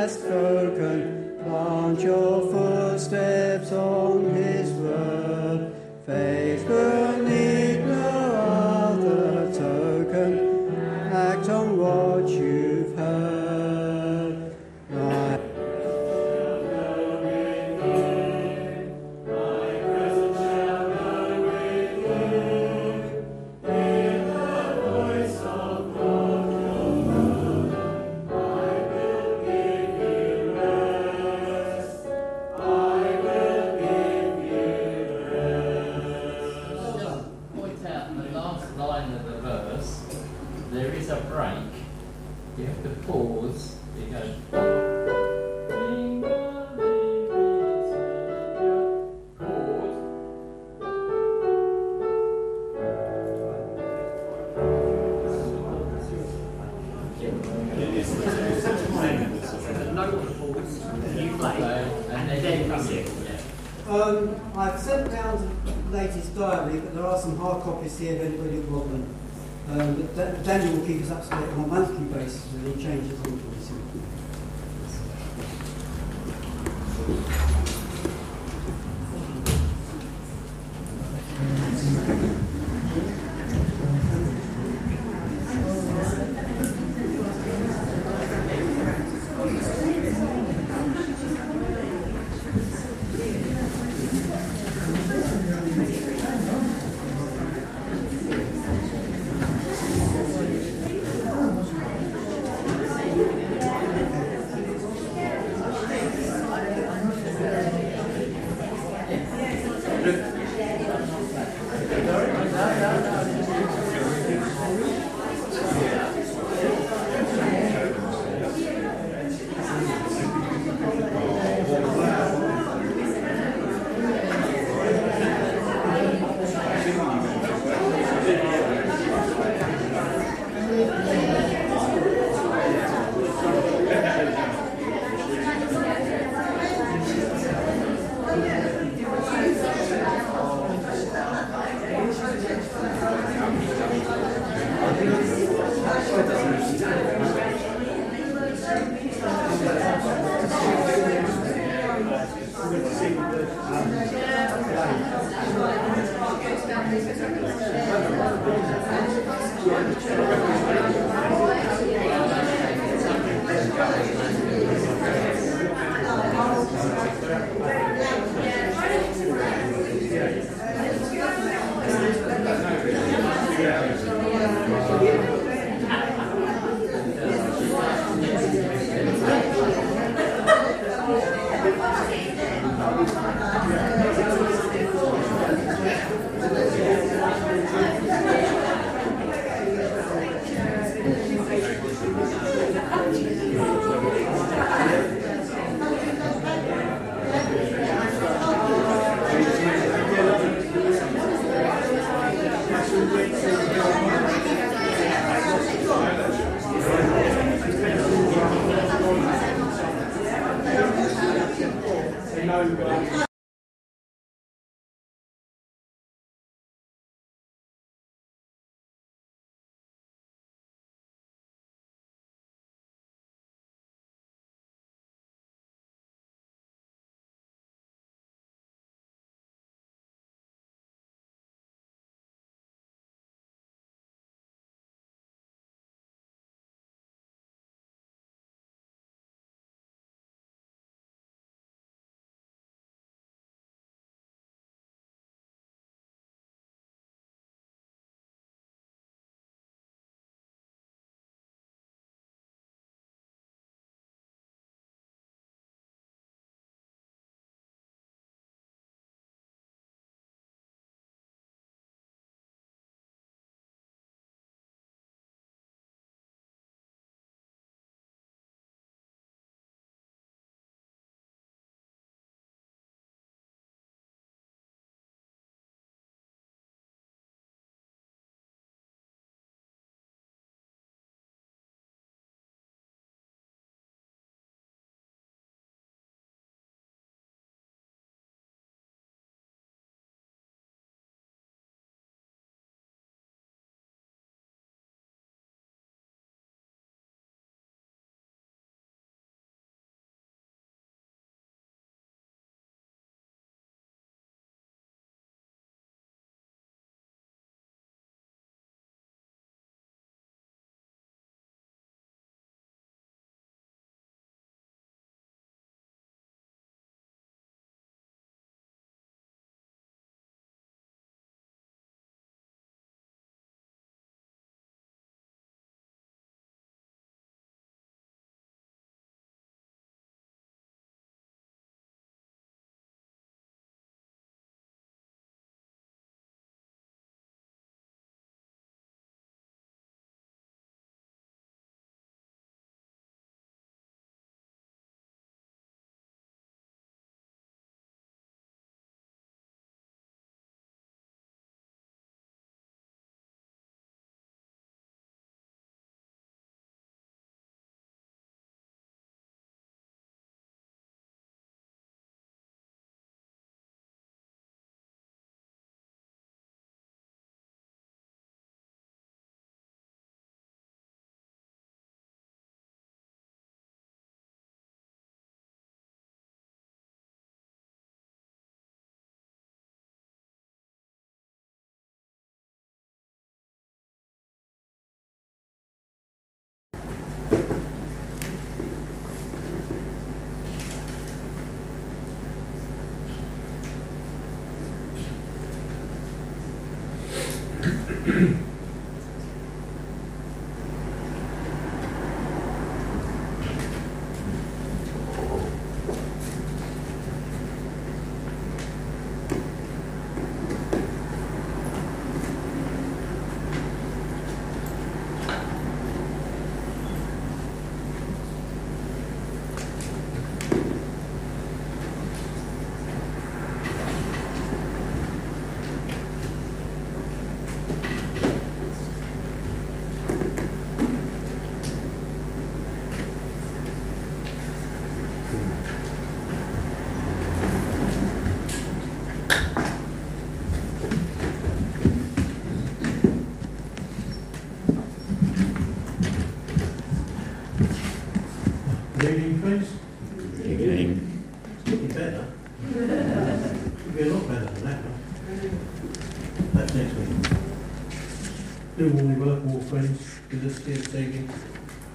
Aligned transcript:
has 0.00 0.14
spoken. 0.14 1.36
Plant 1.44 2.00
your 2.00 2.40
footsteps 2.50 3.39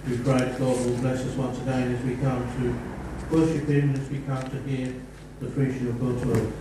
We 0.08 0.18
pray 0.20 0.38
that 0.38 0.60
God 0.60 0.86
will 0.86 0.98
bless 0.98 1.26
us 1.26 1.36
once 1.36 1.58
again 1.62 1.96
as 1.96 2.04
we 2.04 2.16
come 2.18 2.46
to 2.62 3.36
worship 3.36 3.68
Him 3.68 3.90
and 3.90 3.98
as 3.98 4.08
we 4.08 4.20
come 4.20 4.44
to 4.52 4.62
hear 4.62 4.94
the 5.40 5.48
preaching 5.48 5.88
of 5.88 6.00
God's 6.00 6.24
word. 6.26 6.54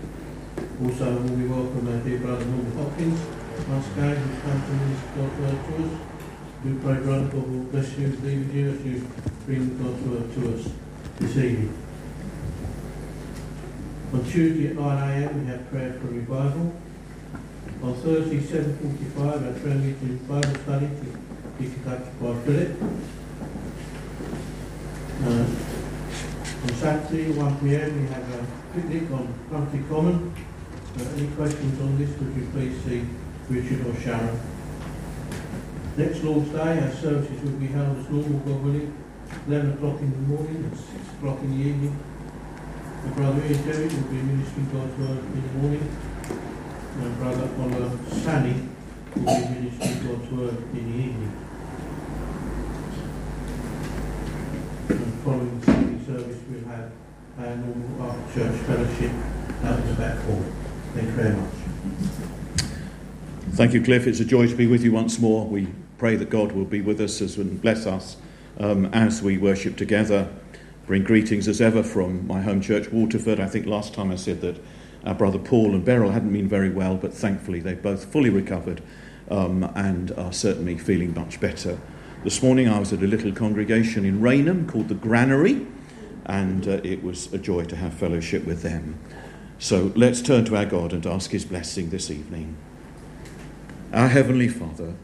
Also, 0.82 1.12
will 1.12 1.36
we 1.36 1.46
welcome 1.46 1.86
our 1.86 2.00
dear 2.04 2.20
brother 2.20 2.44
Norman 2.46 2.72
Hopkins 2.72 3.20
once 3.68 3.86
again, 3.92 4.16
who's 4.16 4.40
come 4.40 4.62
to 4.62 4.72
minister 4.72 5.08
God's 5.16 5.38
word 5.40 5.60
to 5.66 5.84
us. 5.84 6.00
We 6.64 6.72
pray, 6.80 6.94
brother, 7.04 7.24
God 7.26 7.50
will 7.50 7.64
bless 7.64 7.98
you, 7.98 8.08
be 8.08 8.38
with 8.38 8.54
you 8.54 8.70
as 8.70 8.84
you 8.84 9.08
bring 9.44 9.76
God's 9.76 10.02
word 10.04 10.34
to 10.34 10.54
us 10.54 10.72
this 11.18 11.36
evening. 11.36 11.76
On 14.14 14.24
Tuesday 14.24 14.68
at 14.68 14.76
9am 14.76 15.40
we 15.40 15.46
have 15.48 15.70
prayer 15.70 15.92
for 16.00 16.06
revival. 16.06 16.72
On 17.82 17.94
Thursday 17.96 18.38
7.45 18.38 19.18
our 19.20 19.60
prayer 19.60 19.74
meeting 19.74 20.16
Bible 20.26 20.62
study 20.62 20.86
to 20.86 21.62
be 21.62 21.70
conducted 21.70 22.20
by 22.22 22.34
Philip. 22.40 22.76
Uh, 25.22 25.46
on 26.62 26.74
Saturday 26.74 27.32
1pm 27.32 28.00
we 28.00 28.06
have 28.08 28.34
a 28.34 28.46
picnic 28.74 29.10
on 29.12 29.32
Country 29.48 29.82
Common. 29.88 30.34
Uh, 30.98 31.04
any 31.16 31.28
questions 31.28 31.80
on 31.80 31.96
this 31.98 32.10
would 32.18 32.34
you 32.34 32.48
please 32.52 32.82
see 32.82 33.06
Richard 33.48 33.86
or 33.86 33.94
Sharon. 34.00 34.38
Next 35.96 36.22
Lord's 36.24 36.50
Day 36.50 36.80
our 36.80 36.90
services 36.90 37.40
will 37.42 37.58
be 37.58 37.68
held 37.68 37.96
as 37.96 38.10
normal 38.10 38.40
God 38.40 38.62
willing 38.64 38.92
11 39.46 39.72
o'clock 39.74 40.00
in 40.00 40.10
the 40.10 40.34
morning 40.34 40.56
and 40.56 40.76
6 40.76 40.90
o'clock 41.16 41.38
in 41.42 41.58
the 41.58 41.68
evening. 41.68 41.98
My 43.04 43.10
brother 43.12 43.42
Ian 43.46 43.64
Jerry 43.64 43.86
will 43.86 44.08
be 44.10 44.16
ministering 44.16 44.68
God's 44.72 44.98
word 44.98 45.18
in 45.18 45.42
the 45.42 45.52
morning. 45.58 45.96
My 46.98 47.08
brother 47.20 47.48
Oliver 47.60 47.98
Sally 48.10 48.54
will 49.14 49.24
be 49.24 49.60
ministering 49.60 50.06
God's 50.06 50.30
word 50.32 50.56
in 50.74 50.92
the 50.92 50.98
evening. 51.04 51.32
And 54.88 55.13
following 55.24 55.58
the 55.58 55.64
Sunday 55.66 56.04
service, 56.04 56.38
we'll 56.50 56.68
have 56.68 56.90
our 57.38 57.56
normal 57.56 58.10
after 58.10 58.40
church 58.40 58.60
fellowship 58.66 59.10
out 59.64 59.78
in 59.78 59.86
the 59.86 59.94
back 59.94 60.18
hall. 60.18 60.44
Thank 60.92 61.06
you 61.06 61.14
very 61.14 61.34
much. 61.34 61.54
Thank 63.52 63.72
you, 63.72 63.82
Cliff. 63.82 64.06
It's 64.06 64.20
a 64.20 64.24
joy 64.26 64.48
to 64.48 64.54
be 64.54 64.66
with 64.66 64.84
you 64.84 64.92
once 64.92 65.18
more. 65.18 65.46
We 65.46 65.68
pray 65.96 66.16
that 66.16 66.28
God 66.28 66.52
will 66.52 66.66
be 66.66 66.82
with 66.82 67.00
us 67.00 67.22
as 67.22 67.38
and 67.38 67.60
bless 67.62 67.86
us 67.86 68.18
um, 68.60 68.84
as 68.86 69.22
we 69.22 69.38
worship 69.38 69.78
together. 69.78 70.28
Bring 70.86 71.04
greetings 71.04 71.48
as 71.48 71.62
ever 71.62 71.82
from 71.82 72.26
my 72.26 72.42
home 72.42 72.60
church, 72.60 72.92
Waterford. 72.92 73.40
I 73.40 73.46
think 73.46 73.64
last 73.64 73.94
time 73.94 74.12
I 74.12 74.16
said 74.16 74.42
that 74.42 74.62
our 75.06 75.14
brother 75.14 75.38
Paul 75.38 75.74
and 75.74 75.82
Beryl 75.82 76.10
hadn't 76.10 76.34
been 76.34 76.48
very 76.48 76.68
well, 76.68 76.96
but 76.96 77.14
thankfully 77.14 77.60
they've 77.60 77.80
both 77.80 78.04
fully 78.04 78.28
recovered 78.28 78.82
um, 79.30 79.64
and 79.74 80.12
are 80.18 80.34
certainly 80.34 80.76
feeling 80.76 81.14
much 81.14 81.40
better. 81.40 81.78
This 82.24 82.42
morning 82.42 82.70
I 82.70 82.78
was 82.78 82.90
at 82.90 83.02
a 83.02 83.06
little 83.06 83.32
congregation 83.32 84.06
in 84.06 84.22
Raynham 84.22 84.66
called 84.66 84.88
the 84.88 84.94
Granary, 84.94 85.66
and 86.24 86.66
uh, 86.66 86.80
it 86.82 87.02
was 87.02 87.30
a 87.34 87.38
joy 87.38 87.64
to 87.64 87.76
have 87.76 87.92
fellowship 87.92 88.46
with 88.46 88.62
them. 88.62 88.98
So 89.58 89.92
let's 89.94 90.22
turn 90.22 90.46
to 90.46 90.56
our 90.56 90.64
God 90.64 90.94
and 90.94 91.06
ask 91.06 91.32
His 91.32 91.44
blessing 91.44 91.90
this 91.90 92.10
evening. 92.10 92.56
Our 93.92 94.08
Heavenly 94.08 94.48
Father, 94.48 94.94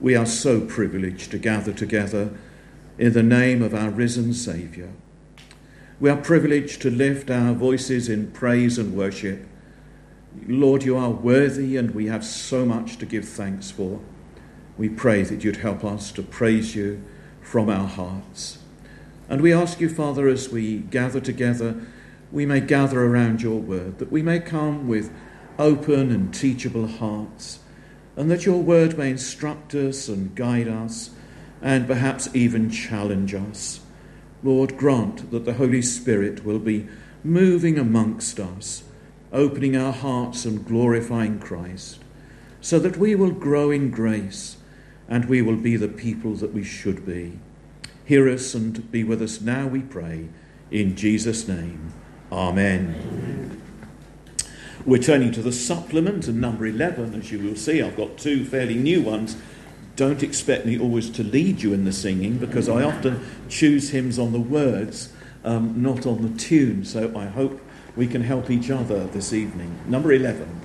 we 0.00 0.14
are 0.14 0.26
so 0.26 0.60
privileged 0.60 1.32
to 1.32 1.38
gather 1.38 1.72
together 1.72 2.32
in 2.98 3.14
the 3.14 3.24
name 3.24 3.60
of 3.60 3.74
our 3.74 3.90
risen 3.90 4.32
Saviour. 4.32 4.90
We 5.98 6.08
are 6.08 6.16
privileged 6.16 6.80
to 6.82 6.90
lift 6.90 7.32
our 7.32 7.52
voices 7.52 8.08
in 8.08 8.30
praise 8.30 8.78
and 8.78 8.96
worship. 8.96 9.44
Lord, 10.46 10.84
you 10.84 10.96
are 10.96 11.10
worthy, 11.10 11.76
and 11.76 11.90
we 11.96 12.06
have 12.06 12.24
so 12.24 12.64
much 12.64 12.96
to 12.98 13.06
give 13.06 13.28
thanks 13.28 13.72
for. 13.72 13.98
We 14.76 14.88
pray 14.88 15.22
that 15.22 15.44
you'd 15.44 15.58
help 15.58 15.84
us 15.84 16.10
to 16.12 16.22
praise 16.22 16.74
you 16.74 17.02
from 17.40 17.70
our 17.70 17.86
hearts. 17.86 18.58
And 19.28 19.40
we 19.40 19.52
ask 19.52 19.80
you, 19.80 19.88
Father, 19.88 20.26
as 20.26 20.48
we 20.48 20.78
gather 20.78 21.20
together, 21.20 21.76
we 22.32 22.44
may 22.44 22.60
gather 22.60 23.04
around 23.04 23.40
your 23.40 23.60
word, 23.60 23.98
that 23.98 24.10
we 24.10 24.20
may 24.20 24.40
come 24.40 24.88
with 24.88 25.14
open 25.58 26.10
and 26.10 26.34
teachable 26.34 26.88
hearts, 26.88 27.60
and 28.16 28.28
that 28.30 28.44
your 28.44 28.60
word 28.60 28.98
may 28.98 29.10
instruct 29.10 29.74
us 29.74 30.08
and 30.08 30.34
guide 30.34 30.66
us, 30.66 31.10
and 31.62 31.86
perhaps 31.86 32.28
even 32.34 32.68
challenge 32.68 33.32
us. 33.32 33.80
Lord, 34.42 34.76
grant 34.76 35.30
that 35.30 35.44
the 35.44 35.54
Holy 35.54 35.82
Spirit 35.82 36.44
will 36.44 36.58
be 36.58 36.88
moving 37.22 37.78
amongst 37.78 38.40
us, 38.40 38.82
opening 39.32 39.76
our 39.76 39.92
hearts 39.92 40.44
and 40.44 40.66
glorifying 40.66 41.38
Christ, 41.38 42.00
so 42.60 42.80
that 42.80 42.96
we 42.96 43.14
will 43.14 43.30
grow 43.30 43.70
in 43.70 43.90
grace 43.90 44.56
and 45.08 45.26
we 45.26 45.42
will 45.42 45.56
be 45.56 45.76
the 45.76 45.88
people 45.88 46.34
that 46.34 46.52
we 46.52 46.64
should 46.64 47.04
be. 47.06 47.38
Hear 48.04 48.28
us 48.28 48.54
and 48.54 48.90
be 48.90 49.04
with 49.04 49.22
us 49.22 49.40
now, 49.40 49.66
we 49.66 49.80
pray, 49.80 50.28
in 50.70 50.96
Jesus' 50.96 51.48
name. 51.48 51.92
Amen. 52.30 52.94
Amen. 53.08 53.62
We're 54.84 55.02
turning 55.02 55.32
to 55.32 55.42
the 55.42 55.52
supplement 55.52 56.28
and 56.28 56.40
number 56.40 56.66
11, 56.66 57.14
as 57.14 57.32
you 57.32 57.38
will 57.38 57.56
see. 57.56 57.80
I've 57.82 57.96
got 57.96 58.18
two 58.18 58.44
fairly 58.44 58.74
new 58.74 59.02
ones 59.02 59.36
don't 59.96 60.22
expect 60.22 60.66
me 60.66 60.78
always 60.78 61.08
to 61.10 61.22
lead 61.22 61.62
you 61.62 61.72
in 61.72 61.84
the 61.84 61.92
singing 61.92 62.38
because 62.38 62.68
I 62.68 62.82
often 62.82 63.24
choose 63.48 63.90
hymns 63.90 64.18
on 64.18 64.32
the 64.32 64.40
words, 64.40 65.12
um, 65.44 65.80
not 65.82 66.04
on 66.06 66.22
the 66.22 66.36
tune. 66.38 66.84
So 66.84 67.16
I 67.16 67.26
hope 67.26 67.60
we 67.94 68.08
can 68.08 68.22
help 68.22 68.50
each 68.50 68.70
other 68.70 69.04
this 69.06 69.32
evening. 69.32 69.78
Number 69.86 70.12
11. 70.12 70.60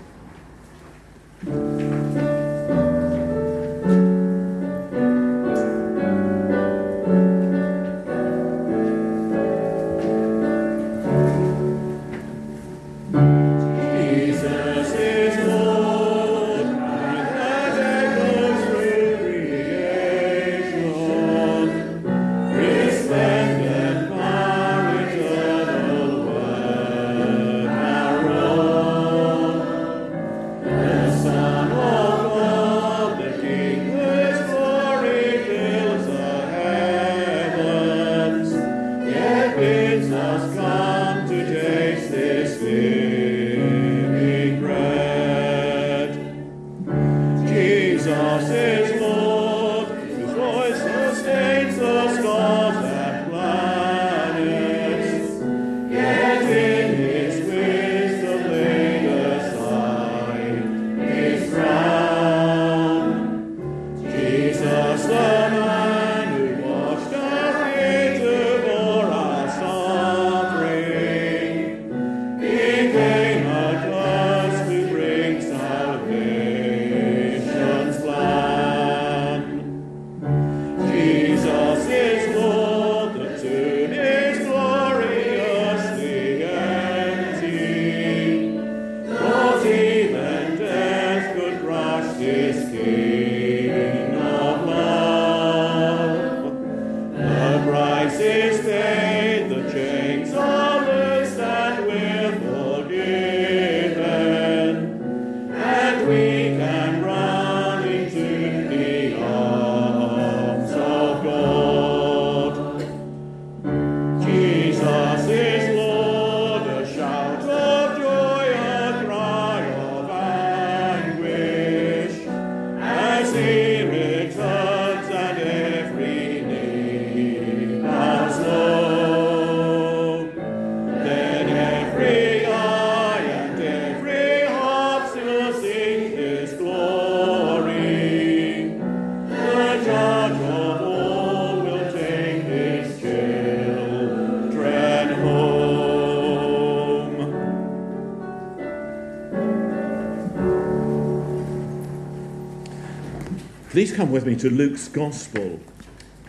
Please 153.90 153.98
come 153.98 154.12
with 154.12 154.28
me 154.28 154.36
to 154.36 154.52
Luke's 154.52 154.88
Gospel 154.88 155.60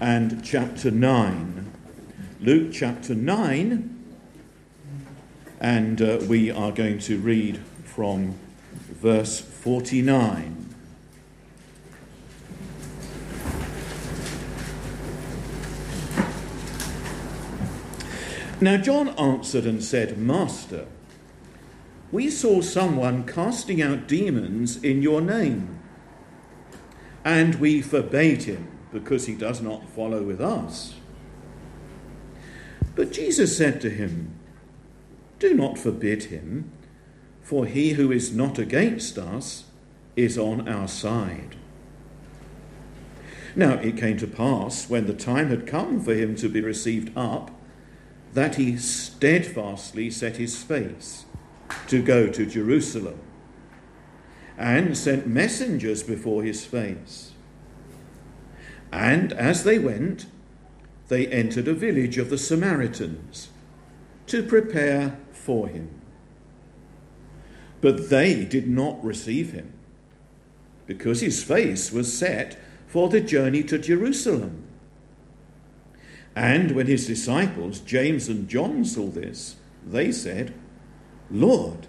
and 0.01 0.43
chapter 0.43 0.91
9. 0.91 1.71
Luke 2.41 2.73
chapter 2.73 3.15
9, 3.15 4.03
and 5.61 6.01
uh, 6.01 6.21
we 6.27 6.51
are 6.51 6.73
going 6.73 6.99
to 7.01 7.19
read 7.19 7.59
from 7.85 8.39
verse 8.73 9.43
49. 9.43 10.75
Now 18.63 18.79
John 18.79 19.11
answered 19.11 19.67
and 19.67 19.85
said, 19.85 20.17
Master, 20.17 20.87
we 22.11 22.31
saw 22.31 22.63
someone 22.63 23.27
casting 23.27 23.83
out 23.83 24.09
demons 24.09 24.83
in 24.83 25.03
your 25.03 25.21
name, 25.21 25.70
and 27.31 27.55
we 27.61 27.81
forbade 27.81 28.43
him 28.43 28.67
because 28.93 29.27
he 29.27 29.37
does 29.37 29.61
not 29.61 29.89
follow 29.91 30.21
with 30.21 30.41
us. 30.41 30.95
But 32.97 33.13
Jesus 33.13 33.57
said 33.57 33.81
to 33.83 33.89
him, 33.89 34.35
Do 35.39 35.55
not 35.55 35.79
forbid 35.79 36.25
him, 36.25 36.73
for 37.41 37.67
he 37.67 37.91
who 37.93 38.11
is 38.11 38.35
not 38.35 38.59
against 38.59 39.17
us 39.17 39.67
is 40.17 40.37
on 40.37 40.69
our 40.69 40.89
side. 40.89 41.55
Now 43.55 43.75
it 43.75 43.97
came 43.97 44.19
to 44.19 44.27
pass, 44.27 44.91
when 44.91 45.07
the 45.07 45.15
time 45.15 45.51
had 45.51 45.69
come 45.69 46.01
for 46.01 46.15
him 46.15 46.35
to 46.35 46.49
be 46.49 46.61
received 46.61 47.17
up, 47.17 47.53
that 48.35 48.57
he 48.57 48.77
steadfastly 48.77 50.11
set 50.11 50.37
his 50.37 50.61
face 50.61 51.27
to 51.87 52.03
go 52.03 52.27
to 52.27 52.45
Jerusalem 52.45 53.21
and 54.61 54.97
sent 54.97 55.27
messengers 55.27 56.03
before 56.03 56.43
his 56.43 56.67
face. 56.67 57.33
And 58.93 59.33
as 59.33 59.65
they 59.65 59.79
went, 59.79 60.27
they 61.09 61.27
entered 61.29 61.67
a 61.67 61.73
village 61.73 62.19
of 62.19 62.29
the 62.29 62.37
Samaritans 62.37 63.49
to 64.27 64.43
prepare 64.43 65.19
for 65.33 65.67
him. 65.67 65.89
But 67.81 68.11
they 68.11 68.45
did 68.45 68.69
not 68.69 69.03
receive 69.03 69.53
him, 69.53 69.73
because 70.87 71.23
his 71.23 71.43
face 71.43 71.91
was 71.91 72.17
set 72.17 72.59
for 72.87 73.09
the 73.09 73.23
journey 73.23 73.63
to 73.63 73.79
Jerusalem. 73.79 74.65
And 76.37 76.73
when 76.73 76.87
his 76.87 77.07
disciples, 77.07 77.81
James 77.81 78.29
and 78.29 78.47
John, 78.47 78.85
saw 78.85 79.07
this, 79.07 79.57
they 79.87 80.13
said, 80.13 80.53
Lord, 81.31 81.87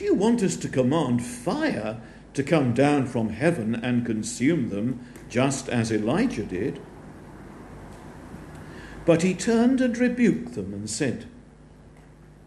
do 0.00 0.06
you 0.06 0.14
want 0.14 0.42
us 0.42 0.56
to 0.56 0.66
command 0.66 1.22
fire 1.22 2.00
to 2.32 2.42
come 2.42 2.72
down 2.72 3.04
from 3.04 3.28
heaven 3.28 3.74
and 3.74 4.06
consume 4.06 4.70
them, 4.70 5.06
just 5.28 5.68
as 5.68 5.92
Elijah 5.92 6.42
did? 6.42 6.80
But 9.04 9.20
he 9.20 9.34
turned 9.34 9.82
and 9.82 9.94
rebuked 9.98 10.54
them 10.54 10.72
and 10.72 10.88
said, 10.88 11.26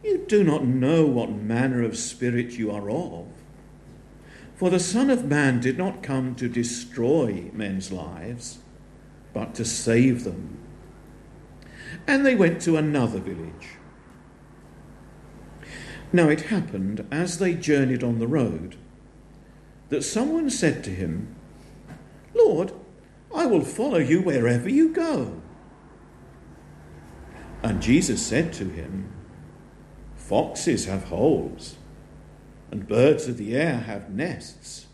You 0.04 0.26
do 0.28 0.44
not 0.44 0.66
know 0.66 1.06
what 1.06 1.30
manner 1.30 1.84
of 1.84 1.96
spirit 1.96 2.54
you 2.54 2.72
are 2.72 2.90
of. 2.90 3.28
For 4.56 4.72
the 4.72 4.80
Son 4.80 5.12
of 5.12 5.26
Man 5.26 5.60
did 5.60 5.78
not 5.78 6.02
come 6.02 6.34
to 6.38 6.50
destroy 6.50 7.52
men's 7.54 7.92
lives, 7.92 8.58
but 9.32 9.54
to 9.54 9.64
save 9.64 10.24
them. 10.24 10.58
And 12.08 12.26
they 12.26 12.34
went 12.34 12.64
to 12.64 12.78
another 12.78 13.20
village. 13.20 13.78
Now 16.16 16.30
it 16.30 16.42
happened, 16.42 17.08
as 17.12 17.40
they 17.40 17.56
journeyed 17.56 18.04
on 18.04 18.20
the 18.20 18.28
road, 18.28 18.76
that 19.90 20.04
someone 20.04 20.52
said 20.52 20.84
to 20.84 20.92
him, 20.92 21.36
Lord, 22.36 22.72
I 23.34 23.48
will 23.48 23.64
follow 23.64 23.98
you 23.98 24.22
wherever 24.22 24.70
you 24.70 24.94
go. 24.94 25.42
And 27.64 27.82
Jesus 27.82 28.24
said 28.24 28.54
to 28.54 28.66
him, 28.66 29.12
Foxes 30.16 30.86
have 30.86 31.06
holes, 31.06 31.78
and 32.70 32.88
birds 32.88 33.28
of 33.28 33.38
the 33.38 33.56
air 33.58 33.78
have 33.78 34.12
nests, 34.12 34.86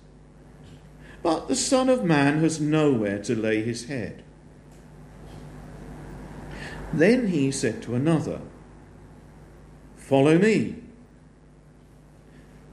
but 1.22 1.50
the 1.50 1.56
Son 1.56 1.90
of 1.90 2.06
Man 2.06 2.40
has 2.40 2.62
nowhere 2.62 3.22
to 3.24 3.36
lay 3.36 3.62
his 3.62 3.88
head. 3.88 4.24
Then 6.94 7.28
he 7.28 7.52
said 7.52 7.82
to 7.84 7.96
another, 7.96 8.40
Follow 9.98 10.38
me. 10.38 10.79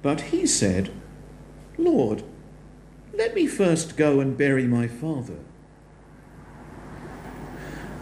But 0.06 0.20
he 0.20 0.46
said, 0.46 0.92
Lord, 1.76 2.22
let 3.12 3.34
me 3.34 3.48
first 3.48 3.96
go 3.96 4.20
and 4.20 4.38
bury 4.38 4.64
my 4.64 4.86
father. 4.86 5.38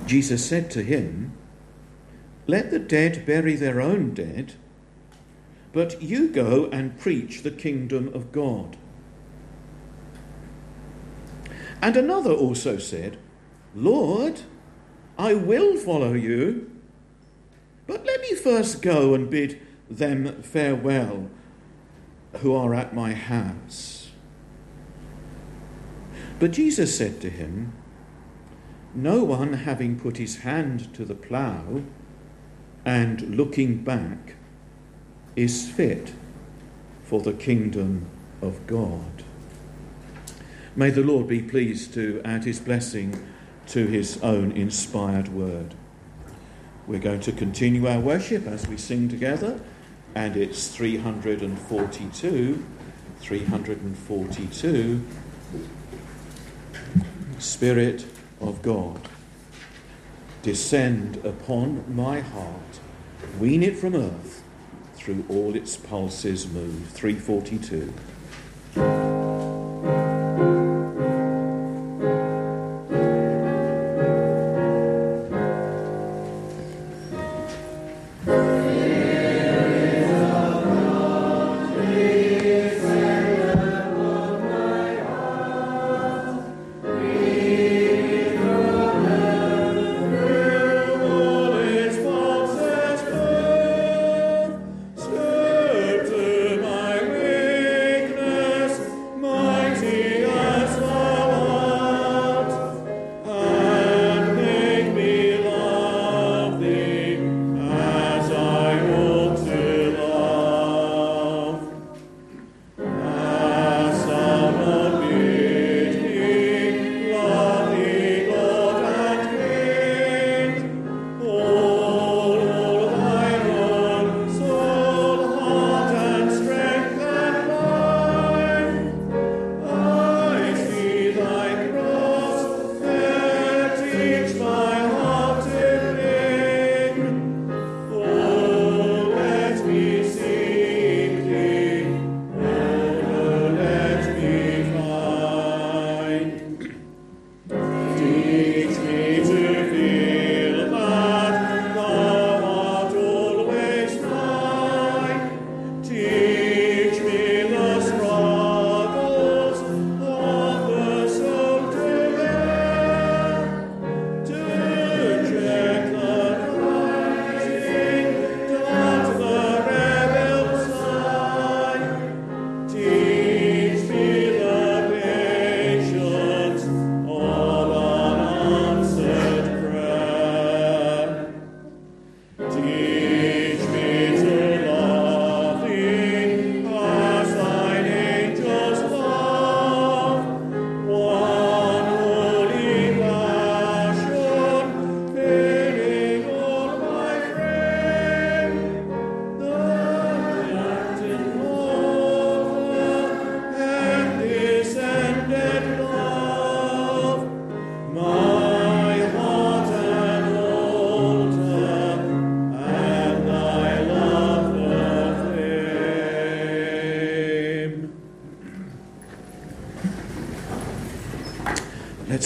Jesus 0.05 0.45
said 0.45 0.71
to 0.73 0.83
him, 0.83 1.33
Let 2.47 2.71
the 2.71 2.79
dead 2.79 3.25
bury 3.25 3.57
their 3.57 3.81
own 3.81 4.13
dead, 4.13 4.53
but 5.73 6.03
you 6.03 6.29
go 6.29 6.67
and 6.67 6.99
preach 7.01 7.41
the 7.41 7.51
kingdom 7.51 8.11
of 8.13 8.33
God. 8.33 8.77
And 11.81 11.97
another 11.97 12.35
also 12.35 12.77
said, 12.77 13.17
Lord, 13.75 14.43
I 15.17 15.33
will 15.33 15.79
follow 15.79 16.13
you, 16.13 16.71
but 17.87 18.05
let 18.05 18.21
me 18.21 18.35
first 18.35 18.83
go 18.83 19.15
and 19.15 19.31
bid 19.31 19.59
them 19.89 20.43
farewell 20.43 21.31
who 22.39 22.55
are 22.55 22.75
at 22.75 22.95
my 22.95 23.13
hands. 23.13 24.11
But 26.39 26.53
Jesus 26.53 26.97
said 26.97 27.21
to 27.21 27.31
him, 27.31 27.73
No 28.95 29.25
one 29.25 29.53
having 29.53 29.99
put 29.99 30.17
his 30.17 30.39
hand 30.39 30.93
to 30.95 31.05
the 31.05 31.15
plough 31.15 31.83
and 32.85 33.37
looking 33.37 33.83
back 33.83 34.35
is 35.37 35.71
fit 35.71 36.13
for 37.03 37.21
the 37.21 37.33
kingdom 37.33 38.07
of 38.43 38.67
God. 38.67 39.25
May 40.77 40.91
the 40.91 41.03
Lord 41.03 41.29
be 41.29 41.41
pleased 41.41 41.95
to 41.95 42.21
add 42.25 42.45
his 42.45 42.59
blessing 42.59 43.27
to 43.69 43.87
his 43.87 44.21
own 44.23 44.53
inspired 44.53 45.29
word. 45.29 45.75
We're 46.87 46.99
going 46.99 47.21
to 47.21 47.33
continue 47.33 47.87
our 47.87 48.01
worship 48.01 48.47
as 48.47 48.67
we 48.67 48.77
sing 48.77 49.09
together, 49.09 49.61
and 50.15 50.37
it's 50.37 50.69
342. 50.69 52.65
342. 53.21 55.07
Spirit 57.39 58.07
of 58.41 58.63
God, 58.63 59.09
descend 60.43 61.17
upon 61.25 61.85
my 61.95 62.21
heart, 62.21 62.81
wean 63.41 63.63
it 63.63 63.77
from 63.77 63.95
earth, 63.95 64.43
through 64.95 65.25
all 65.29 65.55
its 65.55 65.77
pulses 65.77 66.47
move. 66.49 66.89
342. 66.89 67.93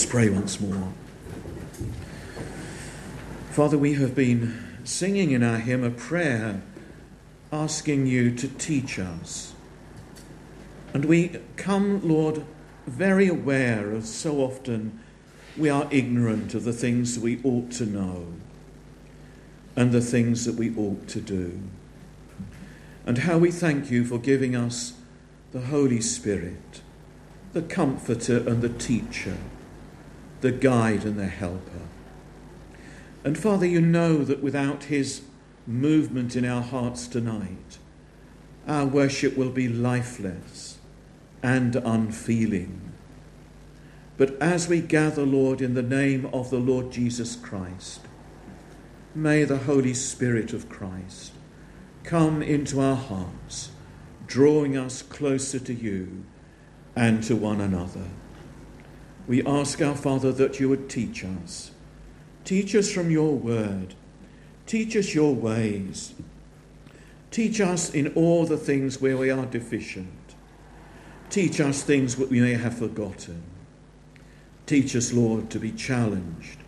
Pray 0.08 0.30
once 0.30 0.58
more. 0.58 0.90
Father, 3.50 3.76
we 3.76 3.92
have 3.94 4.14
been 4.14 4.78
singing 4.82 5.32
in 5.32 5.42
our 5.42 5.58
hymn 5.58 5.84
a 5.84 5.90
prayer 5.90 6.62
asking 7.52 8.06
you 8.06 8.34
to 8.34 8.48
teach 8.48 8.98
us. 8.98 9.52
And 10.94 11.04
we 11.04 11.36
come, 11.56 12.00
Lord, 12.08 12.42
very 12.86 13.28
aware 13.28 13.92
of 13.92 14.06
so 14.06 14.38
often 14.38 14.98
we 15.58 15.68
are 15.68 15.86
ignorant 15.90 16.54
of 16.54 16.64
the 16.64 16.72
things 16.72 17.18
we 17.18 17.42
ought 17.42 17.70
to 17.72 17.84
know 17.84 18.32
and 19.76 19.92
the 19.92 20.00
things 20.00 20.46
that 20.46 20.54
we 20.54 20.74
ought 20.74 21.06
to 21.08 21.20
do. 21.20 21.60
And 23.04 23.18
how 23.18 23.36
we 23.36 23.50
thank 23.50 23.90
you 23.90 24.06
for 24.06 24.18
giving 24.18 24.56
us 24.56 24.94
the 25.52 25.60
Holy 25.60 26.00
Spirit, 26.00 26.80
the 27.52 27.62
comforter 27.62 28.38
and 28.38 28.62
the 28.62 28.70
teacher, 28.70 29.36
the 30.40 30.52
guide 30.52 31.04
and 31.04 31.18
the 31.18 31.26
helper. 31.26 31.88
And 33.24 33.36
Father, 33.36 33.66
you 33.66 33.80
know 33.80 34.24
that 34.24 34.42
without 34.42 34.84
his 34.84 35.22
movement 35.66 36.36
in 36.36 36.44
our 36.44 36.62
hearts 36.62 37.06
tonight, 37.06 37.78
our 38.66 38.86
worship 38.86 39.36
will 39.36 39.50
be 39.50 39.68
lifeless 39.68 40.78
and 41.42 41.76
unfeeling. 41.76 42.92
But 44.16 44.40
as 44.40 44.68
we 44.68 44.80
gather, 44.80 45.24
Lord, 45.24 45.60
in 45.60 45.74
the 45.74 45.82
name 45.82 46.26
of 46.32 46.50
the 46.50 46.58
Lord 46.58 46.90
Jesus 46.90 47.36
Christ, 47.36 48.00
may 49.14 49.44
the 49.44 49.58
Holy 49.58 49.94
Spirit 49.94 50.52
of 50.52 50.68
Christ 50.68 51.32
come 52.02 52.42
into 52.42 52.80
our 52.80 52.96
hearts, 52.96 53.70
drawing 54.26 54.76
us 54.76 55.02
closer 55.02 55.58
to 55.60 55.74
you 55.74 56.24
and 56.96 57.22
to 57.24 57.36
one 57.36 57.60
another. 57.60 58.06
We 59.28 59.44
ask 59.44 59.82
our 59.82 59.94
Father 59.94 60.32
that 60.32 60.58
you 60.58 60.70
would 60.70 60.88
teach 60.88 61.22
us. 61.22 61.70
Teach 62.44 62.74
us 62.74 62.90
from 62.90 63.10
your 63.10 63.34
word. 63.34 63.94
Teach 64.66 64.96
us 64.96 65.14
your 65.14 65.34
ways. 65.34 66.14
Teach 67.30 67.60
us 67.60 67.92
in 67.92 68.08
all 68.14 68.46
the 68.46 68.56
things 68.56 69.02
where 69.02 69.18
we 69.18 69.30
are 69.30 69.44
deficient. 69.44 70.08
Teach 71.28 71.60
us 71.60 71.82
things 71.82 72.16
that 72.16 72.30
we 72.30 72.40
may 72.40 72.54
have 72.54 72.78
forgotten. 72.78 73.42
Teach 74.64 74.96
us, 74.96 75.12
Lord, 75.12 75.50
to 75.50 75.58
be 75.58 75.72
challenged, 75.72 76.60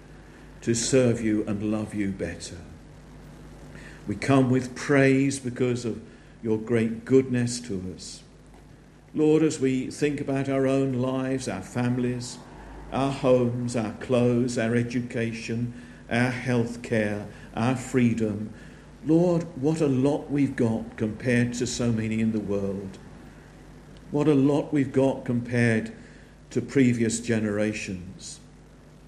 to 0.60 0.74
serve 0.74 1.22
you 1.22 1.44
and 1.46 1.72
love 1.72 1.94
you 1.94 2.10
better. 2.10 2.58
We 4.06 4.16
come 4.16 4.50
with 4.50 4.74
praise 4.74 5.38
because 5.38 5.86
of 5.86 6.02
your 6.42 6.58
great 6.58 7.06
goodness 7.06 7.58
to 7.60 7.94
us. 7.96 8.22
Lord, 9.14 9.42
as 9.42 9.60
we 9.60 9.90
think 9.90 10.20
about 10.20 10.50
our 10.50 10.66
own 10.66 10.92
lives, 10.92 11.48
our 11.48 11.62
families, 11.62 12.36
our 12.92 13.12
homes, 13.12 13.76
our 13.76 13.92
clothes, 13.94 14.58
our 14.58 14.74
education, 14.74 15.72
our 16.10 16.30
health 16.30 16.82
care, 16.82 17.26
our 17.54 17.76
freedom, 17.76 18.52
Lord, 19.06 19.44
what 19.56 19.80
a 19.80 19.86
lot 19.86 20.30
we've 20.30 20.56
got 20.56 20.96
compared 20.96 21.54
to 21.54 21.66
so 21.66 21.90
many 21.90 22.20
in 22.20 22.32
the 22.32 22.40
world. 22.40 22.98
What 24.10 24.28
a 24.28 24.34
lot 24.34 24.72
we've 24.72 24.92
got 24.92 25.24
compared 25.24 25.92
to 26.50 26.60
previous 26.60 27.20
generations. 27.20 28.40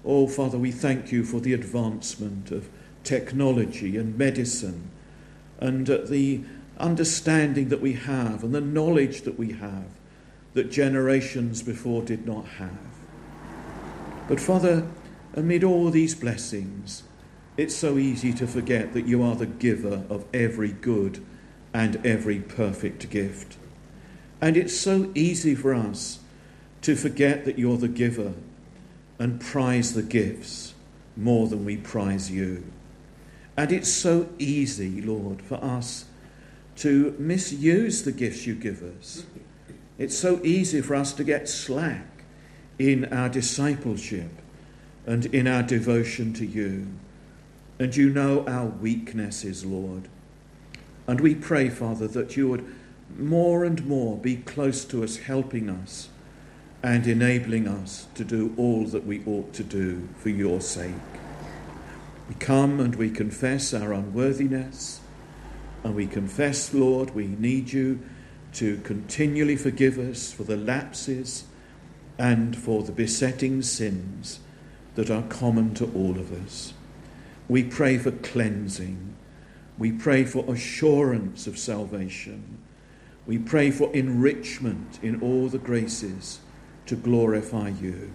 Oh, 0.03 0.27
Father, 0.27 0.57
we 0.57 0.71
thank 0.71 1.11
you 1.11 1.23
for 1.23 1.39
the 1.39 1.53
advancement 1.53 2.51
of 2.51 2.69
technology 3.03 3.97
and 3.97 4.17
medicine 4.17 4.89
and 5.59 5.89
uh, 5.89 5.97
the 6.05 6.41
understanding 6.77 7.69
that 7.69 7.81
we 7.81 7.93
have 7.93 8.43
and 8.43 8.55
the 8.55 8.61
knowledge 8.61 9.21
that 9.21 9.37
we 9.37 9.51
have 9.53 9.85
that 10.53 10.71
generations 10.71 11.61
before 11.61 12.01
did 12.01 12.25
not 12.25 12.45
have. 12.45 12.92
But, 14.27 14.39
Father, 14.39 14.87
amid 15.33 15.63
all 15.63 15.89
these 15.89 16.15
blessings, 16.15 17.03
it's 17.57 17.75
so 17.75 17.97
easy 17.97 18.33
to 18.33 18.47
forget 18.47 18.93
that 18.93 19.05
you 19.05 19.21
are 19.21 19.35
the 19.35 19.45
giver 19.45 20.03
of 20.09 20.25
every 20.33 20.71
good 20.71 21.23
and 21.73 22.03
every 22.05 22.39
perfect 22.39 23.09
gift. 23.09 23.57
And 24.41 24.57
it's 24.57 24.77
so 24.77 25.11
easy 25.15 25.55
for 25.55 25.73
us 25.73 26.19
to 26.81 26.95
forget 26.95 27.45
that 27.45 27.57
you're 27.57 27.77
the 27.77 27.87
giver 27.87 28.33
and 29.19 29.39
prize 29.39 29.93
the 29.93 30.03
gifts 30.03 30.73
more 31.15 31.47
than 31.47 31.65
we 31.65 31.77
prize 31.77 32.31
you. 32.31 32.63
And 33.55 33.71
it's 33.71 33.91
so 33.91 34.29
easy, 34.39 35.01
Lord, 35.01 35.41
for 35.41 35.63
us 35.63 36.05
to 36.77 37.15
misuse 37.19 38.03
the 38.03 38.11
gifts 38.11 38.47
you 38.47 38.55
give 38.55 38.81
us. 38.81 39.25
It's 39.97 40.17
so 40.17 40.39
easy 40.43 40.81
for 40.81 40.95
us 40.95 41.13
to 41.13 41.23
get 41.23 41.47
slack 41.47 42.12
in 42.83 43.05
our 43.13 43.29
discipleship 43.29 44.29
and 45.05 45.25
in 45.27 45.47
our 45.47 45.63
devotion 45.63 46.33
to 46.33 46.45
you. 46.45 46.85
And 47.79 47.95
you 47.95 48.09
know 48.09 48.45
our 48.45 48.65
weaknesses, 48.65 49.63
Lord. 49.63 50.09
And 51.07 51.21
we 51.21 51.33
pray, 51.33 51.69
Father, 51.69 52.07
that 52.09 52.35
you 52.35 52.49
would 52.49 52.65
more 53.17 53.63
and 53.63 53.85
more 53.85 54.17
be 54.17 54.35
close 54.35 54.83
to 54.85 55.01
us, 55.01 55.15
helping 55.15 55.69
us 55.69 56.09
and 56.83 57.07
enabling 57.07 57.69
us 57.69 58.07
to 58.15 58.25
do 58.25 58.53
all 58.57 58.85
that 58.87 59.05
we 59.05 59.23
ought 59.25 59.53
to 59.53 59.63
do 59.63 60.09
for 60.17 60.29
your 60.29 60.59
sake. 60.59 60.93
We 62.27 62.35
come 62.35 62.81
and 62.81 62.95
we 62.95 63.09
confess 63.09 63.73
our 63.73 63.93
unworthiness, 63.93 64.99
and 65.85 65.95
we 65.95 66.05
confess, 66.05 66.73
Lord, 66.73 67.15
we 67.15 67.27
need 67.27 67.71
you 67.71 67.99
to 68.55 68.77
continually 68.79 69.55
forgive 69.55 69.97
us 69.97 70.33
for 70.33 70.43
the 70.43 70.57
lapses 70.57 71.45
and 72.17 72.55
for 72.57 72.83
the 72.83 72.91
besetting 72.91 73.61
sins 73.61 74.39
that 74.95 75.09
are 75.09 75.23
common 75.23 75.73
to 75.75 75.91
all 75.95 76.17
of 76.17 76.31
us. 76.45 76.73
We 77.47 77.63
pray 77.63 77.97
for 77.97 78.11
cleansing. 78.11 79.15
We 79.77 79.91
pray 79.91 80.23
for 80.23 80.45
assurance 80.51 81.47
of 81.47 81.57
salvation. 81.57 82.59
We 83.25 83.37
pray 83.37 83.71
for 83.71 83.91
enrichment 83.93 84.99
in 85.01 85.21
all 85.21 85.47
the 85.47 85.57
graces 85.57 86.39
to 86.85 86.95
glorify 86.95 87.69
you. 87.69 88.11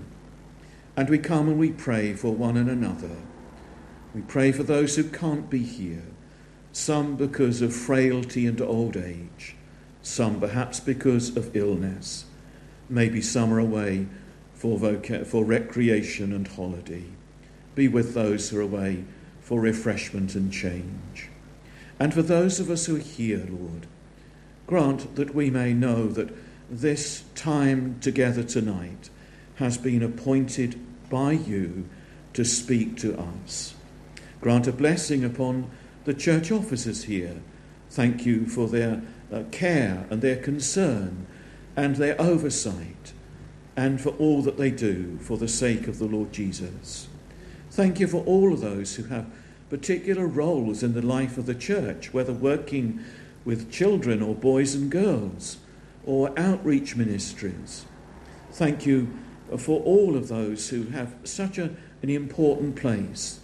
And 0.96 1.08
we 1.08 1.18
come 1.18 1.48
and 1.48 1.58
we 1.58 1.70
pray 1.70 2.14
for 2.14 2.34
one 2.34 2.56
and 2.56 2.68
another. 2.68 3.16
We 4.14 4.22
pray 4.22 4.52
for 4.52 4.62
those 4.62 4.96
who 4.96 5.04
can't 5.04 5.48
be 5.48 5.62
here, 5.62 6.04
some 6.72 7.16
because 7.16 7.62
of 7.62 7.74
frailty 7.74 8.46
and 8.46 8.60
old 8.60 8.96
age, 8.96 9.56
some 10.02 10.40
perhaps 10.40 10.80
because 10.80 11.36
of 11.36 11.54
illness. 11.56 12.24
Maybe 12.88 13.22
are 13.36 13.58
away 13.58 14.06
for, 14.54 14.78
voca- 14.78 15.26
for 15.26 15.44
recreation 15.44 16.32
and 16.32 16.48
holiday. 16.48 17.04
Be 17.74 17.88
with 17.88 18.14
those 18.14 18.48
who 18.48 18.58
are 18.58 18.62
away 18.62 19.04
for 19.40 19.60
refreshment 19.60 20.34
and 20.34 20.52
change. 20.52 21.28
And 22.00 22.14
for 22.14 22.22
those 22.22 22.60
of 22.60 22.70
us 22.70 22.86
who 22.86 22.96
are 22.96 23.00
here, 23.00 23.46
Lord, 23.48 23.86
grant 24.66 25.16
that 25.16 25.34
we 25.34 25.50
may 25.50 25.72
know 25.72 26.08
that 26.08 26.30
this 26.70 27.24
time 27.34 27.98
together 28.00 28.42
tonight 28.42 29.10
has 29.56 29.78
been 29.78 30.02
appointed 30.02 30.78
by 31.08 31.32
you 31.32 31.88
to 32.34 32.44
speak 32.44 32.96
to 32.98 33.18
us. 33.18 33.74
Grant 34.40 34.66
a 34.66 34.72
blessing 34.72 35.24
upon 35.24 35.70
the 36.04 36.14
church 36.14 36.52
officers 36.52 37.04
here. 37.04 37.36
Thank 37.90 38.26
you 38.26 38.46
for 38.46 38.68
their 38.68 39.02
uh, 39.32 39.42
care 39.50 40.06
and 40.10 40.22
their 40.22 40.36
concern 40.36 41.26
and 41.78 41.94
their 41.94 42.20
oversight 42.20 43.12
and 43.76 44.00
for 44.00 44.08
all 44.18 44.42
that 44.42 44.58
they 44.58 44.68
do 44.72 45.16
for 45.18 45.38
the 45.38 45.46
sake 45.46 45.86
of 45.86 46.00
the 46.00 46.06
Lord 46.06 46.32
Jesus. 46.32 47.06
Thank 47.70 48.00
you 48.00 48.08
for 48.08 48.24
all 48.24 48.52
of 48.52 48.60
those 48.60 48.96
who 48.96 49.04
have 49.04 49.30
particular 49.70 50.26
roles 50.26 50.82
in 50.82 50.94
the 50.94 51.06
life 51.06 51.38
of 51.38 51.46
the 51.46 51.54
church, 51.54 52.12
whether 52.12 52.32
working 52.32 52.98
with 53.44 53.70
children 53.70 54.20
or 54.20 54.34
boys 54.34 54.74
and 54.74 54.90
girls 54.90 55.58
or 56.04 56.36
outreach 56.36 56.96
ministries. 56.96 57.84
Thank 58.50 58.84
you 58.84 59.16
for 59.56 59.80
all 59.82 60.16
of 60.16 60.26
those 60.26 60.70
who 60.70 60.86
have 60.86 61.14
such 61.22 61.58
a, 61.58 61.70
an 62.02 62.10
important 62.10 62.74
place. 62.74 63.38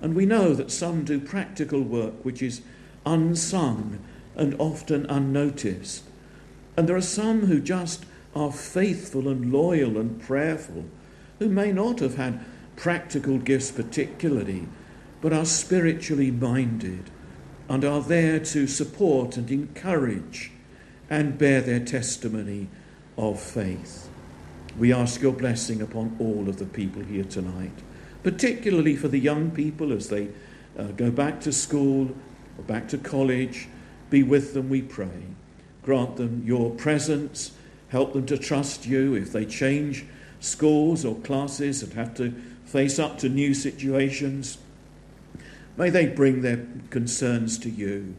And 0.00 0.14
we 0.14 0.26
know 0.26 0.54
that 0.54 0.70
some 0.70 1.02
do 1.02 1.18
practical 1.18 1.82
work 1.82 2.24
which 2.24 2.40
is 2.40 2.62
unsung 3.04 3.98
and 4.36 4.54
often 4.60 5.06
unnoticed. 5.06 6.04
And 6.80 6.88
there 6.88 6.96
are 6.96 7.02
some 7.02 7.44
who 7.44 7.60
just 7.60 8.06
are 8.34 8.50
faithful 8.50 9.28
and 9.28 9.52
loyal 9.52 9.98
and 9.98 10.18
prayerful, 10.18 10.86
who 11.38 11.50
may 11.50 11.72
not 11.72 12.00
have 12.00 12.16
had 12.16 12.42
practical 12.74 13.36
gifts 13.36 13.70
particularly, 13.70 14.66
but 15.20 15.30
are 15.30 15.44
spiritually 15.44 16.30
minded 16.30 17.10
and 17.68 17.84
are 17.84 18.00
there 18.00 18.40
to 18.40 18.66
support 18.66 19.36
and 19.36 19.50
encourage 19.50 20.52
and 21.10 21.36
bear 21.36 21.60
their 21.60 21.84
testimony 21.84 22.70
of 23.18 23.38
faith. 23.38 24.08
We 24.78 24.90
ask 24.90 25.20
your 25.20 25.34
blessing 25.34 25.82
upon 25.82 26.16
all 26.18 26.48
of 26.48 26.56
the 26.56 26.64
people 26.64 27.02
here 27.02 27.24
tonight, 27.24 27.78
particularly 28.22 28.96
for 28.96 29.08
the 29.08 29.20
young 29.20 29.50
people 29.50 29.92
as 29.92 30.08
they 30.08 30.28
uh, 30.78 30.84
go 30.84 31.10
back 31.10 31.42
to 31.42 31.52
school 31.52 32.16
or 32.56 32.64
back 32.64 32.88
to 32.88 32.96
college. 32.96 33.68
Be 34.08 34.22
with 34.22 34.54
them, 34.54 34.70
we 34.70 34.80
pray. 34.80 35.36
Grant 35.82 36.16
them 36.16 36.42
your 36.44 36.70
presence. 36.70 37.52
Help 37.88 38.12
them 38.12 38.26
to 38.26 38.38
trust 38.38 38.86
you. 38.86 39.14
If 39.14 39.32
they 39.32 39.44
change 39.44 40.04
schools 40.40 41.04
or 41.04 41.16
classes 41.16 41.82
and 41.82 41.92
have 41.92 42.14
to 42.14 42.34
face 42.64 42.98
up 42.98 43.18
to 43.18 43.28
new 43.28 43.52
situations. 43.54 44.58
May 45.76 45.90
they 45.90 46.06
bring 46.06 46.42
their 46.42 46.66
concerns 46.90 47.58
to 47.58 47.70
you 47.70 48.14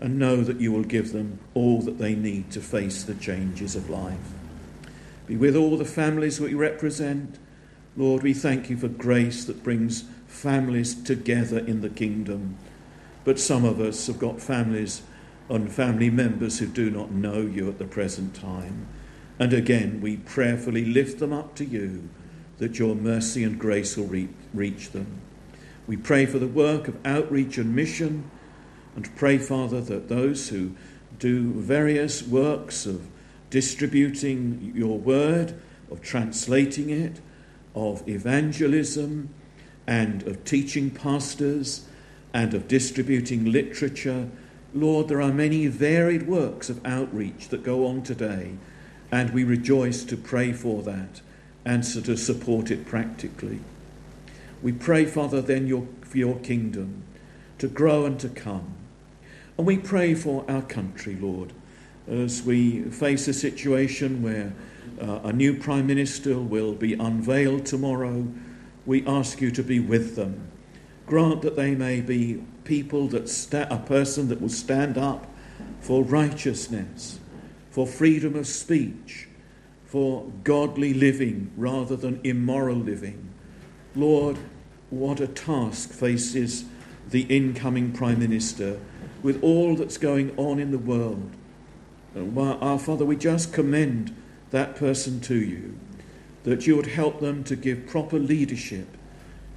and 0.00 0.18
know 0.18 0.42
that 0.42 0.60
you 0.60 0.72
will 0.72 0.82
give 0.82 1.12
them 1.12 1.38
all 1.54 1.80
that 1.82 1.98
they 1.98 2.14
need 2.14 2.50
to 2.52 2.60
face 2.60 3.04
the 3.04 3.14
changes 3.14 3.76
of 3.76 3.88
life. 3.88 4.32
Be 5.26 5.36
with 5.36 5.54
all 5.54 5.76
the 5.76 5.84
families 5.84 6.40
we 6.40 6.54
represent. 6.54 7.38
Lord, 7.96 8.22
we 8.22 8.34
thank 8.34 8.68
you 8.68 8.76
for 8.76 8.88
grace 8.88 9.44
that 9.44 9.62
brings 9.62 10.04
families 10.26 10.94
together 10.94 11.58
in 11.58 11.80
the 11.80 11.90
kingdom. 11.90 12.56
But 13.24 13.38
some 13.38 13.64
of 13.64 13.80
us 13.80 14.06
have 14.08 14.18
got 14.18 14.40
families 14.40 15.02
and 15.52 15.70
family 15.70 16.08
members 16.08 16.58
who 16.58 16.66
do 16.66 16.90
not 16.90 17.12
know 17.12 17.42
you 17.42 17.68
at 17.68 17.78
the 17.78 17.84
present 17.84 18.34
time. 18.34 18.88
And 19.38 19.52
again, 19.52 20.00
we 20.00 20.16
prayerfully 20.16 20.84
lift 20.84 21.18
them 21.18 21.32
up 21.32 21.54
to 21.56 21.64
you 21.64 22.08
that 22.58 22.78
your 22.78 22.94
mercy 22.94 23.44
and 23.44 23.58
grace 23.58 23.96
will 23.96 24.10
reach 24.54 24.90
them. 24.90 25.20
We 25.86 25.96
pray 25.96 26.26
for 26.26 26.38
the 26.38 26.46
work 26.46 26.88
of 26.88 26.96
outreach 27.04 27.58
and 27.58 27.74
mission 27.74 28.30
and 28.96 29.14
pray, 29.16 29.36
Father, 29.36 29.80
that 29.82 30.08
those 30.08 30.48
who 30.48 30.72
do 31.18 31.52
various 31.52 32.22
works 32.22 32.86
of 32.86 33.06
distributing 33.50 34.72
your 34.74 34.98
word, 34.98 35.60
of 35.90 36.00
translating 36.00 36.88
it, 36.88 37.20
of 37.74 38.08
evangelism, 38.08 39.28
and 39.86 40.22
of 40.22 40.44
teaching 40.44 40.90
pastors, 40.90 41.86
and 42.32 42.54
of 42.54 42.68
distributing 42.68 43.52
literature. 43.52 44.28
Lord, 44.74 45.08
there 45.08 45.20
are 45.20 45.32
many 45.32 45.66
varied 45.66 46.26
works 46.26 46.70
of 46.70 46.84
outreach 46.86 47.48
that 47.48 47.62
go 47.62 47.86
on 47.86 48.02
today, 48.02 48.52
and 49.10 49.30
we 49.30 49.44
rejoice 49.44 50.04
to 50.04 50.16
pray 50.16 50.52
for 50.52 50.82
that 50.82 51.20
and 51.64 51.84
to 51.84 52.16
support 52.16 52.70
it 52.70 52.86
practically. 52.86 53.60
We 54.62 54.72
pray, 54.72 55.04
Father, 55.04 55.42
then 55.42 55.66
your, 55.66 55.86
for 56.02 56.16
your 56.16 56.38
kingdom 56.38 57.02
to 57.58 57.68
grow 57.68 58.06
and 58.06 58.18
to 58.20 58.28
come. 58.28 58.74
And 59.58 59.66
we 59.66 59.76
pray 59.76 60.14
for 60.14 60.44
our 60.48 60.62
country, 60.62 61.16
Lord, 61.16 61.52
as 62.08 62.42
we 62.42 62.82
face 62.84 63.28
a 63.28 63.34
situation 63.34 64.22
where 64.22 64.54
uh, 65.00 65.20
a 65.24 65.32
new 65.32 65.58
Prime 65.58 65.86
Minister 65.86 66.38
will 66.38 66.72
be 66.72 66.94
unveiled 66.94 67.66
tomorrow. 67.66 68.26
We 68.86 69.06
ask 69.06 69.40
you 69.40 69.50
to 69.52 69.62
be 69.62 69.78
with 69.80 70.16
them. 70.16 70.51
Grant 71.06 71.42
that 71.42 71.56
they 71.56 71.74
may 71.74 72.00
be 72.00 72.42
people 72.64 73.08
that 73.08 73.28
a 73.70 73.78
person 73.78 74.28
that 74.28 74.40
will 74.40 74.48
stand 74.48 74.96
up 74.96 75.26
for 75.80 76.02
righteousness, 76.02 77.18
for 77.70 77.86
freedom 77.86 78.36
of 78.36 78.46
speech, 78.46 79.28
for 79.84 80.30
godly 80.44 80.94
living 80.94 81.50
rather 81.56 81.96
than 81.96 82.20
immoral 82.24 82.76
living. 82.76 83.28
Lord, 83.94 84.38
what 84.90 85.20
a 85.20 85.26
task 85.26 85.90
faces 85.90 86.64
the 87.10 87.22
incoming 87.22 87.92
Prime 87.92 88.18
Minister 88.20 88.80
with 89.22 89.42
all 89.42 89.76
that's 89.76 89.98
going 89.98 90.34
on 90.38 90.58
in 90.58 90.70
the 90.70 90.78
world. 90.78 91.30
Our 92.14 92.78
Father, 92.78 93.04
we 93.04 93.16
just 93.16 93.52
commend 93.52 94.14
that 94.50 94.76
person 94.76 95.20
to 95.22 95.34
you, 95.34 95.78
that 96.44 96.66
you 96.66 96.76
would 96.76 96.86
help 96.86 97.20
them 97.20 97.44
to 97.44 97.56
give 97.56 97.86
proper 97.86 98.18
leadership 98.18 98.86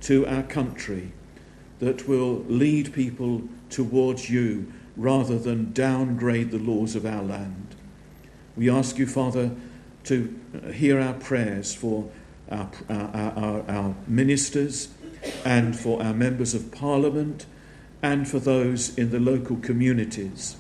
to 0.02 0.26
our 0.28 0.44
country, 0.44 1.12
that 1.86 2.08
will 2.08 2.44
lead 2.48 2.94
people 2.94 3.44
towards 3.70 4.30
you 4.30 4.72
rather 4.98 5.38
than 5.38 5.72
downgrade 5.72 6.50
the 6.50 6.58
laws 6.58 6.96
of 6.96 7.06
our 7.06 7.22
land. 7.22 7.76
We 8.58 8.70
ask 8.70 8.98
you, 8.98 9.06
Father, 9.06 9.52
to 10.06 10.40
uh, 10.54 10.72
hear 10.72 11.00
our 11.00 11.14
prayers 11.14 11.76
for 11.76 12.10
our, 12.50 12.70
our, 12.90 13.32
our, 13.36 13.70
our 13.70 13.96
ministers 14.08 14.90
and 15.44 15.78
for 15.78 16.02
our 16.02 16.14
members 16.14 16.54
of 16.56 16.72
parliament 16.72 17.46
and 18.02 18.28
for 18.28 18.40
those 18.40 18.98
in 18.98 19.12
the 19.12 19.20
local 19.20 19.58
communities. 19.58 20.56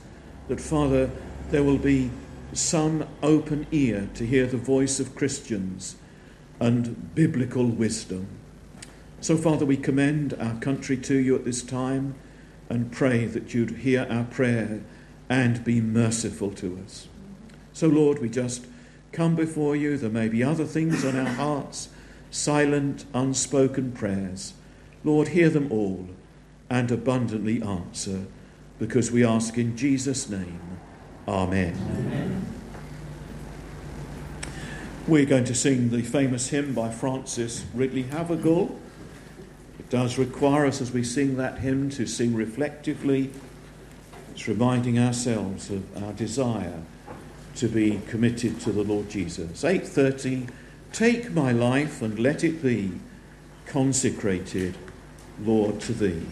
That, 0.47 0.61
Father, 0.61 1.09
there 1.49 1.63
will 1.63 1.77
be 1.79 2.11
some 2.53 3.07
open 3.23 3.65
ear 3.71 4.09
to 4.13 4.25
hear 4.25 4.45
the 4.45 4.57
voice 4.57 4.99
of 4.99 5.15
Christians 5.15 5.95
and 6.59 7.15
biblical 7.15 7.65
wisdom. 7.65 8.27
So, 9.25 9.35
Father, 9.35 9.65
we 9.65 9.75
commend 9.75 10.35
our 10.35 10.53
country 10.59 10.97
to 10.97 11.15
you 11.15 11.33
at 11.33 11.45
this 11.45 11.63
time 11.63 12.13
and 12.69 12.91
pray 12.91 13.25
that 13.25 13.55
you'd 13.55 13.77
hear 13.77 14.05
our 14.07 14.25
prayer 14.25 14.81
and 15.27 15.63
be 15.63 15.81
merciful 15.81 16.51
to 16.51 16.79
us. 16.85 17.07
So, 17.73 17.88
Lord, 17.88 18.19
we 18.19 18.29
just 18.29 18.67
come 19.11 19.35
before 19.35 19.75
you. 19.75 19.97
There 19.97 20.11
may 20.11 20.27
be 20.27 20.43
other 20.43 20.65
things 20.65 21.03
on 21.03 21.17
our 21.17 21.25
hearts, 21.25 21.89
silent, 22.29 23.05
unspoken 23.15 23.93
prayers. 23.93 24.53
Lord, 25.03 25.29
hear 25.29 25.49
them 25.49 25.71
all 25.71 26.07
and 26.69 26.91
abundantly 26.91 27.63
answer, 27.63 28.27
because 28.77 29.09
we 29.09 29.25
ask 29.25 29.57
in 29.57 29.75
Jesus' 29.75 30.29
name. 30.29 30.61
Amen. 31.27 31.75
Amen. 31.97 32.45
We're 35.07 35.25
going 35.25 35.45
to 35.45 35.55
sing 35.55 35.89
the 35.89 36.03
famous 36.03 36.49
hymn 36.49 36.75
by 36.75 36.91
Francis 36.91 37.65
Ridley 37.73 38.03
Havergal. 38.03 38.81
It 39.85 39.91
does 39.91 40.17
require 40.17 40.65
us 40.65 40.81
as 40.81 40.91
we 40.91 41.03
sing 41.03 41.37
that 41.37 41.59
hymn 41.59 41.91
to 41.91 42.07
sing 42.07 42.33
reflectively. 42.33 43.29
It's 44.31 44.47
reminding 44.47 44.97
ourselves 44.97 45.69
of 45.69 46.03
our 46.03 46.11
desire 46.11 46.81
to 47.57 47.67
be 47.67 48.01
committed 48.07 48.59
to 48.61 48.71
the 48.71 48.83
Lord 48.83 49.11
Jesus. 49.11 49.63
8:30 49.63 50.47
Take 50.91 51.33
my 51.33 51.51
life 51.51 52.01
and 52.01 52.17
let 52.17 52.43
it 52.43 52.63
be 52.63 52.93
consecrated, 53.67 54.75
Lord, 55.39 55.79
to 55.81 55.93
thee. 55.93 56.25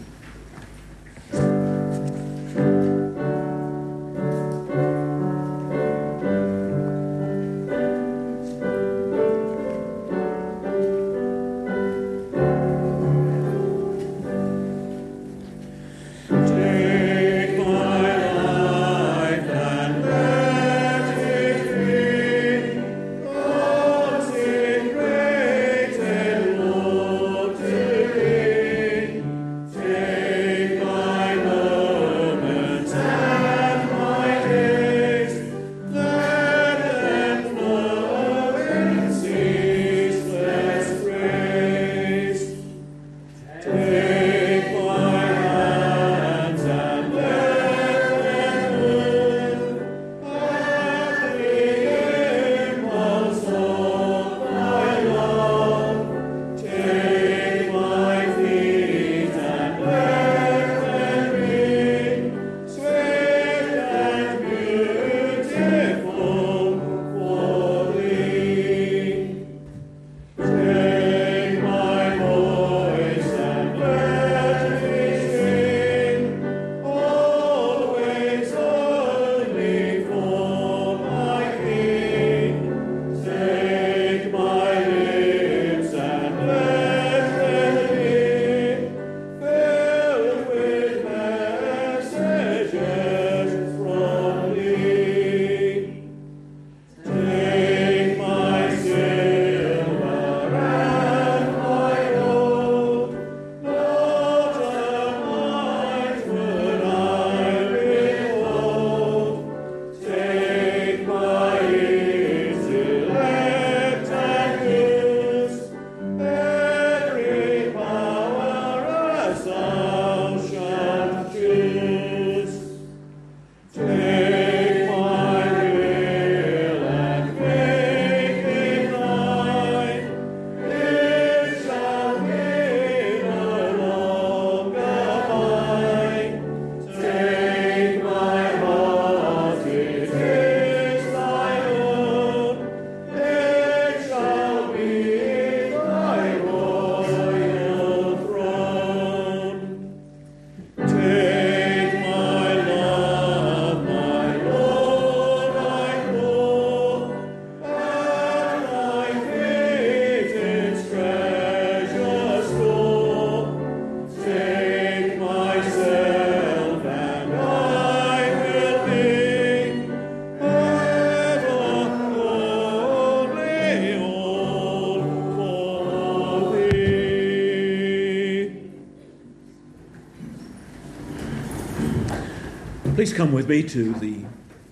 Please 183.04 183.12
come 183.12 183.34
with 183.34 183.50
me 183.50 183.62
to 183.64 183.92
the 183.96 184.24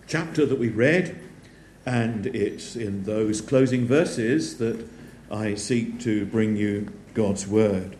chapter 0.08 0.46
that 0.46 0.58
we 0.58 0.70
read, 0.70 1.20
and 1.86 2.28
it's 2.28 2.78
in 2.78 3.04
those 3.04 3.42
closing 3.42 3.86
verses 3.86 4.58
that 4.58 4.88
I 5.30 5.56
seek 5.56 6.00
to 6.04 6.26
bring 6.28 6.56
you 6.56 6.88
God's 7.14 7.46
word. 7.46 7.98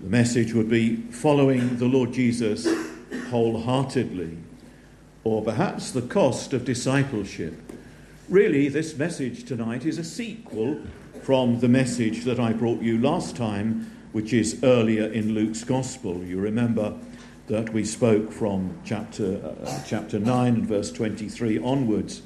The 0.00 0.08
message 0.08 0.54
would 0.54 0.70
be 0.70 0.96
following 1.10 1.76
the 1.76 1.84
Lord 1.84 2.14
Jesus 2.14 2.66
wholeheartedly, 3.28 4.38
or 5.22 5.44
perhaps 5.44 5.90
the 5.90 6.00
cost 6.00 6.54
of 6.54 6.64
discipleship. 6.64 7.60
Really, 8.30 8.68
this 8.68 8.96
message 8.96 9.44
tonight 9.44 9.84
is 9.84 9.98
a 9.98 10.04
sequel 10.04 10.80
from 11.20 11.60
the 11.60 11.68
message 11.68 12.24
that 12.24 12.40
I 12.40 12.54
brought 12.54 12.80
you 12.80 12.96
last 12.96 13.36
time, 13.36 13.90
which 14.12 14.32
is 14.32 14.64
earlier 14.64 15.04
in 15.04 15.34
Luke's 15.34 15.62
Gospel. 15.62 16.24
You 16.24 16.40
remember 16.40 16.94
that 17.46 17.72
we 17.72 17.84
spoke 17.84 18.32
from 18.32 18.78
chapter, 18.84 19.54
uh, 19.64 19.82
chapter 19.86 20.18
9 20.18 20.54
and 20.54 20.66
verse 20.66 20.90
23 20.90 21.58
onwards 21.58 22.22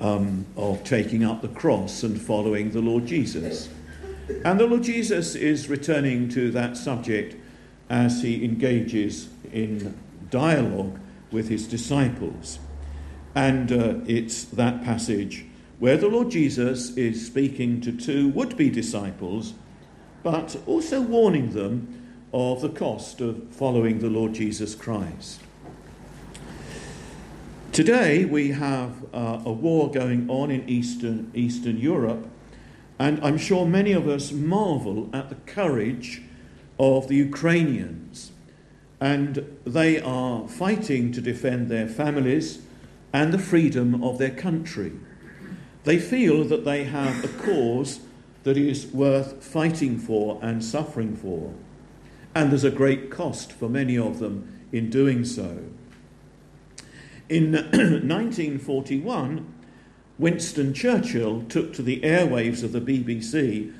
um, 0.00 0.44
of 0.56 0.84
taking 0.84 1.24
up 1.24 1.40
the 1.40 1.48
cross 1.48 2.02
and 2.02 2.20
following 2.20 2.70
the 2.70 2.80
Lord 2.80 3.06
Jesus. 3.06 3.70
And 4.44 4.60
the 4.60 4.66
Lord 4.66 4.82
Jesus 4.82 5.34
is 5.34 5.68
returning 5.68 6.28
to 6.30 6.50
that 6.50 6.76
subject 6.76 7.36
as 7.88 8.22
he 8.22 8.44
engages 8.44 9.28
in 9.52 9.98
dialogue 10.30 10.98
with 11.30 11.48
his 11.48 11.66
disciples. 11.66 12.58
And 13.34 13.72
uh, 13.72 13.94
it's 14.06 14.44
that 14.44 14.84
passage 14.84 15.46
where 15.78 15.96
the 15.96 16.08
Lord 16.08 16.30
Jesus 16.30 16.96
is 16.96 17.26
speaking 17.26 17.80
to 17.82 17.92
two 17.92 18.28
would 18.30 18.56
be 18.56 18.68
disciples, 18.68 19.54
but 20.22 20.56
also 20.66 21.00
warning 21.00 21.52
them 21.52 21.97
of 22.32 22.60
the 22.60 22.68
cost 22.68 23.20
of 23.20 23.48
following 23.50 24.00
the 24.00 24.10
Lord 24.10 24.34
Jesus 24.34 24.74
Christ. 24.74 25.40
Today 27.72 28.24
we 28.24 28.50
have 28.50 29.04
uh, 29.14 29.40
a 29.44 29.52
war 29.52 29.90
going 29.90 30.28
on 30.28 30.50
in 30.50 30.68
Eastern, 30.68 31.30
Eastern 31.32 31.78
Europe, 31.78 32.28
and 32.98 33.24
I'm 33.24 33.38
sure 33.38 33.64
many 33.64 33.92
of 33.92 34.08
us 34.08 34.32
marvel 34.32 35.08
at 35.12 35.28
the 35.28 35.36
courage 35.36 36.22
of 36.78 37.08
the 37.08 37.16
Ukrainians. 37.16 38.32
And 39.00 39.56
they 39.64 40.00
are 40.00 40.48
fighting 40.48 41.12
to 41.12 41.20
defend 41.20 41.68
their 41.68 41.86
families 41.86 42.60
and 43.12 43.32
the 43.32 43.38
freedom 43.38 44.02
of 44.02 44.18
their 44.18 44.30
country. 44.30 44.92
They 45.84 45.98
feel 45.98 46.44
that 46.44 46.64
they 46.64 46.84
have 46.84 47.24
a 47.24 47.28
cause 47.28 48.00
that 48.42 48.56
is 48.56 48.86
worth 48.86 49.44
fighting 49.44 49.98
for 49.98 50.40
and 50.42 50.64
suffering 50.64 51.16
for 51.16 51.54
and 52.34 52.50
there's 52.50 52.64
a 52.64 52.70
great 52.70 53.10
cost 53.10 53.52
for 53.52 53.68
many 53.68 53.98
of 53.98 54.18
them 54.18 54.66
in 54.72 54.90
doing 54.90 55.24
so. 55.24 55.64
In 57.28 57.52
1941, 57.52 59.54
Winston 60.18 60.74
Churchill 60.74 61.42
took 61.42 61.72
to 61.74 61.82
the 61.82 62.00
airwaves 62.00 62.62
of 62.62 62.72
the 62.72 62.80
BBC 62.80 63.72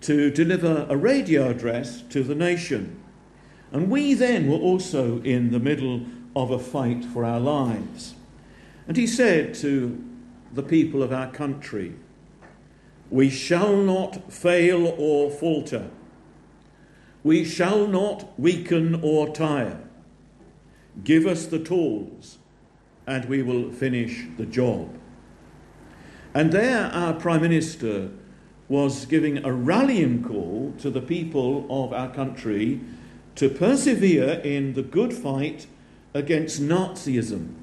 to 0.00 0.30
deliver 0.30 0.86
a 0.88 0.96
radio 0.96 1.48
address 1.48 2.02
to 2.10 2.22
the 2.22 2.34
nation. 2.34 3.00
And 3.72 3.90
we 3.90 4.14
then 4.14 4.48
were 4.48 4.58
also 4.58 5.20
in 5.22 5.50
the 5.50 5.58
middle 5.58 6.02
of 6.36 6.50
a 6.50 6.58
fight 6.58 7.04
for 7.04 7.24
our 7.24 7.40
lives. 7.40 8.14
And 8.86 8.96
he 8.96 9.06
said 9.06 9.54
to 9.56 10.02
the 10.52 10.62
people 10.62 11.02
of 11.02 11.12
our 11.12 11.30
country, 11.30 11.94
We 13.10 13.30
shall 13.30 13.76
not 13.76 14.32
fail 14.32 14.94
or 14.98 15.30
falter. 15.30 15.90
We 17.24 17.44
shall 17.44 17.86
not 17.86 18.38
weaken 18.38 19.00
or 19.02 19.32
tire. 19.32 19.80
Give 21.02 21.26
us 21.26 21.46
the 21.46 21.58
tools, 21.58 22.38
and 23.06 23.24
we 23.24 23.42
will 23.42 23.72
finish 23.72 24.26
the 24.36 24.46
job. 24.46 24.96
And 26.34 26.52
there, 26.52 26.86
our 26.86 27.14
Prime 27.14 27.40
Minister 27.40 28.10
was 28.68 29.06
giving 29.06 29.44
a 29.44 29.52
rallying 29.52 30.22
call 30.22 30.74
to 30.78 30.90
the 30.90 31.00
people 31.00 31.66
of 31.70 31.92
our 31.92 32.12
country 32.12 32.80
to 33.36 33.48
persevere 33.48 34.40
in 34.44 34.74
the 34.74 34.82
good 34.82 35.12
fight 35.12 35.66
against 36.12 36.60
Nazism. 36.60 37.54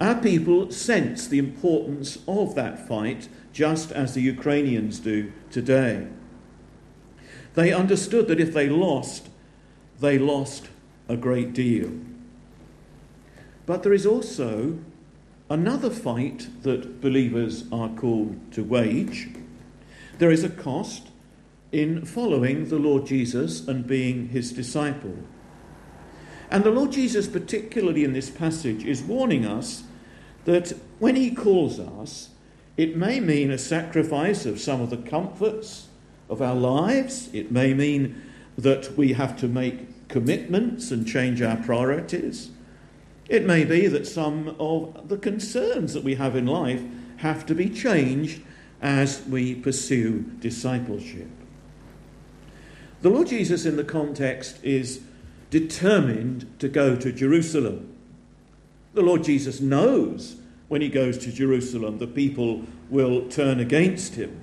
Our 0.00 0.20
people 0.20 0.70
sense 0.70 1.26
the 1.26 1.38
importance 1.38 2.18
of 2.28 2.54
that 2.56 2.86
fight 2.86 3.28
just 3.52 3.90
as 3.92 4.14
the 4.14 4.20
Ukrainians 4.20 4.98
do 4.98 5.32
today. 5.50 6.08
They 7.54 7.72
understood 7.72 8.28
that 8.28 8.40
if 8.40 8.54
they 8.54 8.68
lost, 8.68 9.28
they 10.00 10.18
lost 10.18 10.68
a 11.08 11.16
great 11.16 11.52
deal. 11.52 11.90
But 13.66 13.82
there 13.82 13.92
is 13.92 14.06
also 14.06 14.78
another 15.50 15.90
fight 15.90 16.48
that 16.62 17.00
believers 17.00 17.64
are 17.70 17.90
called 17.90 18.52
to 18.52 18.64
wage. 18.64 19.28
There 20.18 20.30
is 20.30 20.44
a 20.44 20.48
cost 20.48 21.08
in 21.70 22.04
following 22.04 22.68
the 22.68 22.78
Lord 22.78 23.06
Jesus 23.06 23.66
and 23.66 23.86
being 23.86 24.28
his 24.28 24.52
disciple. 24.52 25.16
And 26.50 26.64
the 26.64 26.70
Lord 26.70 26.92
Jesus, 26.92 27.26
particularly 27.28 28.04
in 28.04 28.12
this 28.12 28.30
passage, 28.30 28.84
is 28.84 29.02
warning 29.02 29.46
us 29.46 29.84
that 30.44 30.72
when 30.98 31.16
he 31.16 31.30
calls 31.30 31.78
us, 31.78 32.30
it 32.76 32.96
may 32.96 33.20
mean 33.20 33.50
a 33.50 33.58
sacrifice 33.58 34.44
of 34.44 34.60
some 34.60 34.80
of 34.80 34.90
the 34.90 34.96
comforts 34.96 35.88
of 36.32 36.42
our 36.42 36.54
lives. 36.54 37.28
It 37.32 37.52
may 37.52 37.74
mean 37.74 38.20
that 38.56 38.96
we 38.96 39.12
have 39.12 39.38
to 39.40 39.48
make 39.48 40.08
commitments 40.08 40.90
and 40.90 41.06
change 41.06 41.40
our 41.42 41.56
priorities. 41.56 42.50
It 43.28 43.46
may 43.46 43.64
be 43.64 43.86
that 43.86 44.06
some 44.06 44.56
of 44.58 45.08
the 45.08 45.16
concerns 45.16 45.94
that 45.94 46.04
we 46.04 46.16
have 46.16 46.34
in 46.34 46.46
life 46.46 46.82
have 47.18 47.46
to 47.46 47.54
be 47.54 47.70
changed 47.70 48.42
as 48.80 49.24
we 49.26 49.54
pursue 49.54 50.20
discipleship. 50.40 51.28
The 53.02 53.10
Lord 53.10 53.28
Jesus, 53.28 53.64
in 53.64 53.76
the 53.76 53.84
context, 53.84 54.58
is 54.62 55.02
determined 55.50 56.52
to 56.58 56.68
go 56.68 56.96
to 56.96 57.12
Jerusalem. 57.12 57.94
The 58.94 59.02
Lord 59.02 59.24
Jesus 59.24 59.60
knows 59.60 60.36
when 60.68 60.80
he 60.80 60.88
goes 60.88 61.18
to 61.18 61.32
Jerusalem, 61.32 61.98
the 61.98 62.06
people 62.06 62.64
will 62.90 63.28
turn 63.28 63.60
against 63.60 64.14
him. 64.14 64.41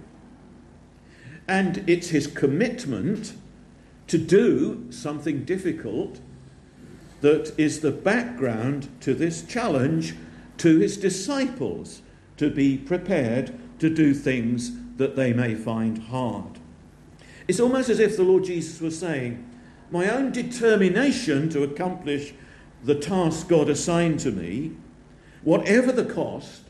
And 1.50 1.84
it's 1.90 2.10
his 2.10 2.28
commitment 2.28 3.34
to 4.06 4.20
do 4.20 4.86
something 4.92 5.46
difficult 5.46 6.20
that 7.22 7.54
is 7.58 7.80
the 7.80 7.92
background 7.92 8.88
to 9.02 9.16
this 9.16 9.42
challenge 9.42 10.14
to 10.58 10.78
his 10.78 10.96
disciples 10.96 12.04
to 12.38 12.52
be 12.52 12.78
prepared 12.78 13.60
to 13.80 13.90
do 13.90 14.14
things 14.14 14.74
that 14.98 15.16
they 15.16 15.34
may 15.34 15.56
find 15.56 15.98
hard. 15.98 16.60
It's 17.48 17.60
almost 17.60 17.90
as 17.90 18.00
if 18.00 18.16
the 18.16 18.24
Lord 18.24 18.44
Jesus 18.44 18.80
was 18.80 19.00
saying, 19.00 19.44
My 19.90 20.08
own 20.08 20.32
determination 20.32 21.50
to 21.50 21.64
accomplish 21.64 22.32
the 22.84 22.94
task 22.94 23.48
God 23.48 23.70
assigned 23.70 24.20
to 24.20 24.32
me, 24.32 24.74
whatever 25.42 25.92
the 25.92 26.06
cost, 26.06 26.62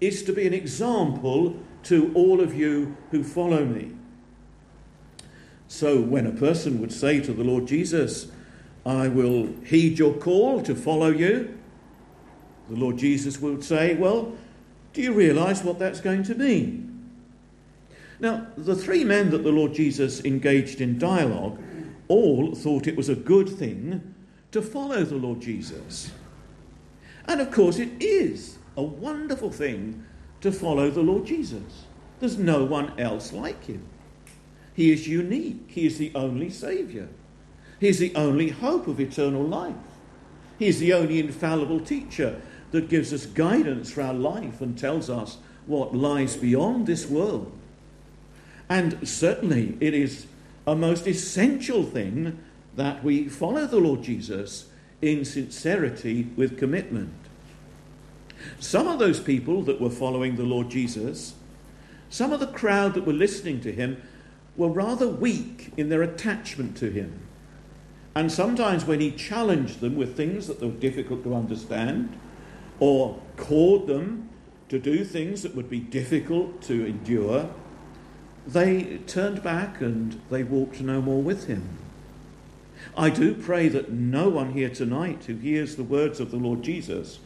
is 0.00 0.22
to 0.22 0.32
be 0.32 0.46
an 0.46 0.54
example 0.54 1.54
to 1.82 2.10
all 2.14 2.40
of 2.40 2.54
you 2.54 2.96
who 3.10 3.22
follow 3.22 3.66
me. 3.66 3.92
So 5.68 6.00
when 6.00 6.26
a 6.26 6.32
person 6.32 6.80
would 6.80 6.92
say 6.92 7.20
to 7.20 7.32
the 7.32 7.44
Lord 7.44 7.66
Jesus, 7.66 8.28
I 8.84 9.08
will 9.08 9.48
heed 9.64 9.98
your 9.98 10.14
call 10.14 10.62
to 10.62 10.74
follow 10.74 11.08
you, 11.08 11.58
the 12.68 12.76
Lord 12.76 12.98
Jesus 12.98 13.40
would 13.40 13.62
say, 13.64 13.94
Well, 13.94 14.36
do 14.92 15.02
you 15.02 15.12
realize 15.12 15.62
what 15.62 15.78
that's 15.78 16.00
going 16.00 16.22
to 16.24 16.34
mean? 16.34 16.86
Now, 18.18 18.46
the 18.56 18.74
three 18.74 19.04
men 19.04 19.30
that 19.30 19.44
the 19.44 19.52
Lord 19.52 19.74
Jesus 19.74 20.24
engaged 20.24 20.80
in 20.80 20.98
dialogue 20.98 21.60
all 22.08 22.54
thought 22.54 22.86
it 22.86 22.96
was 22.96 23.08
a 23.08 23.14
good 23.14 23.48
thing 23.48 24.14
to 24.52 24.62
follow 24.62 25.04
the 25.04 25.16
Lord 25.16 25.40
Jesus. 25.40 26.10
And 27.26 27.40
of 27.40 27.50
course, 27.50 27.78
it 27.78 27.90
is 28.00 28.58
a 28.76 28.82
wonderful 28.82 29.50
thing 29.50 30.04
to 30.40 30.52
follow 30.52 30.90
the 30.90 31.02
Lord 31.02 31.26
Jesus. 31.26 31.84
There's 32.20 32.38
no 32.38 32.64
one 32.64 32.98
else 32.98 33.32
like 33.32 33.64
him. 33.64 33.86
He 34.76 34.92
is 34.92 35.08
unique. 35.08 35.64
He 35.68 35.86
is 35.86 35.96
the 35.96 36.12
only 36.14 36.50
Saviour. 36.50 37.08
He 37.80 37.88
is 37.88 37.98
the 37.98 38.14
only 38.14 38.50
hope 38.50 38.86
of 38.86 39.00
eternal 39.00 39.42
life. 39.42 39.74
He 40.58 40.66
is 40.66 40.78
the 40.78 40.92
only 40.92 41.18
infallible 41.18 41.80
teacher 41.80 42.40
that 42.72 42.90
gives 42.90 43.12
us 43.12 43.24
guidance 43.24 43.90
for 43.90 44.02
our 44.02 44.14
life 44.14 44.60
and 44.60 44.78
tells 44.78 45.08
us 45.08 45.38
what 45.66 45.94
lies 45.94 46.36
beyond 46.36 46.86
this 46.86 47.06
world. 47.06 47.50
And 48.68 49.08
certainly 49.08 49.78
it 49.80 49.94
is 49.94 50.26
a 50.66 50.76
most 50.76 51.06
essential 51.06 51.82
thing 51.82 52.38
that 52.74 53.02
we 53.02 53.28
follow 53.28 53.66
the 53.66 53.80
Lord 53.80 54.02
Jesus 54.02 54.66
in 55.00 55.24
sincerity 55.24 56.28
with 56.36 56.58
commitment. 56.58 57.14
Some 58.60 58.88
of 58.88 58.98
those 58.98 59.20
people 59.20 59.62
that 59.62 59.80
were 59.80 59.90
following 59.90 60.36
the 60.36 60.42
Lord 60.42 60.68
Jesus, 60.68 61.34
some 62.10 62.32
of 62.32 62.40
the 62.40 62.46
crowd 62.46 62.94
that 62.94 63.06
were 63.06 63.12
listening 63.12 63.60
to 63.62 63.72
him, 63.72 64.02
were 64.56 64.68
rather 64.68 65.08
weak 65.08 65.72
in 65.76 65.88
their 65.88 66.02
attachment 66.02 66.76
to 66.78 66.90
him. 66.90 67.20
And 68.14 68.32
sometimes 68.32 68.86
when 68.86 69.00
he 69.00 69.10
challenged 69.10 69.80
them 69.80 69.96
with 69.96 70.16
things 70.16 70.46
that 70.46 70.60
were 70.60 70.70
difficult 70.70 71.22
to 71.24 71.34
understand, 71.34 72.18
or 72.80 73.20
called 73.36 73.86
them 73.86 74.28
to 74.68 74.78
do 74.78 75.04
things 75.04 75.42
that 75.42 75.54
would 75.54 75.68
be 75.68 75.80
difficult 75.80 76.62
to 76.62 76.86
endure, 76.86 77.50
they 78.46 78.98
turned 79.06 79.42
back 79.42 79.80
and 79.80 80.20
they 80.30 80.42
walked 80.42 80.80
no 80.80 81.02
more 81.02 81.22
with 81.22 81.46
him. 81.46 81.68
I 82.96 83.10
do 83.10 83.34
pray 83.34 83.68
that 83.68 83.90
no 83.90 84.28
one 84.28 84.52
here 84.52 84.70
tonight 84.70 85.24
who 85.26 85.36
hears 85.36 85.76
the 85.76 85.82
words 85.82 86.20
of 86.20 86.30
the 86.30 86.36
Lord 86.36 86.62
Jesus 86.62 87.18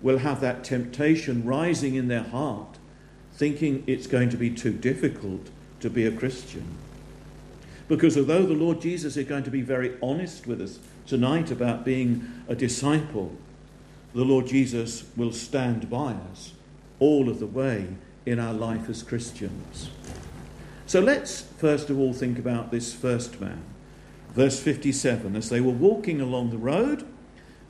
will 0.00 0.18
have 0.18 0.40
that 0.40 0.64
temptation 0.64 1.44
rising 1.44 1.94
in 1.94 2.08
their 2.08 2.22
heart, 2.22 2.78
thinking 3.32 3.84
it's 3.86 4.06
going 4.06 4.30
to 4.30 4.36
be 4.36 4.50
too 4.50 4.72
difficult 4.72 5.50
to 5.82 5.90
be 5.90 6.06
a 6.06 6.12
Christian. 6.12 6.64
Because 7.88 8.16
although 8.16 8.46
the 8.46 8.54
Lord 8.54 8.80
Jesus 8.80 9.16
is 9.16 9.26
going 9.26 9.44
to 9.44 9.50
be 9.50 9.60
very 9.60 9.96
honest 10.02 10.46
with 10.46 10.60
us 10.60 10.78
tonight 11.06 11.50
about 11.50 11.84
being 11.84 12.42
a 12.48 12.54
disciple, 12.54 13.36
the 14.14 14.24
Lord 14.24 14.46
Jesus 14.46 15.04
will 15.16 15.32
stand 15.32 15.90
by 15.90 16.14
us 16.30 16.52
all 16.98 17.28
of 17.28 17.38
the 17.38 17.46
way 17.46 17.88
in 18.24 18.38
our 18.38 18.52
life 18.52 18.88
as 18.88 19.02
Christians. 19.02 19.90
So 20.86 21.00
let's 21.00 21.42
first 21.42 21.90
of 21.90 21.98
all 21.98 22.12
think 22.12 22.38
about 22.38 22.70
this 22.70 22.94
first 22.94 23.40
man. 23.40 23.62
Verse 24.34 24.60
57 24.60 25.36
As 25.36 25.48
they 25.48 25.60
were 25.60 25.72
walking 25.72 26.20
along 26.20 26.50
the 26.50 26.58
road, 26.58 27.06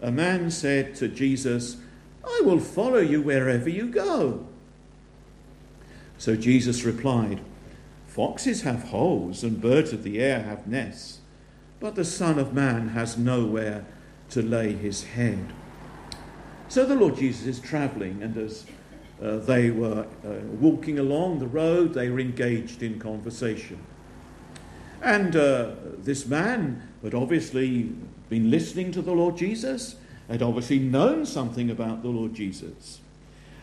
a 0.01 0.11
man 0.11 0.51
said 0.51 0.95
to 0.97 1.09
Jesus, 1.09 1.77
I 2.25 2.43
will 2.45 2.61
follow 2.61 2.99
you 2.99 3.23
wherever 3.23 3.69
you 3.69 3.87
go. 3.89 4.47
So 6.19 6.37
Jesus 6.37 6.85
replied, 6.85 7.41
Foxes 8.15 8.61
have 8.61 8.91
holes 8.91 9.43
and 9.43 9.59
birds 9.59 9.95
of 9.95 10.03
the 10.03 10.21
air 10.21 10.43
have 10.43 10.67
nests, 10.67 11.21
but 11.81 11.95
the 11.95 12.05
Son 12.05 12.39
of 12.39 12.53
Man 12.53 12.89
has 12.89 13.17
nowhere 13.17 13.87
to 14.29 14.43
lay 14.43 14.75
his 14.75 15.03
head. 15.03 15.51
So 16.69 16.85
the 16.85 16.95
Lord 16.95 17.17
Jesus 17.17 17.47
is 17.47 17.59
traveling, 17.59 18.23
and 18.23 18.37
as 18.37 18.67
uh, 19.23 19.39
they 19.39 19.71
were 19.71 20.07
uh, 20.27 20.29
walking 20.61 20.99
along 20.99 21.39
the 21.39 21.47
road, 21.47 21.95
they 21.95 22.11
were 22.11 22.21
engaged 22.21 22.83
in 22.83 22.99
conversation. 22.99 23.79
And 25.01 25.35
uh, 25.35 25.71
this 25.97 26.27
man 26.27 26.87
had 27.03 27.15
obviously 27.15 27.95
been 28.29 28.51
listening 28.51 28.93
to 28.93 29.01
the 29.01 29.13
Lord 29.13 29.39
Jesus, 29.39 29.97
had 30.29 30.43
obviously 30.43 30.79
known 30.79 31.25
something 31.25 31.71
about 31.71 32.03
the 32.03 32.11
Lord 32.11 32.35
Jesus. 32.35 33.01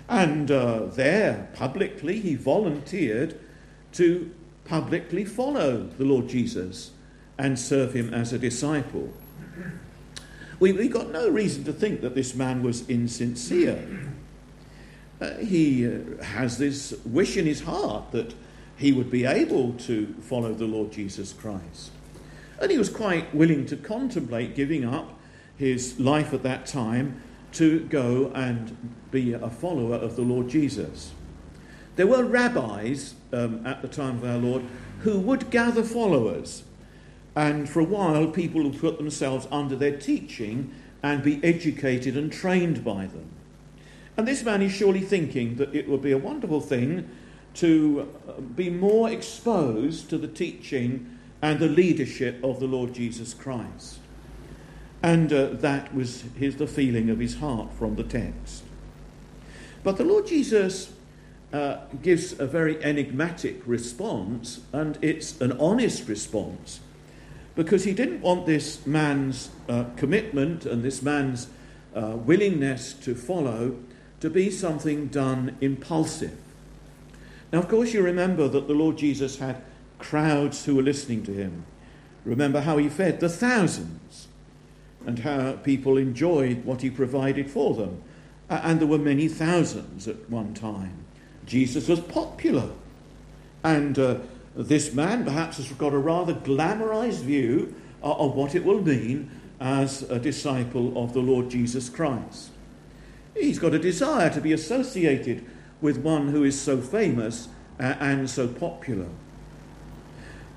And 0.07 0.49
uh, 0.49 0.85
there, 0.85 1.49
publicly, 1.53 2.19
he 2.19 2.33
volunteered 2.33 3.39
to 3.91 4.31
publicly 4.69 5.25
follow 5.25 5.83
the 5.97 6.05
Lord 6.05 6.29
Jesus 6.29 6.91
and 7.39 7.57
serve 7.57 7.95
him 7.95 8.13
as 8.13 8.31
a 8.31 8.37
disciple. 8.37 9.11
We, 10.59 10.73
we 10.73 10.87
got 10.87 11.09
no 11.09 11.27
reason 11.27 11.63
to 11.63 11.73
think 11.73 12.01
that 12.01 12.13
this 12.13 12.35
man 12.35 12.61
was 12.61 12.87
insincere. 12.87 14.11
Uh, 15.19 15.37
he 15.37 15.87
uh, 15.87 16.23
has 16.23 16.57
this 16.57 16.93
wish 17.03 17.35
in 17.35 17.45
his 17.45 17.61
heart 17.61 18.11
that 18.11 18.35
he 18.77 18.91
would 18.91 19.09
be 19.09 19.25
able 19.25 19.73
to 19.73 20.13
follow 20.21 20.53
the 20.53 20.65
Lord 20.65 20.91
Jesus 20.91 21.33
Christ. 21.33 21.91
And 22.61 22.69
he 22.71 22.77
was 22.77 22.89
quite 22.89 23.33
willing 23.33 23.65
to 23.67 23.77
contemplate 23.77 24.55
giving 24.55 24.85
up 24.85 25.17
his 25.57 25.99
life 25.99 26.33
at 26.33 26.43
that 26.43 26.65
time 26.65 27.21
to 27.53 27.79
go 27.85 28.31
and 28.35 28.93
be 29.11 29.33
a 29.33 29.49
follower 29.49 29.95
of 29.95 30.15
the 30.15 30.21
Lord 30.21 30.49
Jesus. 30.49 31.11
There 31.95 32.07
were 32.07 32.23
rabbis 32.23 33.15
um, 33.33 33.65
at 33.65 33.81
the 33.81 33.87
time 33.87 34.17
of 34.17 34.25
our 34.25 34.37
Lord 34.37 34.63
who 35.01 35.19
would 35.19 35.49
gather 35.49 35.83
followers, 35.83 36.63
and 37.35 37.69
for 37.69 37.79
a 37.79 37.85
while 37.85 38.27
people 38.27 38.63
would 38.63 38.79
put 38.79 38.97
themselves 38.97 39.47
under 39.51 39.75
their 39.75 39.97
teaching 39.97 40.73
and 41.01 41.23
be 41.23 41.41
educated 41.43 42.17
and 42.17 42.31
trained 42.31 42.83
by 42.83 43.05
them. 43.05 43.29
And 44.17 44.27
this 44.27 44.43
man 44.43 44.61
is 44.61 44.73
surely 44.73 44.99
thinking 44.99 45.55
that 45.55 45.73
it 45.73 45.87
would 45.87 46.01
be 46.01 46.11
a 46.11 46.17
wonderful 46.17 46.59
thing 46.59 47.09
to 47.55 48.13
uh, 48.27 48.41
be 48.41 48.69
more 48.69 49.09
exposed 49.09 50.09
to 50.09 50.17
the 50.17 50.27
teaching 50.27 51.17
and 51.41 51.59
the 51.59 51.69
leadership 51.69 52.43
of 52.43 52.59
the 52.59 52.65
Lord 52.65 52.93
Jesus 52.93 53.33
Christ. 53.33 53.99
And 55.01 55.31
uh, 55.31 55.47
that 55.53 55.95
was 55.95 56.25
his, 56.37 56.57
the 56.57 56.67
feeling 56.67 57.09
of 57.09 57.19
his 57.19 57.37
heart 57.37 57.71
from 57.71 57.95
the 57.95 58.03
text. 58.03 58.63
But 59.83 59.95
the 59.95 60.03
Lord 60.03 60.27
Jesus 60.27 60.91
uh, 61.51 61.77
gives 62.01 62.39
a 62.39 62.45
very 62.45 62.83
enigmatic 62.83 63.61
response, 63.65 64.61
and 64.71 64.97
it's 65.01 65.39
an 65.41 65.53
honest 65.53 66.07
response, 66.07 66.79
because 67.55 67.83
he 67.83 67.93
didn't 67.93 68.21
want 68.21 68.45
this 68.45 68.85
man's 68.85 69.49
uh, 69.67 69.85
commitment 69.95 70.65
and 70.65 70.83
this 70.83 71.01
man's 71.01 71.47
uh, 71.95 72.15
willingness 72.15 72.93
to 72.93 73.15
follow 73.15 73.75
to 74.19 74.29
be 74.29 74.51
something 74.51 75.07
done 75.07 75.57
impulsive. 75.61 76.37
Now, 77.51 77.59
of 77.59 77.67
course, 77.67 77.93
you 77.93 78.01
remember 78.01 78.47
that 78.47 78.67
the 78.67 78.73
Lord 78.73 78.97
Jesus 78.97 79.39
had 79.39 79.61
crowds 79.97 80.65
who 80.65 80.75
were 80.75 80.83
listening 80.83 81.23
to 81.23 81.33
him. 81.33 81.65
Remember 82.25 82.61
how 82.61 82.77
he 82.77 82.89
fed 82.89 83.19
the 83.19 83.29
thousands 83.29 84.27
and 85.05 85.19
how 85.19 85.53
people 85.53 85.97
enjoyed 85.97 86.63
what 86.65 86.81
he 86.81 86.89
provided 86.89 87.49
for 87.49 87.73
them. 87.73 88.03
And 88.49 88.79
there 88.79 88.87
were 88.87 88.99
many 88.99 89.27
thousands 89.27 90.07
at 90.07 90.29
one 90.29 90.53
time. 90.53 90.98
Jesus 91.49 91.87
was 91.87 91.99
popular. 91.99 92.69
And 93.63 93.97
uh, 93.99 94.19
this 94.55 94.93
man 94.93 95.25
perhaps 95.25 95.57
has 95.57 95.69
got 95.73 95.93
a 95.93 95.97
rather 95.97 96.33
glamorized 96.33 97.23
view 97.23 97.75
of 98.01 98.35
what 98.35 98.55
it 98.55 98.63
will 98.63 98.81
mean 98.81 99.31
as 99.59 100.03
a 100.03 100.19
disciple 100.19 101.03
of 101.03 101.13
the 101.13 101.19
Lord 101.19 101.49
Jesus 101.49 101.89
Christ. 101.89 102.51
He's 103.35 103.59
got 103.59 103.73
a 103.73 103.79
desire 103.79 104.29
to 104.29 104.39
be 104.39 104.53
associated 104.53 105.45
with 105.81 105.97
one 105.97 106.29
who 106.29 106.43
is 106.43 106.59
so 106.59 106.79
famous 106.79 107.49
uh, 107.79 107.95
and 107.99 108.29
so 108.29 108.47
popular. 108.47 109.07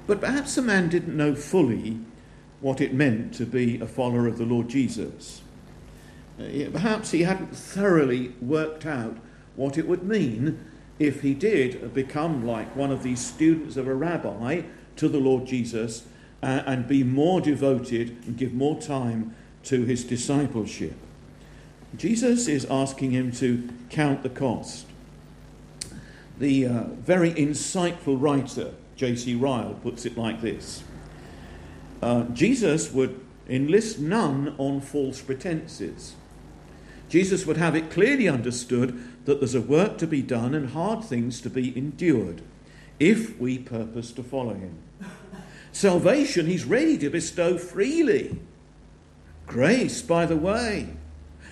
But 0.07 0.21
perhaps 0.21 0.55
the 0.55 0.63
man 0.63 0.89
didn't 0.89 1.17
know 1.17 1.35
fully 1.35 1.99
what 2.61 2.81
it 2.81 2.93
meant 2.93 3.35
to 3.35 3.47
be 3.47 3.81
a 3.81 3.87
follower 3.87 4.27
of 4.27 4.39
the 4.39 4.45
Lord 4.45 4.69
Jesus. 4.69 5.43
Uh, 6.39 6.71
perhaps 6.73 7.13
he 7.13 7.23
hadn't 7.23 7.57
thoroughly 7.57 8.35
worked 8.41 8.85
out 8.85 9.17
what 9.57 9.79
it 9.79 9.87
would 9.87 10.03
mean 10.03 10.59
if 10.99 11.23
he 11.23 11.35
did 11.35 11.95
become 11.95 12.47
like 12.47 12.75
one 12.77 12.91
of 12.91 13.03
these 13.03 13.25
students 13.25 13.77
of 13.77 13.89
a 13.89 13.95
rabbi 13.95 14.63
to 14.97 15.09
the 15.09 15.19
Lord 15.19 15.47
Jesus 15.47 16.05
uh, 16.43 16.63
and 16.67 16.87
be 16.89 17.03
more 17.03 17.41
devoted 17.41 18.17
and 18.27 18.37
give 18.37 18.53
more 18.53 18.81
time 18.81 19.35
to 19.65 19.85
his 19.85 20.05
discipleship. 20.05 20.95
Jesus 21.97 22.49
is 22.49 22.65
asking 22.67 23.11
him 23.11 23.33
to 23.33 23.69
count 23.91 24.23
the 24.23 24.31
cost. 24.31 24.87
The 26.39 26.67
uh, 26.67 26.83
very 26.85 27.33
insightful 27.33 28.21
writer, 28.21 28.75
J.C. 28.97 29.35
Ryle, 29.35 29.75
puts 29.83 30.07
it 30.07 30.17
like 30.17 30.41
this 30.41 30.83
uh, 32.03 32.25
Jesus 32.25 32.93
would 32.93 33.21
enlist 33.49 33.99
none 34.01 34.55
on 34.59 34.81
false 34.81 35.21
pretenses. 35.21 36.15
Jesus 37.09 37.47
would 37.47 37.59
have 37.59 37.77
it 37.77 37.91
clearly 37.91 38.29
understood 38.29 38.99
that 39.25 39.41
there's 39.41 39.55
a 39.55 39.61
work 39.61 39.99
to 39.99 40.07
be 40.07 40.23
done 40.23 40.55
and 40.55 40.71
hard 40.71 41.05
things 41.05 41.41
to 41.41 41.51
be 41.51 41.77
endured 41.77 42.43
if 42.99 43.39
we 43.39 43.59
purpose 43.59 44.13
to 44.13 44.23
follow 44.23 44.55
him. 44.55 44.79
Salvation 45.73 46.47
he's 46.47 46.65
ready 46.65 46.99
to 46.99 47.09
bestow 47.09 47.57
freely. 47.57 48.39
Grace, 49.47 50.03
by 50.03 50.27
the 50.27 50.37
way, 50.37 50.95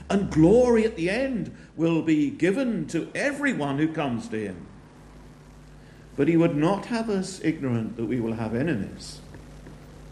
and 0.08 0.30
glory 0.30 0.84
at 0.84 0.96
the 0.96 1.10
end 1.10 1.54
will 1.76 2.02
be 2.02 2.30
given 2.30 2.86
to 2.88 3.08
everyone 3.14 3.78
who 3.78 3.92
comes 3.92 4.28
to 4.28 4.38
him. 4.38 4.66
But 6.16 6.28
he 6.28 6.36
would 6.36 6.56
not 6.56 6.86
have 6.86 7.08
us 7.08 7.40
ignorant 7.42 7.96
that 7.96 8.06
we 8.06 8.20
will 8.20 8.34
have 8.34 8.54
enemies. 8.54 9.20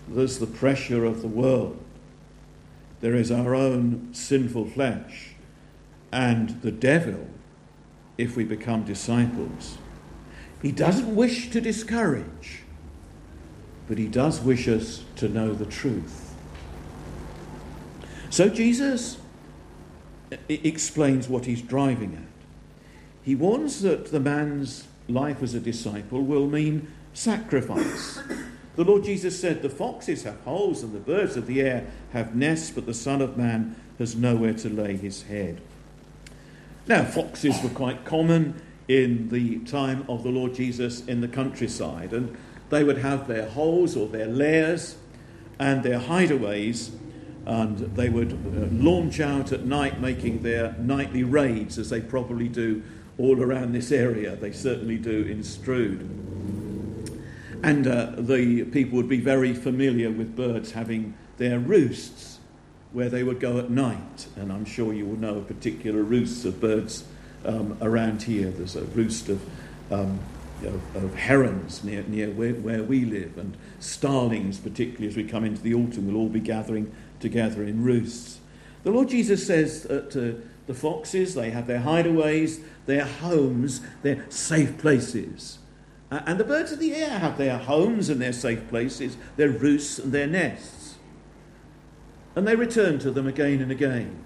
There's 0.08 0.38
the 0.38 0.46
pressure 0.46 1.04
of 1.04 1.20
the 1.20 1.28
world, 1.28 1.78
there 3.00 3.14
is 3.14 3.30
our 3.30 3.54
own 3.54 4.08
sinful 4.12 4.70
flesh, 4.70 5.34
and 6.10 6.62
the 6.62 6.72
devil 6.72 7.28
if 8.18 8.36
we 8.36 8.44
become 8.44 8.82
disciples. 8.84 9.78
He 10.60 10.72
doesn't 10.72 11.14
wish 11.14 11.50
to 11.50 11.60
discourage, 11.60 12.62
but 13.86 13.96
he 13.96 14.08
does 14.08 14.40
wish 14.40 14.66
us 14.68 15.04
to 15.16 15.28
know 15.28 15.54
the 15.54 15.66
truth. 15.66 16.34
So 18.30 18.48
Jesus 18.48 19.18
explains 20.48 21.28
what 21.28 21.46
he's 21.46 21.62
driving 21.62 22.14
at. 22.16 22.44
He 23.24 23.34
warns 23.34 23.82
that 23.82 24.10
the 24.10 24.20
man's 24.20 24.86
life 25.08 25.42
as 25.42 25.54
a 25.54 25.60
disciple 25.60 26.22
will 26.22 26.46
mean 26.46 26.92
sacrifice. 27.14 28.20
The 28.76 28.84
Lord 28.84 29.04
Jesus 29.04 29.40
said, 29.40 29.62
The 29.62 29.70
foxes 29.70 30.24
have 30.24 30.40
holes 30.40 30.82
and 30.82 30.92
the 30.92 31.00
birds 31.00 31.36
of 31.36 31.46
the 31.46 31.60
air 31.60 31.86
have 32.12 32.34
nests, 32.34 32.70
but 32.70 32.86
the 32.86 32.94
Son 32.94 33.20
of 33.20 33.36
Man 33.36 33.76
has 33.98 34.14
nowhere 34.14 34.54
to 34.54 34.68
lay 34.68 34.96
his 34.96 35.22
head. 35.22 35.60
Now, 36.88 37.04
foxes 37.04 37.62
were 37.62 37.68
quite 37.68 38.06
common 38.06 38.62
in 38.88 39.28
the 39.28 39.58
time 39.58 40.06
of 40.08 40.22
the 40.22 40.30
Lord 40.30 40.54
Jesus 40.54 41.04
in 41.06 41.20
the 41.20 41.28
countryside, 41.28 42.14
and 42.14 42.34
they 42.70 42.82
would 42.82 42.96
have 42.96 43.28
their 43.28 43.46
holes 43.46 43.94
or 43.94 44.08
their 44.08 44.26
lairs, 44.26 44.96
and 45.58 45.82
their 45.82 45.98
hideaways, 45.98 46.90
and 47.44 47.78
they 47.94 48.08
would 48.08 48.32
uh, 48.32 48.72
launch 48.72 49.20
out 49.20 49.52
at 49.52 49.66
night 49.66 50.00
making 50.00 50.42
their 50.42 50.74
nightly 50.78 51.24
raids, 51.24 51.78
as 51.78 51.90
they 51.90 52.00
probably 52.00 52.48
do 52.48 52.82
all 53.18 53.42
around 53.42 53.72
this 53.72 53.92
area. 53.92 54.34
They 54.36 54.52
certainly 54.52 54.96
do 54.96 55.24
in 55.24 55.42
Strood. 55.42 56.00
And 57.62 57.86
uh, 57.86 58.12
the 58.16 58.64
people 58.64 58.96
would 58.96 59.10
be 59.10 59.20
very 59.20 59.52
familiar 59.52 60.10
with 60.10 60.34
birds 60.34 60.72
having 60.72 61.14
their 61.36 61.58
roosts 61.58 62.37
where 62.92 63.08
they 63.08 63.22
would 63.22 63.40
go 63.40 63.58
at 63.58 63.70
night. 63.70 64.26
And 64.36 64.52
I'm 64.52 64.64
sure 64.64 64.92
you 64.92 65.06
will 65.06 65.18
know 65.18 65.38
a 65.38 65.42
particular 65.42 66.02
roosts 66.02 66.44
of 66.44 66.60
birds 66.60 67.04
um, 67.44 67.76
around 67.80 68.22
here. 68.22 68.50
There's 68.50 68.76
a 68.76 68.84
roost 68.84 69.28
of, 69.28 69.40
um, 69.92 70.18
of, 70.64 70.96
of, 70.96 71.14
herons 71.14 71.84
near, 71.84 72.02
near 72.04 72.30
where, 72.30 72.54
where 72.54 72.82
we 72.82 73.04
live, 73.04 73.38
and 73.38 73.56
starlings, 73.80 74.58
particularly 74.58 75.08
as 75.08 75.16
we 75.16 75.24
come 75.24 75.44
into 75.44 75.62
the 75.62 75.74
autumn, 75.74 76.06
will 76.06 76.16
all 76.16 76.28
be 76.28 76.40
gathering 76.40 76.92
together 77.20 77.62
in 77.62 77.84
roosts. 77.84 78.40
The 78.84 78.90
Lord 78.90 79.08
Jesus 79.08 79.46
says 79.46 79.82
that 79.84 80.16
uh, 80.16 80.40
the 80.66 80.74
foxes, 80.74 81.34
they 81.34 81.50
have 81.50 81.66
their 81.66 81.80
hideaways, 81.80 82.62
their 82.86 83.04
homes, 83.04 83.80
their 84.02 84.24
safe 84.30 84.78
places. 84.78 85.58
Uh, 86.10 86.20
and 86.26 86.40
the 86.40 86.44
birds 86.44 86.72
of 86.72 86.78
the 86.78 86.94
air 86.94 87.18
have 87.18 87.36
their 87.36 87.58
homes 87.58 88.08
and 88.08 88.20
their 88.20 88.32
safe 88.32 88.66
places, 88.68 89.16
their 89.36 89.50
roosts 89.50 89.98
and 89.98 90.12
their 90.12 90.26
nests. 90.26 90.77
And 92.38 92.46
they 92.46 92.54
return 92.54 93.00
to 93.00 93.10
them 93.10 93.26
again 93.26 93.60
and 93.60 93.72
again. 93.72 94.16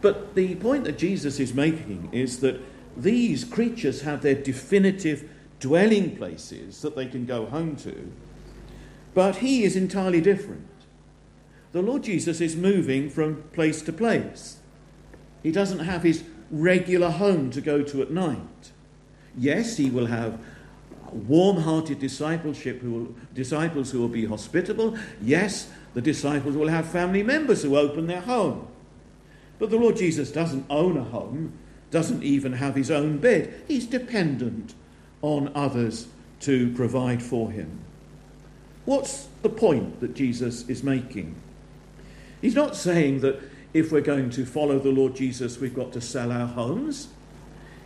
But 0.00 0.36
the 0.36 0.54
point 0.54 0.84
that 0.84 0.96
Jesus 0.96 1.40
is 1.40 1.52
making 1.52 2.10
is 2.12 2.38
that 2.38 2.60
these 2.96 3.42
creatures 3.42 4.02
have 4.02 4.22
their 4.22 4.36
definitive 4.36 5.28
dwelling 5.58 6.16
places 6.16 6.80
that 6.82 6.94
they 6.94 7.06
can 7.06 7.26
go 7.26 7.46
home 7.46 7.74
to, 7.78 8.12
but 9.14 9.38
he 9.38 9.64
is 9.64 9.74
entirely 9.74 10.20
different. 10.20 10.68
The 11.72 11.82
Lord 11.82 12.04
Jesus 12.04 12.40
is 12.40 12.54
moving 12.54 13.10
from 13.10 13.42
place 13.52 13.82
to 13.82 13.92
place. 13.92 14.58
He 15.42 15.50
doesn't 15.50 15.80
have 15.80 16.04
his 16.04 16.22
regular 16.52 17.10
home 17.10 17.50
to 17.50 17.60
go 17.60 17.82
to 17.82 18.00
at 18.00 18.12
night. 18.12 18.70
Yes, 19.36 19.76
he 19.76 19.90
will 19.90 20.06
have 20.06 20.38
warm 21.12 21.58
hearted 21.58 21.98
discipleship 21.98 22.80
who 22.80 22.90
will, 22.90 23.14
disciples 23.34 23.90
who 23.90 24.00
will 24.00 24.08
be 24.08 24.26
hospitable. 24.26 24.96
Yes, 25.20 25.70
the 25.94 26.02
disciples 26.02 26.56
will 26.56 26.68
have 26.68 26.88
family 26.88 27.22
members 27.22 27.62
who 27.62 27.76
open 27.76 28.06
their 28.06 28.20
home. 28.20 28.68
But 29.58 29.70
the 29.70 29.76
Lord 29.76 29.96
Jesus 29.96 30.30
doesn't 30.30 30.66
own 30.70 30.96
a 30.96 31.04
home, 31.04 31.52
doesn't 31.90 32.22
even 32.22 32.52
have 32.52 32.74
his 32.74 32.90
own 32.90 33.18
bed. 33.18 33.62
He's 33.66 33.86
dependent 33.86 34.74
on 35.22 35.50
others 35.54 36.06
to 36.40 36.72
provide 36.74 37.22
for 37.22 37.50
him. 37.50 37.80
What's 38.84 39.28
the 39.42 39.48
point 39.48 40.00
that 40.00 40.14
Jesus 40.14 40.68
is 40.68 40.82
making? 40.82 41.34
He's 42.40 42.54
not 42.54 42.76
saying 42.76 43.20
that 43.20 43.40
if 43.74 43.92
we're 43.92 44.00
going 44.00 44.30
to 44.30 44.46
follow 44.46 44.78
the 44.78 44.90
Lord 44.90 45.16
Jesus, 45.16 45.58
we've 45.58 45.74
got 45.74 45.92
to 45.92 46.00
sell 46.00 46.32
our 46.32 46.46
homes. 46.46 47.08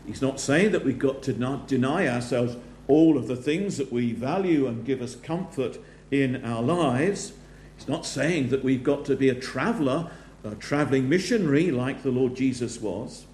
He's 0.06 0.22
not 0.22 0.40
saying 0.40 0.72
that 0.72 0.84
we've 0.84 0.98
got 0.98 1.22
to 1.24 1.32
not 1.32 1.66
deny 1.68 2.06
ourselves 2.06 2.56
all 2.92 3.16
of 3.16 3.26
the 3.26 3.36
things 3.36 3.78
that 3.78 3.90
we 3.90 4.12
value 4.12 4.66
and 4.66 4.84
give 4.84 5.00
us 5.00 5.16
comfort 5.16 5.78
in 6.10 6.44
our 6.44 6.62
lives. 6.62 7.32
He's 7.74 7.88
not 7.88 8.04
saying 8.04 8.50
that 8.50 8.62
we've 8.62 8.84
got 8.84 9.06
to 9.06 9.16
be 9.16 9.30
a 9.30 9.34
traveller, 9.34 10.10
a 10.44 10.54
travelling 10.56 11.08
missionary 11.08 11.70
like 11.70 12.02
the 12.02 12.10
Lord 12.10 12.36
Jesus 12.36 12.82
was. 12.82 13.24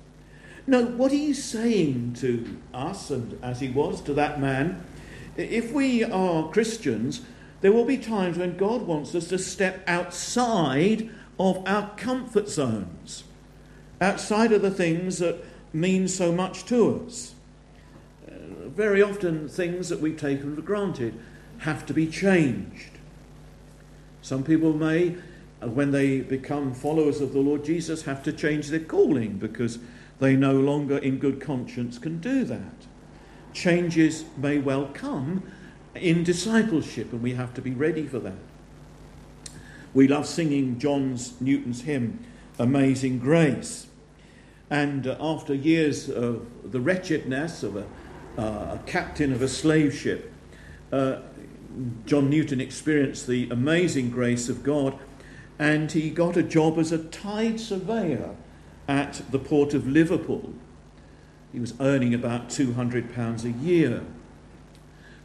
No, 0.68 0.84
what 0.84 1.10
he's 1.10 1.42
saying 1.42 2.14
to 2.20 2.58
us, 2.72 3.10
and 3.10 3.36
as 3.42 3.58
he 3.58 3.68
was 3.68 4.00
to 4.02 4.14
that 4.14 4.40
man, 4.40 4.84
if 5.36 5.72
we 5.72 6.04
are 6.04 6.50
Christians, 6.50 7.22
there 7.60 7.72
will 7.72 7.84
be 7.84 7.98
times 7.98 8.38
when 8.38 8.56
God 8.56 8.82
wants 8.82 9.12
us 9.16 9.26
to 9.28 9.38
step 9.38 9.82
outside 9.88 11.10
of 11.40 11.66
our 11.66 11.90
comfort 11.96 12.48
zones, 12.48 13.24
outside 14.00 14.52
of 14.52 14.62
the 14.62 14.70
things 14.70 15.18
that 15.18 15.44
mean 15.72 16.06
so 16.06 16.30
much 16.30 16.64
to 16.66 17.04
us. 17.04 17.34
Very 18.68 19.02
often, 19.02 19.48
things 19.48 19.88
that 19.88 20.00
we've 20.00 20.18
taken 20.18 20.54
for 20.54 20.62
granted 20.62 21.18
have 21.58 21.86
to 21.86 21.94
be 21.94 22.06
changed. 22.06 22.90
Some 24.20 24.44
people 24.44 24.72
may, 24.72 25.16
uh, 25.62 25.68
when 25.68 25.90
they 25.90 26.20
become 26.20 26.74
followers 26.74 27.20
of 27.20 27.32
the 27.32 27.40
Lord 27.40 27.64
Jesus, 27.64 28.02
have 28.02 28.22
to 28.24 28.32
change 28.32 28.68
their 28.68 28.80
calling 28.80 29.38
because 29.38 29.78
they 30.20 30.36
no 30.36 30.52
longer, 30.52 30.98
in 30.98 31.18
good 31.18 31.40
conscience, 31.40 31.98
can 31.98 32.18
do 32.18 32.44
that. 32.44 32.86
Changes 33.54 34.24
may 34.36 34.58
well 34.58 34.90
come 34.92 35.42
in 35.94 36.22
discipleship, 36.22 37.12
and 37.12 37.22
we 37.22 37.34
have 37.34 37.54
to 37.54 37.62
be 37.62 37.70
ready 37.70 38.06
for 38.06 38.18
that. 38.18 38.38
We 39.94 40.06
love 40.06 40.26
singing 40.26 40.78
John's 40.78 41.40
Newton's 41.40 41.82
hymn, 41.82 42.24
Amazing 42.58 43.20
Grace. 43.20 43.86
And 44.70 45.06
uh, 45.06 45.16
after 45.18 45.54
years 45.54 46.10
of 46.10 46.46
the 46.70 46.80
wretchedness 46.80 47.62
of 47.62 47.76
a, 47.76 47.86
a 48.38 48.80
captain 48.86 49.32
of 49.32 49.42
a 49.42 49.48
slave 49.48 49.94
ship, 49.94 50.32
uh, 50.92 51.18
John 52.06 52.30
Newton 52.30 52.60
experienced 52.60 53.26
the 53.26 53.48
amazing 53.50 54.10
grace 54.10 54.48
of 54.48 54.62
God, 54.62 54.98
and 55.58 55.90
he 55.90 56.10
got 56.10 56.36
a 56.36 56.42
job 56.42 56.78
as 56.78 56.92
a 56.92 56.98
tide 56.98 57.60
surveyor 57.60 58.34
at 58.86 59.22
the 59.30 59.38
port 59.38 59.74
of 59.74 59.86
Liverpool. 59.86 60.54
He 61.52 61.60
was 61.60 61.74
earning 61.80 62.14
about 62.14 62.48
£200 62.48 63.44
a 63.44 63.50
year. 63.50 64.02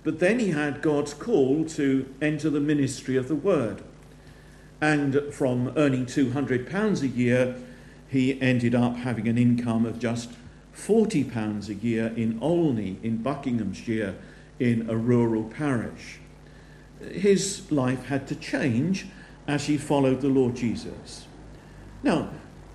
But 0.03 0.19
then 0.19 0.39
he 0.39 0.49
had 0.49 0.81
God's 0.81 1.13
call 1.13 1.65
to 1.65 2.13
enter 2.21 2.49
the 2.49 2.59
ministry 2.59 3.15
of 3.15 3.27
the 3.27 3.35
word. 3.35 3.83
And 4.81 5.33
from 5.33 5.71
earning 5.77 6.05
£200 6.05 7.01
a 7.01 7.07
year, 7.07 7.55
he 8.09 8.39
ended 8.41 8.75
up 8.75 8.97
having 8.97 9.27
an 9.27 9.37
income 9.37 9.85
of 9.85 9.97
just 9.97 10.31
£40 10.75 11.69
a 11.69 11.73
year 11.73 12.07
in 12.15 12.37
Olney, 12.41 12.97
in 13.03 13.17
Buckinghamshire, 13.17 14.15
in 14.59 14.89
a 14.89 14.95
rural 14.95 15.43
parish. 15.43 16.19
His 17.11 17.71
life 17.71 18.05
had 18.05 18.27
to 18.27 18.35
change 18.35 19.07
as 19.47 19.65
he 19.65 19.77
followed 19.77 20.21
the 20.21 20.29
Lord 20.29 20.55
Jesus. 20.55 21.25
Now, 22.01 22.29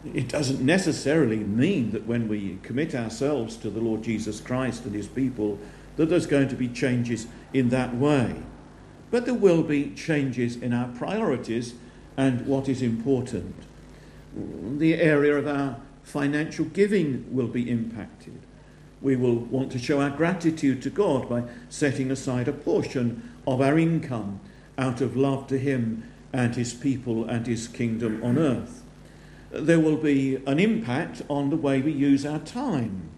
it 0.05 0.29
doesn't 0.29 0.61
necessarily 0.61 1.39
mean 1.39 1.91
that 1.91 2.07
when 2.07 2.29
we 2.29 2.59
commit 2.63 2.95
ourselves 2.95 3.57
to 3.57 3.71
the 3.71 3.81
Lord 3.81 4.03
Jesus 4.03 4.41
Christ 4.41 4.85
and 4.85 4.95
his 4.95 5.09
people, 5.09 5.59
that 5.97 6.09
there's 6.09 6.27
going 6.27 6.49
to 6.49 6.55
be 6.55 6.69
changes 6.69 7.27
in 7.53 7.71
that 7.71 7.97
way. 7.97 8.37
But 9.11 9.25
there 9.25 9.35
will 9.35 9.63
be 9.63 9.91
changes 9.91 10.57
in 10.57 10.73
our 10.73 10.89
priorities 10.89 11.75
and 12.17 12.47
what 12.47 12.69
is 12.69 12.83
important. 12.83 13.55
The 14.79 14.95
area 14.95 15.37
of 15.37 15.47
our 15.47 15.81
financial 16.09 16.65
giving 16.65 17.27
will 17.35 17.49
be 17.49 17.71
impacted. 17.71 18.41
We 19.01 19.17
will 19.17 19.37
want 19.37 19.71
to 19.73 19.79
show 19.79 20.01
our 20.01 20.11
gratitude 20.11 20.83
to 20.83 20.91
God 20.91 21.29
by 21.29 21.45
setting 21.69 22.11
aside 22.11 22.49
a 22.49 22.53
portion 22.53 23.31
of 23.47 23.61
our 23.61 23.79
income 23.79 24.41
out 24.77 25.01
of 25.01 25.17
love 25.17 25.47
to 25.49 25.59
Him 25.59 26.11
and 26.33 26.55
His 26.55 26.75
people 26.75 27.25
and 27.25 27.47
His 27.47 27.69
kingdom 27.69 28.23
on 28.25 28.39
earth 28.39 28.83
there 29.51 29.81
will 29.81 29.97
be 29.97 30.37
an 30.47 30.59
impact 30.59 31.23
on 31.29 31.51
the 31.51 31.57
way 31.57 31.81
we 31.81 31.93
use 31.93 32.27
our 32.27 32.39
time. 32.41 33.09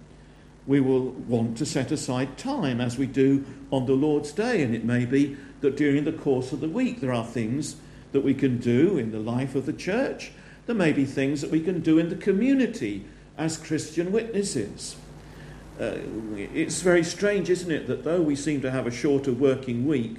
We 0.67 0.81
will 0.81 1.11
want 1.11 1.59
to 1.59 1.67
set 1.67 1.91
aside 1.91 2.39
time 2.39 2.81
as 2.81 2.97
we 2.97 3.07
do 3.07 3.45
on 3.71 3.87
the 3.87 3.95
Lord's 3.95 4.33
Day, 4.33 4.63
and 4.63 4.75
it 4.75 4.85
may 4.85 5.05
be 5.05 5.37
that 5.61 5.77
during 5.77 6.05
the 6.05 6.13
course 6.13 6.53
of 6.53 6.61
the 6.61 6.69
week 6.69 7.01
there 7.01 7.13
are 7.13 7.25
things 7.25 7.77
that 8.13 8.23
we 8.23 8.35
can 8.35 8.59
do 8.59 8.99
in 8.99 9.11
the 9.11 9.19
life 9.19 9.55
of 9.55 9.67
the 9.67 9.73
church. 9.73 10.33
There 10.71 10.77
may 10.77 10.93
be 10.93 11.05
things 11.05 11.41
that 11.41 11.51
we 11.51 11.59
can 11.59 11.81
do 11.81 11.99
in 11.99 12.11
the 12.11 12.15
community 12.15 13.05
as 13.37 13.57
Christian 13.57 14.13
witnesses. 14.13 14.95
Uh, 15.81 15.97
it's 16.39 16.81
very 16.81 17.03
strange, 17.03 17.51
isn't 17.51 17.73
it, 17.73 17.89
that 17.89 18.05
though 18.05 18.23
we 18.23 18.37
seem 18.37 18.61
to 18.61 18.71
have 18.71 18.87
a 18.87 18.91
shorter 18.93 19.33
working 19.33 19.85
week 19.85 20.19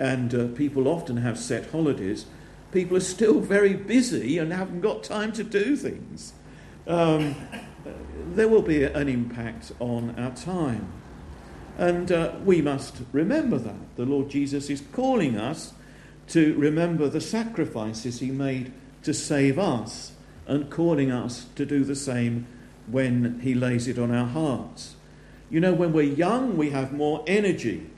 and 0.00 0.34
uh, 0.34 0.48
people 0.56 0.88
often 0.88 1.18
have 1.18 1.38
set 1.38 1.70
holidays, 1.70 2.26
people 2.72 2.96
are 2.96 2.98
still 2.98 3.38
very 3.38 3.74
busy 3.74 4.38
and 4.38 4.52
haven't 4.52 4.80
got 4.80 5.04
time 5.04 5.30
to 5.34 5.44
do 5.44 5.76
things. 5.76 6.32
Um, 6.88 7.36
there 8.34 8.48
will 8.48 8.62
be 8.62 8.82
an 8.82 9.08
impact 9.08 9.70
on 9.78 10.18
our 10.18 10.32
time. 10.32 10.92
And 11.78 12.10
uh, 12.10 12.32
we 12.44 12.60
must 12.60 12.96
remember 13.12 13.58
that. 13.58 13.94
The 13.94 14.04
Lord 14.04 14.30
Jesus 14.30 14.68
is 14.68 14.82
calling 14.92 15.36
us 15.36 15.74
to 16.26 16.56
remember 16.58 17.08
the 17.08 17.20
sacrifices 17.20 18.18
he 18.18 18.32
made 18.32 18.72
to 19.02 19.14
save 19.14 19.58
us 19.58 20.12
and 20.46 20.70
calling 20.70 21.10
us 21.10 21.46
to 21.54 21.64
do 21.64 21.84
the 21.84 21.94
same 21.94 22.46
when 22.86 23.40
he 23.40 23.54
lays 23.54 23.86
it 23.86 23.98
on 23.98 24.10
our 24.10 24.26
hearts. 24.26 24.96
You 25.48 25.60
know, 25.60 25.72
when 25.72 25.92
we're 25.92 26.02
young, 26.02 26.56
we 26.56 26.70
have 26.70 26.92
more 26.92 27.24
energy, 27.26 27.88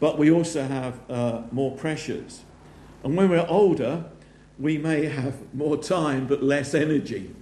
but 0.00 0.18
we 0.18 0.30
also 0.30 0.64
have 0.64 0.98
uh, 1.10 1.42
more 1.50 1.76
pressures. 1.76 2.42
And 3.04 3.16
when 3.16 3.28
we're 3.28 3.46
older, 3.48 4.04
we 4.58 4.78
may 4.78 5.06
have 5.06 5.54
more 5.54 5.76
time 5.76 6.26
but 6.26 6.42
less 6.42 6.74
energy. 6.74 7.34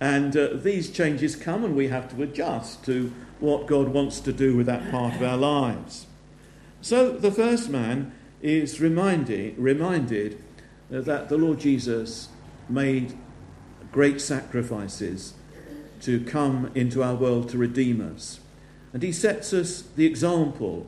And 0.00 0.36
uh, 0.36 0.50
these 0.54 0.90
changes 0.90 1.34
come, 1.34 1.64
and 1.64 1.74
we 1.74 1.88
have 1.88 2.08
to 2.14 2.22
adjust 2.22 2.84
to 2.84 3.12
what 3.40 3.66
God 3.66 3.88
wants 3.88 4.20
to 4.20 4.32
do 4.32 4.56
with 4.56 4.66
that 4.66 4.90
part 4.90 5.14
of 5.14 5.22
our 5.22 5.36
lives. 5.36 6.06
So 6.80 7.10
the 7.10 7.32
first 7.32 7.68
man 7.68 8.12
is 8.40 8.80
reminded, 8.80 9.58
reminded 9.58 10.42
that 10.90 11.28
the 11.28 11.36
Lord 11.36 11.58
Jesus 11.58 12.28
made 12.68 13.16
great 13.92 14.20
sacrifices 14.20 15.34
to 16.02 16.24
come 16.24 16.70
into 16.74 17.02
our 17.02 17.14
world 17.14 17.48
to 17.50 17.58
redeem 17.58 18.00
us. 18.00 18.40
And 18.92 19.02
he 19.02 19.12
sets 19.12 19.52
us 19.52 19.82
the 19.96 20.06
example. 20.06 20.86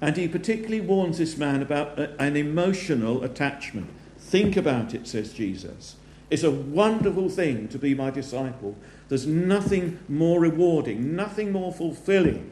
And 0.00 0.16
he 0.16 0.28
particularly 0.28 0.80
warns 0.80 1.18
this 1.18 1.36
man 1.36 1.62
about 1.62 1.98
an 1.98 2.36
emotional 2.36 3.22
attachment. 3.22 3.88
Think 4.18 4.56
about 4.56 4.94
it, 4.94 5.06
says 5.06 5.32
Jesus. 5.32 5.96
It's 6.30 6.42
a 6.42 6.50
wonderful 6.50 7.28
thing 7.28 7.68
to 7.68 7.78
be 7.78 7.94
my 7.94 8.10
disciple. 8.10 8.76
There's 9.08 9.26
nothing 9.26 9.98
more 10.08 10.40
rewarding, 10.40 11.14
nothing 11.14 11.52
more 11.52 11.72
fulfilling. 11.72 12.50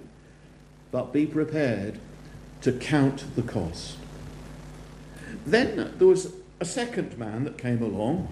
But 0.91 1.13
be 1.13 1.25
prepared 1.25 1.99
to 2.61 2.73
count 2.73 3.25
the 3.37 3.43
cost. 3.43 3.97
Then 5.47 5.95
there 5.97 6.07
was 6.07 6.35
a 6.61 6.65
second 6.65 7.17
man 7.17 7.45
that 7.45 7.57
came 7.57 7.83
along, 7.83 8.29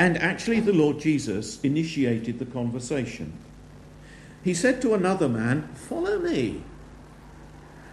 and 0.00 0.16
actually 0.16 0.60
the 0.60 0.72
Lord 0.72 0.98
Jesus 0.98 1.60
initiated 1.60 2.38
the 2.38 2.46
conversation. 2.46 3.34
He 4.42 4.54
said 4.54 4.80
to 4.80 4.94
another 4.94 5.28
man, 5.28 5.68
Follow 5.74 6.18
me. 6.18 6.62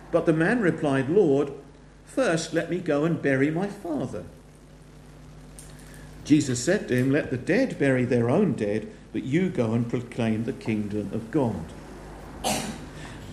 But 0.10 0.26
the 0.26 0.32
man 0.32 0.62
replied, 0.62 1.10
Lord, 1.10 1.52
first 2.06 2.54
let 2.54 2.70
me 2.70 2.80
go 2.80 3.04
and 3.04 3.22
bury 3.22 3.52
my 3.52 3.68
father. 3.68 4.24
Jesus 6.24 6.64
said 6.64 6.88
to 6.88 6.96
him, 6.96 7.12
Let 7.12 7.30
the 7.30 7.36
dead 7.36 7.78
bury 7.78 8.06
their 8.06 8.30
own 8.30 8.54
dead, 8.54 8.90
but 9.12 9.26
you 9.26 9.50
go 9.50 9.74
and 9.74 9.90
proclaim 9.90 10.46
the 10.46 10.54
kingdom 10.54 11.10
of 11.12 11.30
God. 11.30 11.66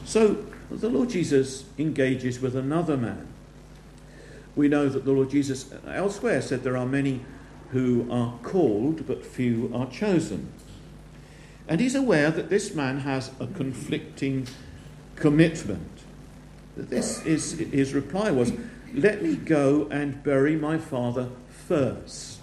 So 0.05 0.45
the 0.69 0.91
Lord 0.91 1.11
Jesus 1.11 1.63
engages 1.79 2.41
with 2.41 2.57
another 2.57 2.97
man. 2.97 3.29
We 4.57 4.67
know 4.67 4.89
that 4.89 5.05
the 5.05 5.13
Lord 5.13 5.31
Jesus 5.31 5.73
elsewhere 5.87 6.43
said 6.43 6.65
there 6.65 6.77
are 6.77 6.87
many 6.87 7.21
who 7.71 8.07
are 8.11 8.39
called, 8.43 9.07
but 9.07 9.25
few 9.25 9.71
are 9.75 9.91
chosen. 9.91 10.53
And 11.67 11.81
he's 11.81 11.95
aware 11.95 12.31
that 12.31 12.51
this 12.51 12.75
man 12.75 13.01
has 13.01 13.31
a 13.41 13.47
conflicting 13.47 14.47
commitment. 15.17 15.91
This 16.77 17.25
is 17.25 17.53
his 17.59 17.95
reply 17.95 18.31
was, 18.31 18.53
"Let 18.93 19.23
me 19.23 19.37
go 19.37 19.89
and 19.91 20.23
bury 20.23 20.57
my 20.57 20.79
father 20.79 21.31
first. 21.67 22.41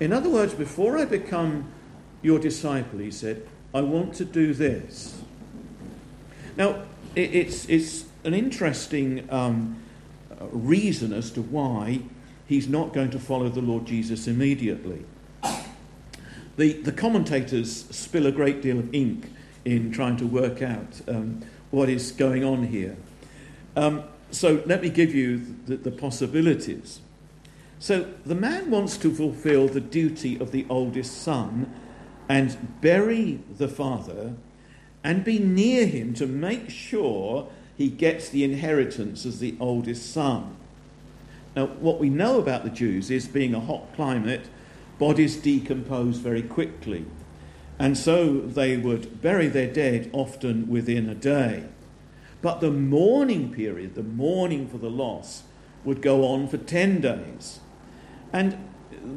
In 0.00 0.12
other 0.12 0.28
words, 0.28 0.54
before 0.54 0.98
I 0.98 1.04
become 1.04 1.70
your 2.22 2.38
disciple, 2.38 2.98
he 2.98 3.10
said, 3.10 3.46
I 3.72 3.80
want 3.80 4.14
to 4.14 4.24
do 4.24 4.54
this. 4.54 5.20
Now, 6.56 6.84
it's, 7.14 7.68
it's 7.68 8.04
an 8.24 8.34
interesting 8.34 9.28
um, 9.30 9.82
reason 10.40 11.12
as 11.12 11.30
to 11.32 11.42
why 11.42 12.00
he's 12.46 12.68
not 12.68 12.92
going 12.92 13.10
to 13.10 13.18
follow 13.18 13.48
the 13.48 13.60
Lord 13.60 13.86
Jesus 13.86 14.26
immediately. 14.26 15.04
The, 16.56 16.74
the 16.74 16.92
commentators 16.92 17.86
spill 17.90 18.26
a 18.26 18.32
great 18.32 18.62
deal 18.62 18.78
of 18.78 18.94
ink 18.94 19.30
in 19.64 19.90
trying 19.90 20.16
to 20.18 20.26
work 20.26 20.62
out 20.62 21.00
um, 21.08 21.42
what 21.70 21.88
is 21.88 22.12
going 22.12 22.44
on 22.44 22.64
here. 22.64 22.96
Um, 23.76 24.04
so 24.30 24.62
let 24.66 24.82
me 24.82 24.88
give 24.88 25.14
you 25.14 25.56
the, 25.66 25.76
the 25.76 25.90
possibilities. 25.90 27.00
So 27.78 28.12
the 28.24 28.34
man 28.34 28.70
wants 28.70 28.96
to 28.98 29.12
fulfill 29.12 29.68
the 29.68 29.80
duty 29.80 30.38
of 30.38 30.52
the 30.52 30.64
oldest 30.68 31.22
son 31.22 31.72
and 32.28 32.80
bury 32.80 33.40
the 33.58 33.68
father 33.68 34.34
and 35.02 35.24
be 35.24 35.38
near 35.38 35.86
him 35.86 36.14
to 36.14 36.26
make 36.26 36.70
sure 36.70 37.48
he 37.76 37.88
gets 37.88 38.28
the 38.28 38.44
inheritance 38.44 39.26
as 39.26 39.40
the 39.40 39.56
oldest 39.60 40.12
son. 40.12 40.56
Now, 41.56 41.66
what 41.66 42.00
we 42.00 42.10
know 42.10 42.38
about 42.38 42.64
the 42.64 42.70
Jews 42.70 43.10
is 43.10 43.28
being 43.28 43.54
a 43.54 43.60
hot 43.60 43.94
climate, 43.94 44.46
bodies 44.98 45.36
decompose 45.36 46.18
very 46.18 46.42
quickly. 46.42 47.06
And 47.78 47.96
so 47.98 48.40
they 48.40 48.76
would 48.76 49.20
bury 49.20 49.48
their 49.48 49.72
dead 49.72 50.10
often 50.12 50.68
within 50.68 51.08
a 51.08 51.14
day. 51.14 51.64
But 52.42 52.60
the 52.60 52.70
mourning 52.70 53.52
period, 53.52 53.94
the 53.94 54.02
mourning 54.02 54.68
for 54.68 54.78
the 54.78 54.90
loss, 54.90 55.44
would 55.84 56.02
go 56.02 56.26
on 56.26 56.48
for 56.48 56.58
10 56.58 57.00
days. 57.00 57.60
And 58.32 58.56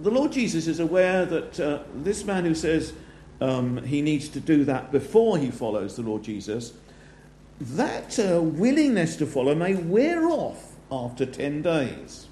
the 0.04 0.12
Lord 0.12 0.32
Jesus 0.32 0.68
is 0.68 0.80
aware 0.80 1.26
that 1.26 1.60
uh, 1.60 1.84
this 1.94 2.24
man 2.24 2.46
who 2.46 2.56
says 2.56 2.94
um, 3.42 3.84
he 3.84 4.02
needs 4.02 4.30
to 4.30 4.40
do 4.40 4.64
that 4.66 4.92
before 4.92 5.38
he 5.38 5.52
follows 5.52 5.96
the 5.96 6.02
Lord 6.02 6.24
Jesus, 6.24 6.74
that 7.60 8.20
uh, 8.20 8.42
willingness 8.42 9.16
to 9.18 9.26
follow 9.26 9.56
may 9.56 9.76
wear 9.76 10.28
off 10.28 10.76
after 10.92 11.26
10 11.26 11.62
days. 11.62 12.27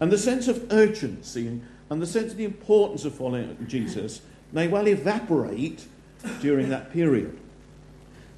And 0.00 0.10
the 0.10 0.18
sense 0.18 0.48
of 0.48 0.72
urgency 0.72 1.60
and 1.90 2.00
the 2.00 2.06
sense 2.06 2.32
of 2.32 2.38
the 2.38 2.44
importance 2.44 3.04
of 3.04 3.14
following 3.14 3.66
Jesus 3.68 4.22
may 4.52 4.66
well 4.66 4.88
evaporate 4.88 5.86
during 6.40 6.70
that 6.70 6.92
period. 6.92 7.38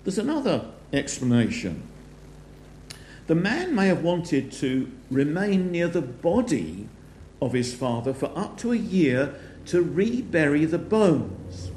There's 0.04 0.18
another 0.18 0.66
explanation. 0.92 1.82
The 3.28 3.34
man 3.36 3.74
may 3.74 3.86
have 3.86 4.02
wanted 4.02 4.50
to 4.52 4.90
remain 5.10 5.70
near 5.70 5.88
the 5.88 6.02
body 6.02 6.88
of 7.40 7.52
his 7.52 7.74
father 7.74 8.12
for 8.12 8.36
up 8.36 8.58
to 8.58 8.72
a 8.72 8.76
year 8.76 9.34
to 9.66 9.82
rebury 9.82 10.64
the 10.64 10.78
bones. 10.78 11.70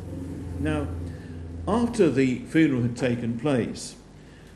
Now, 0.60 0.88
after 1.68 2.10
the 2.10 2.40
funeral 2.40 2.82
had 2.82 2.98
taken 2.98 3.40
place 3.40 3.96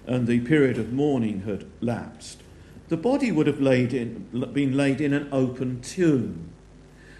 and 0.07 0.27
the 0.27 0.39
period 0.41 0.77
of 0.77 0.91
mourning 0.91 1.41
had 1.41 1.65
lapsed, 1.81 2.41
the 2.89 2.97
body 2.97 3.31
would 3.31 3.47
have 3.47 3.61
laid 3.61 3.93
in, 3.93 4.27
been 4.53 4.75
laid 4.75 4.99
in 4.99 5.13
an 5.13 5.29
open 5.31 5.81
tomb. 5.81 6.49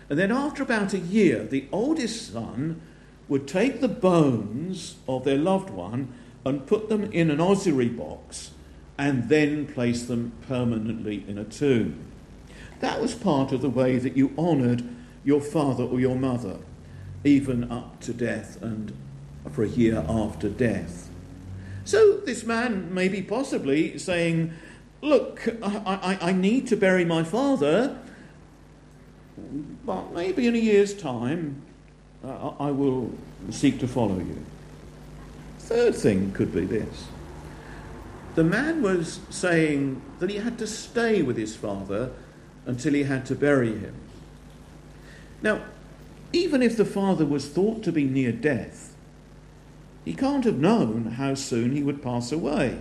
And 0.09 0.17
then, 0.17 0.32
after 0.32 0.63
about 0.63 0.93
a 0.93 0.99
year, 0.99 1.43
the 1.43 1.67
oldest 1.72 2.34
son 2.34 2.82
would 3.28 3.47
take 3.47 3.80
the 3.80 3.88
bones 3.88 4.95
of 5.07 5.24
their 5.24 5.38
loved 5.38 5.70
one 5.70 6.11
and 6.43 6.65
put 6.65 6.89
them 6.89 7.03
in 7.11 7.30
an 7.30 7.39
ossuary 7.39 7.89
box 7.89 8.51
and 8.97 9.30
then 9.30 9.67
place 9.67 10.03
them 10.05 10.34
permanently 10.47 11.24
in 11.28 11.38
a 11.38 11.43
tomb. 11.43 12.05
That 12.80 12.99
was 12.99 13.13
part 13.13 13.51
of 13.51 13.61
the 13.61 13.70
way 13.70 13.97
that 13.97 14.17
you 14.17 14.34
honoured 14.38 14.84
your 15.24 15.41
father 15.41 15.84
or 15.84 15.99
your 15.99 16.15
mother, 16.15 16.57
even 17.24 17.72
up 17.72 17.99
to 18.01 18.13
death 18.13 18.61
and 18.61 18.93
for 19.51 19.63
a 19.63 19.70
year 19.70 20.03
after 20.07 20.49
death. 20.49 21.09
So 21.86 22.17
this 22.17 22.43
man 22.43 22.93
may 22.93 23.07
be 23.07 23.22
possibly 23.22 23.97
saying, 23.97 24.53
Look, 25.02 25.47
I, 25.64 26.18
I, 26.22 26.30
I 26.30 26.32
need 26.34 26.68
to 26.68 26.76
bury 26.76 27.06
my 27.06 27.24
father, 27.24 27.97
but 29.86 30.12
maybe 30.14 30.47
in 30.47 30.56
a 30.56 30.60
year's 30.60 30.93
time 30.93 31.62
uh, 32.24 32.52
I 32.60 32.72
will 32.72 33.12
seek 33.50 33.80
to 33.80 33.88
follow 33.88 34.18
you. 34.18 34.45
Third 35.60 35.95
thing 35.95 36.32
could 36.32 36.54
be 36.54 36.66
this 36.66 37.08
the 38.36 38.43
man 38.43 38.82
was 38.82 39.20
saying 39.30 40.02
that 40.20 40.30
he 40.30 40.38
had 40.38 40.58
to 40.60 40.68
stay 40.68 41.22
with 41.22 41.36
his 41.36 41.56
father 41.56 42.12
until 42.66 42.93
he 42.93 43.04
had 43.04 43.26
to 43.26 43.36
bury 43.36 43.78
him. 43.78 43.95
Now, 45.41 45.62
even 46.32 46.62
if 46.62 46.78
the 46.78 46.86
father 46.86 47.26
was 47.26 47.50
thought 47.50 47.84
to 47.84 47.91
be 47.91 48.06
near 48.06 48.32
death, 48.32 48.95
he 50.06 50.14
can't 50.14 50.45
have 50.45 50.58
known 50.58 51.14
how 51.18 51.34
soon 51.34 51.72
he 51.76 51.84
would 51.84 52.02
pass 52.02 52.32
away. 52.32 52.80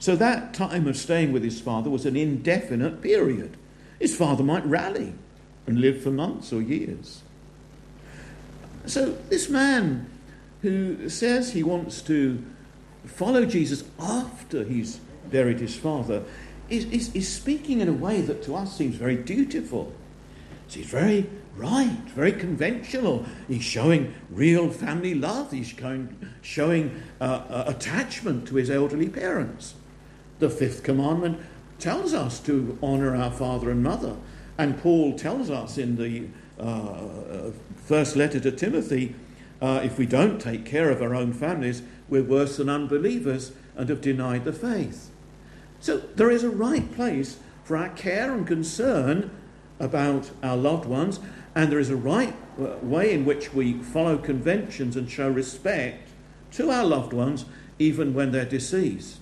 So 0.00 0.16
that 0.16 0.54
time 0.54 0.88
of 0.88 0.96
staying 0.96 1.30
with 1.30 1.44
his 1.44 1.60
father 1.60 1.90
was 1.90 2.06
an 2.06 2.16
indefinite 2.16 3.02
period. 3.02 3.58
His 3.98 4.16
father 4.16 4.42
might 4.42 4.64
rally 4.64 5.12
and 5.66 5.78
live 5.78 6.02
for 6.02 6.10
months 6.10 6.54
or 6.54 6.62
years. 6.62 7.22
So 8.86 9.10
this 9.28 9.50
man 9.50 10.08
who 10.62 11.10
says 11.10 11.52
he 11.52 11.62
wants 11.62 12.00
to 12.02 12.42
follow 13.04 13.44
Jesus 13.44 13.84
after 13.98 14.64
he's 14.64 15.00
buried 15.30 15.60
his 15.60 15.76
father 15.76 16.24
is, 16.70 16.86
is, 16.86 17.14
is 17.14 17.28
speaking 17.28 17.80
in 17.80 17.88
a 17.88 17.92
way 17.92 18.22
that 18.22 18.42
to 18.44 18.56
us 18.56 18.76
seems 18.76 18.96
very 18.96 19.16
dutiful. 19.16 19.92
He's 20.66 20.86
very 20.86 21.28
right, 21.56 22.00
very 22.14 22.32
conventional. 22.32 23.26
He's 23.48 23.64
showing 23.64 24.14
real 24.30 24.70
family 24.70 25.14
love. 25.14 25.50
He's 25.50 25.68
showing, 25.68 26.16
showing 26.40 27.02
uh, 27.20 27.24
uh, 27.24 27.64
attachment 27.66 28.48
to 28.48 28.54
his 28.54 28.70
elderly 28.70 29.10
parents. 29.10 29.74
The 30.40 30.50
fifth 30.50 30.82
commandment 30.82 31.38
tells 31.78 32.12
us 32.12 32.40
to 32.40 32.78
honour 32.82 33.14
our 33.14 33.30
father 33.30 33.70
and 33.70 33.82
mother. 33.82 34.16
And 34.58 34.80
Paul 34.82 35.16
tells 35.16 35.48
us 35.48 35.78
in 35.78 35.96
the 35.96 36.26
uh, 36.58 37.52
first 37.76 38.16
letter 38.16 38.40
to 38.40 38.50
Timothy 38.50 39.14
uh, 39.62 39.80
if 39.84 39.98
we 39.98 40.06
don't 40.06 40.40
take 40.40 40.64
care 40.64 40.90
of 40.90 41.02
our 41.02 41.14
own 41.14 41.32
families, 41.32 41.82
we're 42.08 42.22
worse 42.22 42.56
than 42.56 42.68
unbelievers 42.68 43.52
and 43.76 43.88
have 43.88 44.00
denied 44.00 44.44
the 44.44 44.52
faith. 44.52 45.10
So 45.80 45.98
there 45.98 46.30
is 46.30 46.44
a 46.44 46.50
right 46.50 46.90
place 46.94 47.38
for 47.64 47.76
our 47.76 47.90
care 47.90 48.32
and 48.32 48.46
concern 48.46 49.30
about 49.78 50.30
our 50.42 50.56
loved 50.56 50.86
ones, 50.86 51.20
and 51.54 51.70
there 51.70 51.78
is 51.78 51.90
a 51.90 51.96
right 51.96 52.34
uh, 52.58 52.76
way 52.82 53.12
in 53.12 53.24
which 53.24 53.52
we 53.52 53.74
follow 53.74 54.16
conventions 54.18 54.96
and 54.96 55.10
show 55.10 55.28
respect 55.28 56.10
to 56.52 56.70
our 56.70 56.84
loved 56.84 57.12
ones 57.12 57.44
even 57.78 58.12
when 58.14 58.32
they're 58.32 58.44
deceased. 58.44 59.20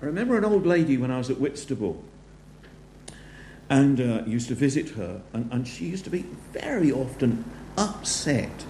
I 0.00 0.06
remember 0.06 0.38
an 0.38 0.44
old 0.44 0.64
lady 0.64 0.96
when 0.96 1.10
I 1.10 1.18
was 1.18 1.28
at 1.28 1.40
Whitstable 1.40 2.02
and 3.68 4.00
uh, 4.00 4.22
used 4.26 4.48
to 4.48 4.54
visit 4.54 4.90
her, 4.90 5.22
and, 5.32 5.52
and 5.52 5.66
she 5.66 5.86
used 5.86 6.04
to 6.04 6.10
be 6.10 6.24
very 6.52 6.92
often 6.92 7.44
upset 7.76 8.64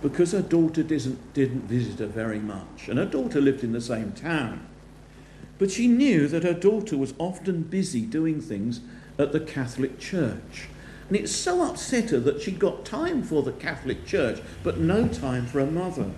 because 0.00 0.32
her 0.32 0.40
daughter 0.40 0.82
didn't, 0.82 1.34
didn't 1.34 1.64
visit 1.64 1.98
her 1.98 2.06
very 2.06 2.38
much. 2.38 2.88
And 2.88 2.98
her 2.98 3.04
daughter 3.04 3.40
lived 3.40 3.64
in 3.64 3.72
the 3.72 3.80
same 3.80 4.12
town. 4.12 4.66
But 5.58 5.70
she 5.70 5.88
knew 5.88 6.26
that 6.28 6.42
her 6.42 6.54
daughter 6.54 6.96
was 6.96 7.12
often 7.18 7.64
busy 7.64 8.02
doing 8.02 8.40
things 8.40 8.80
at 9.18 9.32
the 9.32 9.40
Catholic 9.40 9.98
Church. 9.98 10.68
And 11.08 11.16
it 11.18 11.28
so 11.28 11.62
upset 11.68 12.10
her 12.10 12.20
that 12.20 12.40
she'd 12.40 12.58
got 12.58 12.86
time 12.86 13.22
for 13.22 13.42
the 13.42 13.52
Catholic 13.52 14.06
Church, 14.06 14.40
but 14.62 14.78
no 14.78 15.06
time 15.08 15.44
for 15.44 15.60
her 15.60 15.70
mother. 15.70 16.12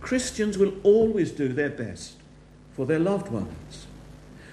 Christians 0.00 0.56
will 0.56 0.72
always 0.82 1.32
do 1.32 1.48
their 1.48 1.68
best 1.68 2.15
for 2.76 2.86
their 2.86 2.98
loved 2.98 3.32
ones. 3.32 3.86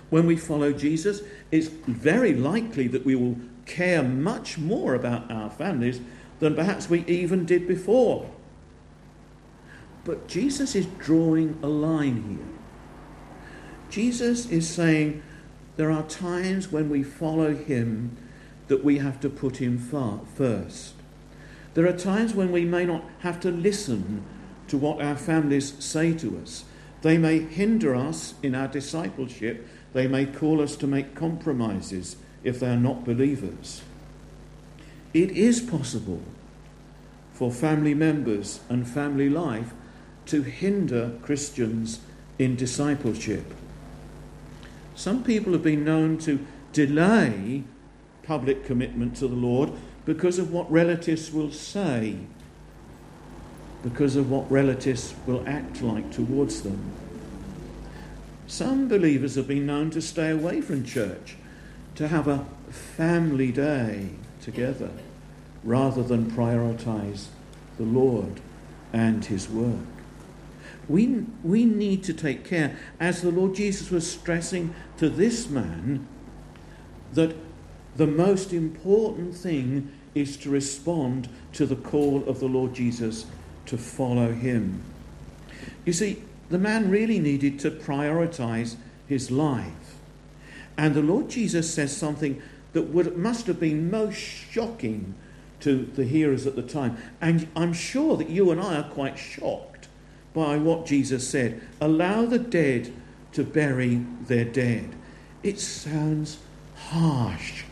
When 0.09 0.25
we 0.25 0.37
follow 0.37 0.71
Jesus, 0.71 1.21
it's 1.51 1.67
very 1.67 2.33
likely 2.33 2.87
that 2.87 3.05
we 3.05 3.15
will 3.15 3.37
care 3.65 4.01
much 4.01 4.57
more 4.57 4.95
about 4.95 5.29
our 5.29 5.49
families 5.49 5.99
than 6.39 6.55
perhaps 6.55 6.89
we 6.89 7.03
even 7.05 7.45
did 7.45 7.67
before. 7.67 8.29
But 10.05 10.27
Jesus 10.27 10.75
is 10.75 10.85
drawing 10.97 11.59
a 11.61 11.67
line 11.67 12.37
here. 12.37 12.59
Jesus 13.89 14.49
is 14.49 14.67
saying 14.67 15.21
there 15.75 15.91
are 15.91 16.03
times 16.03 16.71
when 16.71 16.89
we 16.89 17.03
follow 17.03 17.55
him 17.55 18.17
that 18.67 18.83
we 18.83 18.99
have 18.99 19.19
to 19.21 19.29
put 19.29 19.57
him 19.57 19.77
first. 19.77 20.93
There 21.73 21.87
are 21.87 21.97
times 21.97 22.33
when 22.33 22.51
we 22.51 22.65
may 22.65 22.85
not 22.85 23.03
have 23.19 23.39
to 23.41 23.51
listen 23.51 24.23
to 24.67 24.77
what 24.77 25.01
our 25.01 25.15
families 25.15 25.73
say 25.83 26.13
to 26.13 26.39
us. 26.39 26.65
They 27.03 27.17
may 27.17 27.39
hinder 27.39 27.93
us 27.93 28.33
in 28.41 28.55
our 28.55 28.67
discipleship. 28.67 29.67
They 29.91 30.07
may 30.07 30.25
call 30.25 30.61
us 30.61 30.75
to 30.77 30.87
make 30.87 31.15
compromises 31.15 32.15
if 32.43 32.59
they 32.59 32.69
are 32.69 32.77
not 32.77 33.03
believers. 33.05 33.83
It 35.13 35.31
is 35.31 35.61
possible 35.61 36.21
for 37.33 37.51
family 37.51 37.93
members 37.93 38.61
and 38.69 38.87
family 38.87 39.29
life 39.29 39.73
to 40.27 40.43
hinder 40.43 41.11
Christians 41.21 41.99
in 42.39 42.55
discipleship. 42.55 43.53
Some 44.95 45.23
people 45.23 45.51
have 45.53 45.63
been 45.63 45.83
known 45.83 46.17
to 46.19 46.45
delay 46.71 47.63
public 48.23 48.63
commitment 48.63 49.17
to 49.17 49.27
the 49.27 49.35
Lord 49.35 49.71
because 50.05 50.39
of 50.39 50.53
what 50.53 50.71
relatives 50.71 51.33
will 51.33 51.51
say, 51.51 52.17
because 53.83 54.15
of 54.15 54.31
what 54.31 54.49
relatives 54.49 55.13
will 55.27 55.43
act 55.45 55.81
like 55.81 56.11
towards 56.11 56.61
them. 56.61 56.79
Some 58.47 58.87
believers 58.87 59.35
have 59.35 59.47
been 59.47 59.65
known 59.65 59.91
to 59.91 60.01
stay 60.01 60.29
away 60.29 60.61
from 60.61 60.85
church, 60.85 61.35
to 61.95 62.07
have 62.07 62.27
a 62.27 62.45
family 62.69 63.51
day 63.51 64.09
together, 64.41 64.89
rather 65.63 66.01
than 66.01 66.31
prioritize 66.31 67.27
the 67.77 67.83
Lord 67.83 68.39
and 68.93 69.23
His 69.25 69.49
work. 69.49 69.75
We, 70.87 71.25
we 71.43 71.65
need 71.65 72.03
to 72.05 72.13
take 72.13 72.45
care, 72.45 72.77
as 72.99 73.21
the 73.21 73.31
Lord 73.31 73.55
Jesus 73.55 73.89
was 73.89 74.09
stressing 74.09 74.73
to 74.97 75.09
this 75.09 75.49
man, 75.49 76.07
that 77.13 77.35
the 77.95 78.07
most 78.07 78.53
important 78.53 79.35
thing 79.35 79.91
is 80.15 80.37
to 80.37 80.49
respond 80.49 81.29
to 81.53 81.65
the 81.65 81.75
call 81.75 82.27
of 82.27 82.39
the 82.39 82.47
Lord 82.47 82.73
Jesus 82.73 83.25
to 83.67 83.77
follow 83.77 84.31
him. 84.33 84.81
You 85.85 85.93
see, 85.93 86.23
the 86.49 86.57
man 86.57 86.89
really 86.89 87.19
needed 87.19 87.59
to 87.59 87.71
prioritize 87.71 88.75
his 89.07 89.31
life. 89.31 89.95
And 90.77 90.93
the 90.93 91.01
Lord 91.01 91.29
Jesus 91.29 91.73
says 91.73 91.95
something 91.95 92.41
that 92.73 92.83
would, 92.83 93.17
must 93.17 93.47
have 93.47 93.59
been 93.59 93.89
most 93.89 94.17
shocking 94.17 95.15
to 95.61 95.85
the 95.95 96.03
hearers 96.03 96.45
at 96.45 96.55
the 96.55 96.61
time. 96.61 96.97
And 97.21 97.47
I'm 97.55 97.73
sure 97.73 98.17
that 98.17 98.29
you 98.29 98.51
and 98.51 98.59
I 98.59 98.77
are 98.77 98.89
quite 98.89 99.17
shocked 99.17 99.87
by 100.33 100.57
what 100.57 100.85
Jesus 100.85 101.27
said. 101.27 101.61
Allow 101.79 102.25
the 102.25 102.39
dead 102.39 102.91
to 103.33 103.43
bury 103.43 104.05
their 104.27 104.45
dead. 104.45 104.89
It 105.41 105.59
sounds 105.59 106.37
harsh. 106.75 107.63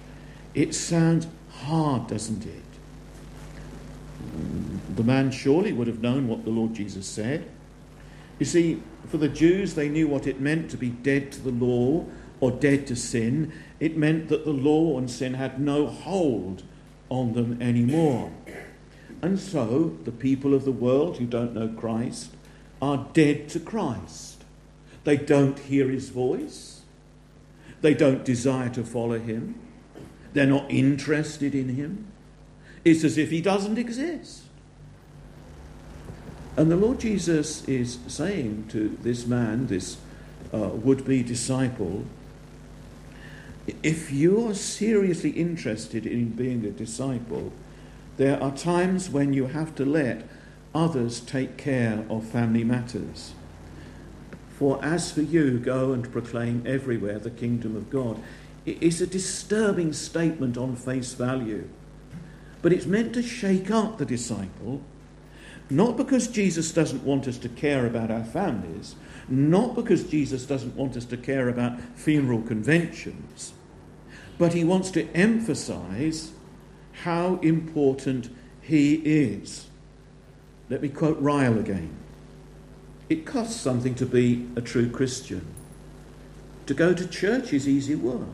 It 0.54 0.76
sounds 0.76 1.28
hard, 1.50 2.08
doesn't 2.08 2.46
it? 2.46 2.71
The 4.96 5.04
man 5.04 5.32
surely 5.32 5.74
would 5.74 5.88
have 5.88 6.02
known 6.02 6.28
what 6.28 6.44
the 6.44 6.52
Lord 6.52 6.74
Jesus 6.74 7.06
said. 7.06 7.50
You 8.40 8.46
see, 8.46 8.82
for 9.08 9.18
the 9.18 9.30
Jews, 9.30 9.76
they 9.76 9.90
knew 9.90 10.08
what 10.08 10.28
it 10.28 10.40
meant 10.40 10.72
to 10.72 10.78
be 10.78 10.90
dead 10.90 11.32
to 11.34 11.42
the 11.42 11.52
law 11.52 12.06
or 12.40 12.52
dead 12.52 12.88
to 12.88 12.96
sin. 12.96 13.54
It 13.80 13.98
meant 13.98 14.30
that 14.30 14.46
the 14.46 14.52
law 14.52 14.98
and 14.98 15.10
sin 15.10 15.36
had 15.36 15.60
no 15.60 15.88
hold 15.88 16.64
on 17.10 17.34
them 17.34 17.62
anymore. 17.62 18.32
And 19.22 19.40
so, 19.40 19.98
the 20.04 20.12
people 20.12 20.54
of 20.54 20.66
the 20.66 20.72
world 20.72 21.18
who 21.18 21.26
don't 21.26 21.54
know 21.54 21.68
Christ 21.68 22.32
are 22.82 23.08
dead 23.14 23.50
to 23.50 23.60
Christ. 23.60 24.44
They 25.04 25.18
don't 25.18 25.60
hear 25.60 25.90
his 25.90 26.10
voice, 26.10 26.82
they 27.82 27.94
don't 27.94 28.26
desire 28.26 28.70
to 28.70 28.84
follow 28.84 29.20
him. 29.20 29.60
They're 30.34 30.46
not 30.46 30.72
interested 30.72 31.54
in 31.54 31.70
him. 31.70 32.11
It's 32.84 33.04
as 33.04 33.18
if 33.18 33.30
he 33.30 33.42
doesn't 33.42 33.78
exist. 33.78 34.44
And 36.58 36.70
the 36.70 36.76
Lord 36.76 37.00
Jesus 37.00 37.68
is 37.68 38.00
saying 38.08 38.66
to 38.70 38.98
this 39.02 39.26
man, 39.26 39.68
this 39.68 39.98
uh, 40.54 40.58
would 40.58 41.06
be 41.06 41.24
disciple, 41.24 42.06
if 43.84 44.12
you 44.12 44.50
are 44.50 44.54
seriously 44.54 45.30
interested 45.32 46.06
in 46.06 46.30
being 46.30 46.66
a 46.66 46.72
disciple, 46.72 47.54
there 48.18 48.42
are 48.42 48.52
times 48.52 49.10
when 49.10 49.34
you 49.34 49.48
have 49.48 49.76
to 49.76 49.86
let 49.86 50.28
others 50.74 51.20
take 51.20 51.58
care 51.58 52.06
of 52.10 52.26
family 52.26 52.64
matters. 52.64 53.34
For 54.50 54.84
as 54.84 55.12
for 55.12 55.22
you, 55.22 55.58
go 55.58 55.94
and 55.94 56.12
proclaim 56.12 56.64
everywhere 56.66 57.20
the 57.20 57.32
kingdom 57.32 57.76
of 57.76 57.90
God. 57.90 58.22
It's 58.66 59.02
a 59.02 59.08
disturbing 59.08 59.94
statement 59.94 60.58
on 60.58 60.76
face 60.76 61.14
value, 61.14 61.68
but 62.62 62.72
it's 62.72 62.86
meant 62.86 63.14
to 63.14 63.24
shake 63.24 63.72
up 63.72 63.98
the 63.98 64.06
disciple, 64.06 64.82
not 65.70 65.98
because 65.98 66.28
Jesus 66.28 66.72
doesn't 66.72 67.04
want 67.04 67.28
us 67.28 67.38
to 67.40 67.50
care 67.50 67.86
about 67.86 68.12
our 68.12 68.24
families, 68.24 68.96
not 69.28 69.76
because 69.76 70.04
Jesus 70.04 70.46
doesn't 70.46 70.76
want 70.76 70.98
us 70.98 71.06
to 71.06 71.18
care 71.18 71.50
about 71.50 71.80
funeral 71.96 72.42
conventions, 72.42 73.54
but 74.38 74.54
he 74.54 74.64
wants 74.64 74.92
to 74.92 75.10
emphasize 75.16 76.32
how 77.04 77.38
important 77.38 78.30
he 78.62 78.96
is. 78.96 79.68
Let 80.70 80.82
me 80.82 80.90
quote 80.90 81.20
Ryle 81.20 81.58
again. 81.58 81.96
It 83.10 83.26
costs 83.26 83.60
something 83.60 83.96
to 83.96 84.06
be 84.06 84.48
a 84.56 84.62
true 84.62 84.90
Christian. 84.90 85.46
To 86.68 86.74
go 86.74 86.94
to 86.94 87.08
church 87.08 87.54
is 87.54 87.68
easy 87.68 87.96
work 87.96 88.28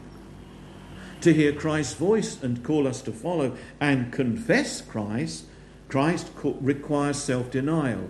to 1.21 1.33
hear 1.33 1.53
Christ's 1.53 1.95
voice 1.95 2.41
and 2.41 2.63
call 2.63 2.87
us 2.87 3.01
to 3.03 3.11
follow 3.11 3.55
and 3.79 4.11
confess 4.11 4.81
Christ, 4.81 5.45
Christ 5.89 6.29
requires 6.43 7.17
self 7.17 7.49
denial. 7.51 8.09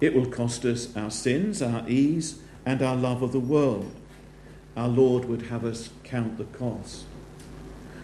It 0.00 0.14
will 0.14 0.26
cost 0.26 0.64
us 0.64 0.94
our 0.96 1.10
sins, 1.10 1.62
our 1.62 1.88
ease, 1.88 2.40
and 2.66 2.82
our 2.82 2.96
love 2.96 3.22
of 3.22 3.32
the 3.32 3.40
world. 3.40 3.94
Our 4.76 4.88
Lord 4.88 5.26
would 5.26 5.42
have 5.42 5.64
us 5.64 5.90
count 6.02 6.36
the 6.36 6.44
cost. 6.44 7.04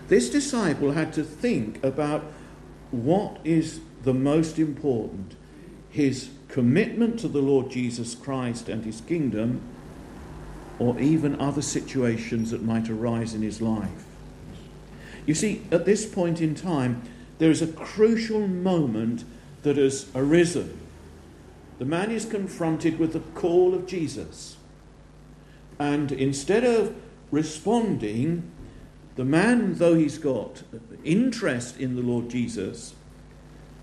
This 0.09 0.31
disciple 0.31 0.93
had 0.93 1.13
to 1.15 1.25
think 1.25 1.83
about 1.85 2.25
what 2.91 3.39
is 3.45 3.81
the 4.03 4.15
most 4.15 4.59
important 4.59 5.37
his 5.91 6.31
commitment 6.49 7.19
to 7.21 7.29
the 7.29 7.43
Lord 7.43 7.71
Jesus 7.71 8.15
Christ 8.15 8.69
and 8.69 8.85
his 8.85 9.01
kingdom, 9.01 9.61
or 10.79 10.99
even 11.01 11.41
other 11.41 11.63
situations 11.63 12.53
that 12.53 12.63
might 12.63 12.89
arise 12.89 13.35
in 13.35 13.43
his 13.43 13.61
life. 13.61 14.05
You 15.27 15.35
see, 15.35 15.63
at 15.71 15.85
this 15.85 16.07
point 16.07 16.41
in 16.41 16.55
time, 16.55 17.03
there 17.39 17.51
is 17.51 17.63
a 17.63 17.67
crucial 17.67 18.47
moment 18.47 19.25
that 19.63 19.77
has 19.77 20.09
arisen. 20.15 20.79
The 21.79 21.85
man 21.85 22.11
is 22.11 22.25
confronted 22.25 22.99
with 22.99 23.13
the 23.13 23.21
call 23.21 23.75
of 23.75 23.87
Jesus. 23.87 24.57
And 25.79 26.13
instead 26.13 26.65
of 26.65 26.95
responding, 27.31 28.51
the 29.17 29.25
man, 29.25 29.75
though 29.75 29.95
he's 29.95 30.19
got 30.19 30.63
interest 31.05 31.79
in 31.79 31.97
the 31.97 32.03
Lord 32.03 32.29
Jesus, 32.29 32.95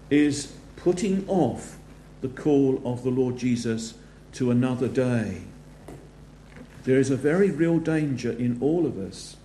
is 0.09 0.53
putting 0.75 1.27
off 1.27 1.77
the 2.21 2.27
call 2.27 2.81
of 2.85 3.03
the 3.03 3.09
Lord 3.09 3.38
Jesus 3.38 3.95
to 4.33 4.51
another 4.51 4.88
day. 4.88 5.41
There 6.83 6.99
is 6.99 7.09
a 7.09 7.17
very 7.17 7.49
real 7.49 7.79
danger 7.79 8.31
in 8.31 8.57
all 8.61 8.85
of 8.85 8.97
us 8.97 9.36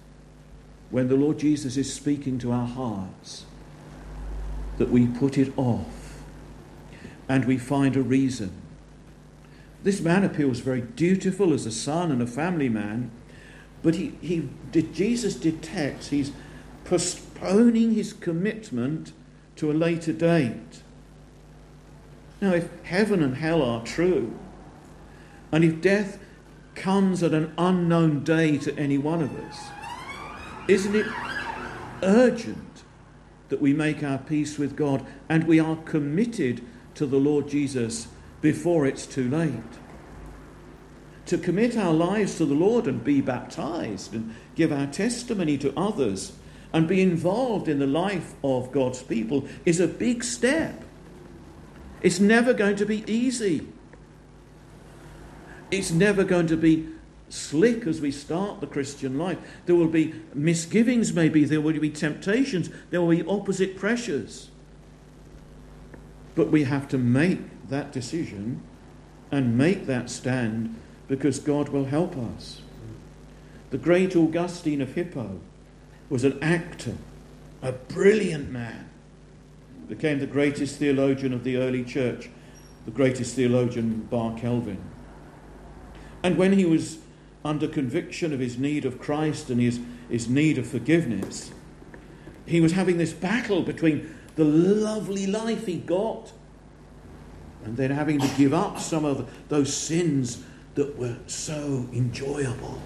when 0.92 1.08
the 1.08 1.16
Lord 1.16 1.38
Jesus 1.38 1.76
is 1.78 1.92
speaking 1.92 2.38
to 2.38 2.52
our 2.52 2.66
hearts, 2.66 3.46
that 4.76 4.90
we 4.90 5.06
put 5.06 5.38
it 5.38 5.52
off 5.56 6.22
and 7.28 7.46
we 7.46 7.56
find 7.56 7.96
a 7.96 8.02
reason. 8.02 8.52
This 9.82 10.02
man 10.02 10.22
appears 10.22 10.60
very 10.60 10.82
dutiful 10.82 11.54
as 11.54 11.64
a 11.64 11.72
son 11.72 12.12
and 12.12 12.20
a 12.20 12.26
family 12.26 12.68
man, 12.68 13.10
but 13.82 13.94
he, 13.94 14.18
he 14.20 14.50
did, 14.70 14.94
Jesus 14.94 15.34
detects 15.34 16.08
he's 16.08 16.30
postponing 16.84 17.94
his 17.94 18.12
commitment 18.12 19.12
to 19.56 19.70
a 19.70 19.74
later 19.74 20.12
date. 20.12 20.82
Now, 22.42 22.52
if 22.52 22.68
heaven 22.82 23.22
and 23.22 23.36
hell 23.36 23.62
are 23.62 23.82
true, 23.82 24.38
and 25.50 25.64
if 25.64 25.80
death 25.80 26.18
comes 26.74 27.22
at 27.22 27.32
an 27.32 27.54
unknown 27.56 28.24
day 28.24 28.58
to 28.58 28.76
any 28.78 28.98
one 28.98 29.22
of 29.22 29.34
us, 29.36 29.58
isn't 30.68 30.94
it 30.94 31.06
urgent 32.02 32.82
that 33.48 33.60
we 33.60 33.72
make 33.72 34.02
our 34.02 34.18
peace 34.18 34.58
with 34.58 34.76
God 34.76 35.04
and 35.28 35.44
we 35.44 35.60
are 35.60 35.76
committed 35.76 36.64
to 36.94 37.06
the 37.06 37.18
Lord 37.18 37.48
Jesus 37.48 38.08
before 38.40 38.86
it's 38.86 39.06
too 39.06 39.28
late? 39.28 39.52
To 41.26 41.38
commit 41.38 41.76
our 41.76 41.92
lives 41.92 42.36
to 42.38 42.44
the 42.44 42.54
Lord 42.54 42.86
and 42.86 43.02
be 43.02 43.20
baptized 43.20 44.14
and 44.14 44.34
give 44.54 44.72
our 44.72 44.86
testimony 44.86 45.56
to 45.58 45.78
others 45.78 46.32
and 46.72 46.88
be 46.88 47.00
involved 47.00 47.68
in 47.68 47.78
the 47.78 47.86
life 47.86 48.34
of 48.42 48.72
God's 48.72 49.02
people 49.02 49.46
is 49.64 49.78
a 49.78 49.86
big 49.86 50.24
step. 50.24 50.84
It's 52.00 52.18
never 52.18 52.52
going 52.52 52.76
to 52.76 52.86
be 52.86 53.04
easy. 53.10 53.68
It's 55.70 55.90
never 55.90 56.24
going 56.24 56.48
to 56.48 56.56
be 56.56 56.88
slick 57.32 57.86
as 57.86 57.98
we 57.98 58.10
start 58.10 58.60
the 58.60 58.66
Christian 58.66 59.16
life. 59.16 59.38
There 59.64 59.74
will 59.74 59.88
be 59.88 60.14
misgivings, 60.34 61.14
maybe, 61.14 61.44
there 61.46 61.62
will 61.62 61.80
be 61.80 61.88
temptations, 61.88 62.68
there 62.90 63.00
will 63.00 63.08
be 63.08 63.24
opposite 63.24 63.76
pressures. 63.76 64.50
But 66.34 66.50
we 66.50 66.64
have 66.64 66.88
to 66.88 66.98
make 66.98 67.40
that 67.70 67.90
decision 67.90 68.62
and 69.30 69.56
make 69.56 69.86
that 69.86 70.10
stand 70.10 70.78
because 71.08 71.38
God 71.38 71.70
will 71.70 71.86
help 71.86 72.18
us. 72.18 72.60
The 73.70 73.78
great 73.78 74.14
Augustine 74.14 74.82
of 74.82 74.92
Hippo 74.92 75.40
was 76.10 76.24
an 76.24 76.38
actor, 76.42 76.96
a 77.62 77.72
brilliant 77.72 78.50
man, 78.50 78.90
became 79.88 80.18
the 80.18 80.26
greatest 80.26 80.76
theologian 80.76 81.32
of 81.32 81.44
the 81.44 81.56
early 81.56 81.82
church, 81.82 82.28
the 82.84 82.90
greatest 82.90 83.34
theologian 83.36 84.02
bar 84.10 84.36
Calvin. 84.38 84.82
And 86.22 86.36
when 86.36 86.52
he 86.52 86.66
was 86.66 86.98
under 87.44 87.66
conviction 87.66 88.32
of 88.32 88.40
his 88.40 88.58
need 88.58 88.84
of 88.84 89.00
Christ 89.00 89.50
and 89.50 89.60
his, 89.60 89.80
his 90.08 90.28
need 90.28 90.58
of 90.58 90.66
forgiveness, 90.66 91.52
he 92.46 92.60
was 92.60 92.72
having 92.72 92.98
this 92.98 93.12
battle 93.12 93.62
between 93.62 94.14
the 94.36 94.44
lovely 94.44 95.26
life 95.26 95.66
he 95.66 95.76
got 95.76 96.32
and 97.64 97.76
then 97.76 97.90
having 97.90 98.18
to 98.18 98.28
give 98.36 98.52
up 98.52 98.78
some 98.78 99.04
of 99.04 99.30
those 99.48 99.72
sins 99.72 100.42
that 100.74 100.98
were 100.98 101.16
so 101.26 101.88
enjoyable. 101.92 102.80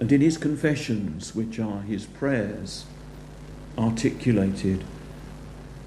And 0.00 0.10
in 0.12 0.20
his 0.20 0.36
confessions, 0.36 1.34
which 1.34 1.58
are 1.58 1.82
his 1.82 2.06
prayers 2.06 2.86
articulated, 3.76 4.84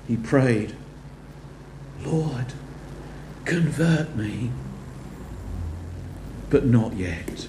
he 0.07 0.17
prayed, 0.17 0.75
Lord, 2.03 2.53
convert 3.45 4.15
me 4.15 4.51
but 6.52 6.66
not 6.66 6.93
yet. 6.95 7.47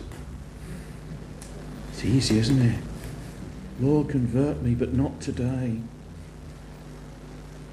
It's 1.91 2.05
easy, 2.05 2.39
isn't 2.39 2.63
it? 2.63 2.83
Lord, 3.81 4.09
convert 4.09 4.63
me, 4.63 4.75
but 4.75 4.95
not 4.95 5.21
today. 5.21 5.81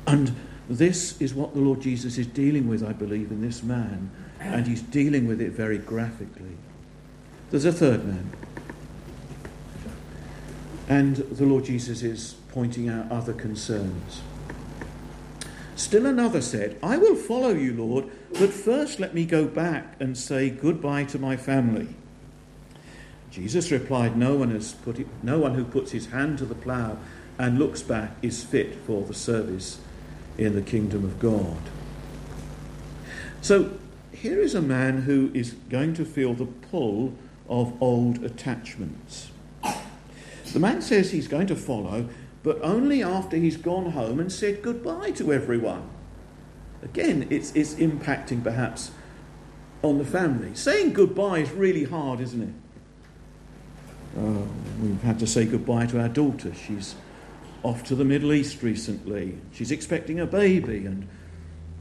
And 0.06 0.36
this 0.68 1.20
is 1.22 1.34
what 1.34 1.54
the 1.54 1.62
Lord 1.62 1.82
Jesus 1.82 2.18
is 2.18 2.28
dealing 2.28 2.68
with, 2.68 2.84
I 2.84 2.94
believe, 2.94 3.32
in 3.32 3.42
this 3.42 3.64
man, 3.64 4.10
and 4.40 4.68
he's 4.68 4.82
dealing 4.82 5.28
with 5.28 5.40
it 5.40 5.52
very 5.52 5.78
graphically. 5.78 6.58
There's 7.52 7.66
a 7.66 7.72
third 7.72 8.06
man. 8.06 8.32
And 10.88 11.18
the 11.18 11.46
Lord 11.46 11.66
Jesus 11.66 12.02
is 12.02 12.36
pointing 12.52 12.90
out 12.90 13.12
other 13.12 13.34
concerns. 13.34 14.22
Still 15.80 16.06
another 16.06 16.42
said, 16.42 16.78
I 16.84 16.98
will 16.98 17.16
follow 17.16 17.54
you, 17.54 17.74
Lord, 17.74 18.04
but 18.34 18.50
first 18.50 19.00
let 19.00 19.14
me 19.14 19.24
go 19.24 19.46
back 19.46 19.96
and 20.02 20.18
say 20.18 20.50
goodbye 20.50 21.06
to 21.06 21.18
my 21.18 21.38
family. 21.38 21.88
Jesus 23.32 23.72
replied, 23.72 24.18
No 24.18 24.36
one, 24.36 24.52
has 24.52 24.74
put 24.74 25.00
it, 25.00 25.08
no 25.24 25.40
one 25.40 25.54
who 25.54 25.64
puts 25.64 25.92
his 25.92 26.08
hand 26.08 26.38
to 26.40 26.46
the 26.46 26.54
plough 26.54 26.98
and 27.38 27.58
looks 27.58 27.82
back 27.82 28.12
is 28.22 28.44
fit 28.44 28.76
for 28.86 29.04
the 29.04 29.14
service 29.14 29.80
in 30.38 30.54
the 30.54 30.62
kingdom 30.62 31.06
of 31.06 31.18
God. 31.18 31.62
So 33.40 33.72
here 34.12 34.42
is 34.42 34.56
a 34.56 34.62
man 34.62 35.04
who 35.04 35.32
is 35.34 35.54
going 35.70 35.94
to 35.94 36.04
feel 36.04 36.34
the 36.34 36.46
pull 36.46 37.14
of 37.48 37.82
old 37.82 38.22
attachments. 38.26 39.32
The 40.52 40.60
man 40.60 40.82
says 40.82 41.12
he's 41.12 41.30
going 41.30 41.48
to 41.48 41.56
follow, 41.56 42.10
but 42.44 42.60
only 42.62 43.04
after 43.04 43.38
he's 43.38 43.58
gone 43.58 43.92
home 43.92 44.20
and 44.20 44.32
said 44.32 44.62
goodbye 44.62 45.12
to 45.12 45.34
everyone. 45.34 45.90
Again, 46.82 47.28
it's, 47.30 47.52
it's 47.54 47.74
impacting 47.76 48.44
perhaps 48.44 48.92
on 49.82 49.98
the 49.98 50.06
family. 50.06 50.56
Saying 50.56 50.94
goodbye 50.94 51.40
is 51.40 51.52
really 51.52 51.84
hard, 51.84 52.20
isn't 52.22 52.42
it? 52.42 52.54
Uh, 54.18 54.46
we've 54.82 55.02
had 55.02 55.20
to 55.20 55.28
say 55.28 55.46
goodbye 55.46 55.86
to 55.88 56.00
our 56.00 56.10
daughter. 56.10 56.54
She's 56.54 56.96
off 57.64 57.84
to 57.86 57.96
the 57.96 58.06
Middle 58.06 58.34
East 58.34 58.64
recently. 58.64 59.38
She's 59.52 59.72
expecting 59.72 60.20
a 60.20 60.26
baby, 60.26 60.86
and 60.86 61.08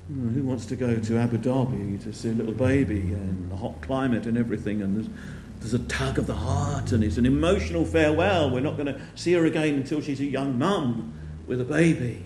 who 0.09 0.43
wants 0.43 0.67
to 0.67 0.77
go 0.77 0.97
to 0.97 1.19
Abu 1.19 1.39
Dhabi 1.39 2.03
to 2.03 2.13
see 2.13 2.31
a 2.31 2.33
little 2.33 2.53
baby 2.53 3.01
and 3.01 3.51
the 3.51 3.57
hot 3.57 3.81
climate 3.81 4.27
and 4.27 4.37
everything? 4.37 4.83
And 4.83 5.15
there's, 5.61 5.73
there's 5.73 5.75
a 5.75 5.87
tug 5.87 6.19
of 6.19 6.27
the 6.27 6.35
heart, 6.35 6.93
and 6.93 7.05
it's 7.05 7.17
an 7.17 7.27
emotional 7.27 7.85
farewell. 7.85 8.51
We're 8.51 8.61
not 8.61 8.77
going 8.77 8.87
to 8.87 9.01
see 9.15 9.33
her 9.33 9.45
again 9.45 9.75
until 9.75 10.01
she's 10.01 10.21
a 10.21 10.27
young 10.27 10.59
mum 10.59 11.13
with 11.47 11.61
a 11.61 11.65
baby. 11.65 12.25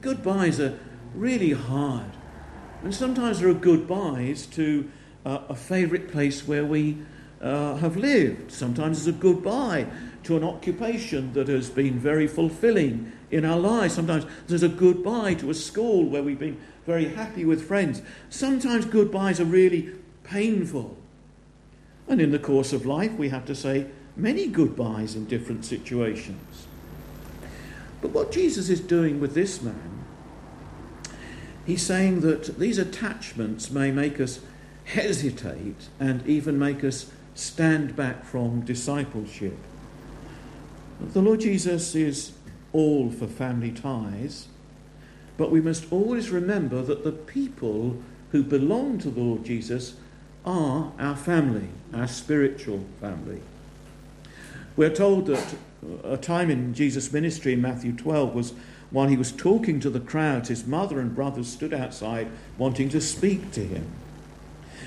Goodbyes 0.00 0.60
are 0.60 0.78
really 1.14 1.52
hard. 1.52 2.10
And 2.82 2.94
sometimes 2.94 3.40
there 3.40 3.48
are 3.48 3.54
goodbyes 3.54 4.46
to 4.46 4.90
uh, 5.24 5.40
a 5.48 5.56
favourite 5.56 6.10
place 6.10 6.46
where 6.46 6.64
we 6.64 6.98
uh, 7.40 7.76
have 7.76 7.96
lived. 7.96 8.52
Sometimes 8.52 8.98
it's 8.98 9.16
a 9.16 9.18
goodbye 9.18 9.86
to 10.24 10.36
an 10.36 10.44
occupation 10.44 11.32
that 11.32 11.48
has 11.48 11.70
been 11.70 11.98
very 11.98 12.26
fulfilling 12.26 13.12
in 13.30 13.44
our 13.44 13.58
lives. 13.58 13.94
Sometimes 13.94 14.26
there's 14.46 14.62
a 14.62 14.68
goodbye 14.68 15.34
to 15.34 15.50
a 15.50 15.54
school 15.54 16.04
where 16.04 16.22
we've 16.22 16.38
been 16.38 16.60
very 16.84 17.08
happy 17.08 17.44
with 17.44 17.66
friends. 17.66 18.02
Sometimes 18.30 18.84
goodbyes 18.84 19.40
are 19.40 19.44
really 19.44 19.92
painful. 20.24 20.96
And 22.08 22.20
in 22.20 22.30
the 22.30 22.38
course 22.38 22.72
of 22.72 22.86
life, 22.86 23.12
we 23.12 23.30
have 23.30 23.46
to 23.46 23.54
say 23.54 23.86
many 24.16 24.46
goodbyes 24.46 25.14
in 25.14 25.26
different 25.26 25.64
situations. 25.64 26.66
But 28.00 28.10
what 28.10 28.30
Jesus 28.30 28.68
is 28.68 28.80
doing 28.80 29.20
with 29.20 29.34
this 29.34 29.60
man 29.60 29.96
he's 31.66 31.82
saying 31.82 32.20
that 32.20 32.58
these 32.58 32.78
attachments 32.78 33.70
may 33.70 33.90
make 33.90 34.20
us 34.20 34.40
hesitate 34.84 35.88
and 35.98 36.24
even 36.26 36.58
make 36.58 36.84
us 36.84 37.10
stand 37.34 37.96
back 37.96 38.24
from 38.24 38.60
discipleship. 38.60 39.56
The 41.12 41.20
Lord 41.20 41.40
Jesus 41.40 41.94
is 41.94 42.32
all 42.72 43.10
for 43.10 43.26
family 43.26 43.72
ties, 43.72 44.46
but 45.36 45.50
we 45.50 45.60
must 45.60 45.92
always 45.92 46.30
remember 46.30 46.80
that 46.82 47.04
the 47.04 47.12
people 47.12 48.00
who 48.30 48.42
belong 48.42 48.98
to 48.98 49.10
the 49.10 49.20
Lord 49.20 49.44
Jesus 49.44 49.96
are 50.46 50.92
our 50.98 51.16
family, 51.16 51.68
our 51.92 52.06
spiritual 52.06 52.84
family. 53.00 53.40
We're 54.76 54.94
told 54.94 55.26
that 55.26 55.56
a 56.04 56.16
time 56.16 56.50
in 56.50 56.74
Jesus' 56.74 57.12
ministry 57.12 57.54
in 57.54 57.62
Matthew 57.62 57.92
12 57.92 58.34
was 58.34 58.52
while 58.90 59.08
he 59.08 59.16
was 59.16 59.32
talking 59.32 59.80
to 59.80 59.90
the 59.90 60.00
crowd, 60.00 60.46
his 60.46 60.66
mother 60.66 61.00
and 61.00 61.14
brothers 61.14 61.48
stood 61.48 61.74
outside 61.74 62.28
wanting 62.56 62.88
to 62.90 63.00
speak 63.00 63.50
to 63.52 63.60
him. 63.60 63.90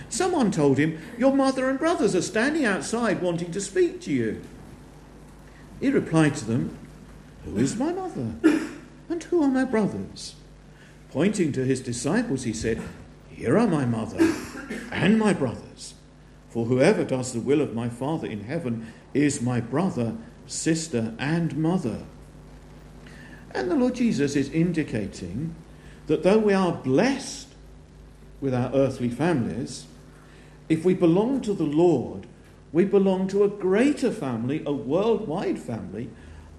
Someone 0.10 0.51
told 0.51 0.78
him, 0.78 0.99
Your 1.18 1.36
mother 1.36 1.70
and 1.70 1.78
brothers 1.78 2.16
are 2.16 2.22
standing 2.22 2.66
outside 2.66 3.22
wanting 3.22 3.51
to 3.51 3.62
speak 3.62 3.99
to 4.01 4.12
you. 4.12 4.41
He 5.80 5.89
replied 5.89 6.36
to 6.36 6.45
them, 6.45 6.78
Who 7.45 7.57
is 7.57 7.76
my 7.76 7.91
mother? 7.91 8.34
And 9.10 9.24
who 9.24 9.43
are 9.43 9.49
my 9.49 9.66
brothers? 9.66 10.36
Pointing 11.12 11.51
to 11.53 11.66
his 11.66 11.82
disciples, 11.82 12.43
he 12.43 12.53
said, 12.53 12.82
Here 13.40 13.58
are 13.58 13.68
my 13.68 13.86
mother 13.86 14.18
and 14.92 15.18
my 15.18 15.32
brothers. 15.32 15.94
For 16.50 16.66
whoever 16.66 17.06
does 17.06 17.32
the 17.32 17.40
will 17.40 17.62
of 17.62 17.74
my 17.74 17.88
Father 17.88 18.28
in 18.28 18.44
heaven 18.44 18.92
is 19.14 19.42
my 19.42 19.62
brother, 19.62 20.18
sister, 20.46 21.14
and 21.18 21.56
mother. 21.56 22.04
And 23.52 23.72
the 23.72 23.76
Lord 23.76 23.96
Jesus 23.96 24.36
is 24.36 24.50
indicating 24.50 25.56
that 26.08 26.24
though 26.24 26.38
we 26.38 26.54
are 26.54 26.74
blessed 26.74 27.48
with 28.42 28.54
our 28.54 28.74
earthly 28.74 29.08
families, 29.08 29.88
if 30.68 30.84
we 30.84 30.94
belong 30.94 31.40
to 31.44 31.54
the 31.54 31.64
Lord, 31.64 32.28
we 32.74 32.84
belong 32.84 33.30
to 33.30 33.46
a 33.46 33.50
greater 33.50 34.12
family, 34.12 34.64
a 34.66 34.74
worldwide 34.74 35.60
family 35.60 36.10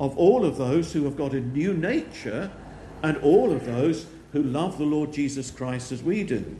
of 0.00 0.16
all 0.16 0.46
of 0.46 0.56
those 0.56 0.94
who 0.94 1.04
have 1.04 1.18
got 1.18 1.34
a 1.34 1.40
new 1.40 1.74
nature 1.74 2.50
and 3.02 3.18
all 3.18 3.52
of 3.52 3.66
those 3.66 4.06
who 4.32 4.42
love 4.42 4.78
the 4.78 4.84
Lord 4.84 5.12
Jesus 5.12 5.50
Christ 5.50 5.92
as 5.92 6.02
we 6.02 6.24
do. 6.24 6.56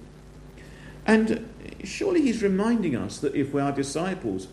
And 1.10 1.52
surely 1.82 2.22
he's 2.22 2.40
reminding 2.40 2.94
us 2.94 3.18
that 3.18 3.34
if 3.34 3.52
we 3.52 3.60
are 3.60 3.72
disciples, 3.72 4.46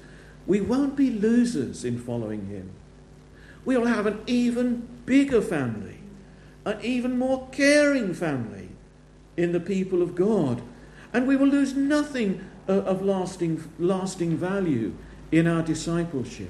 we 0.47 0.59
won't 0.59 0.95
be 0.95 1.11
losers 1.11 1.85
in 1.85 1.99
following 1.99 2.47
him. 2.47 2.71
We'll 3.63 3.85
have 3.85 4.07
an 4.07 4.23
even 4.25 4.87
bigger 5.05 5.39
family, 5.39 5.99
an 6.65 6.79
even 6.81 7.19
more 7.19 7.47
caring 7.51 8.15
family 8.15 8.69
in 9.37 9.51
the 9.51 9.59
people 9.59 10.01
of 10.01 10.15
God. 10.15 10.63
And 11.13 11.27
we 11.27 11.35
will 11.35 11.47
lose 11.47 11.75
nothing 11.75 12.43
uh, 12.67 12.71
of 12.71 13.03
lasting, 13.03 13.63
lasting 13.77 14.35
value 14.35 14.95
in 15.31 15.45
our 15.45 15.61
discipleship. 15.61 16.49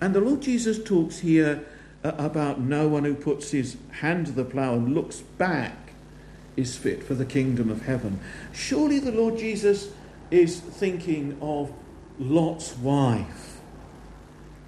And 0.00 0.12
the 0.12 0.20
Lord 0.20 0.42
Jesus 0.42 0.82
talks 0.82 1.20
here 1.20 1.64
uh, 2.02 2.14
about 2.18 2.58
no 2.58 2.88
one 2.88 3.04
who 3.04 3.14
puts 3.14 3.52
his 3.52 3.76
hand 4.00 4.26
to 4.26 4.32
the 4.32 4.44
plough 4.44 4.74
and 4.74 4.92
looks 4.92 5.20
back 5.20 5.81
is 6.56 6.76
fit 6.76 7.02
for 7.02 7.14
the 7.14 7.24
kingdom 7.24 7.70
of 7.70 7.82
heaven. 7.82 8.20
Surely 8.52 8.98
the 8.98 9.12
Lord 9.12 9.38
Jesus 9.38 9.90
is 10.30 10.60
thinking 10.60 11.38
of 11.40 11.72
Lot's 12.18 12.76
wife. 12.76 13.60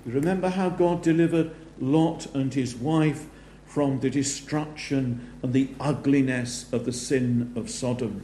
You 0.06 0.12
remember 0.12 0.50
how 0.50 0.68
God 0.68 1.02
delivered 1.02 1.54
Lot 1.78 2.26
and 2.34 2.52
his 2.52 2.74
wife 2.74 3.26
from 3.66 4.00
the 4.00 4.10
destruction 4.10 5.32
and 5.42 5.52
the 5.52 5.70
ugliness 5.80 6.72
of 6.72 6.84
the 6.84 6.92
sin 6.92 7.52
of 7.56 7.68
Sodom. 7.70 8.22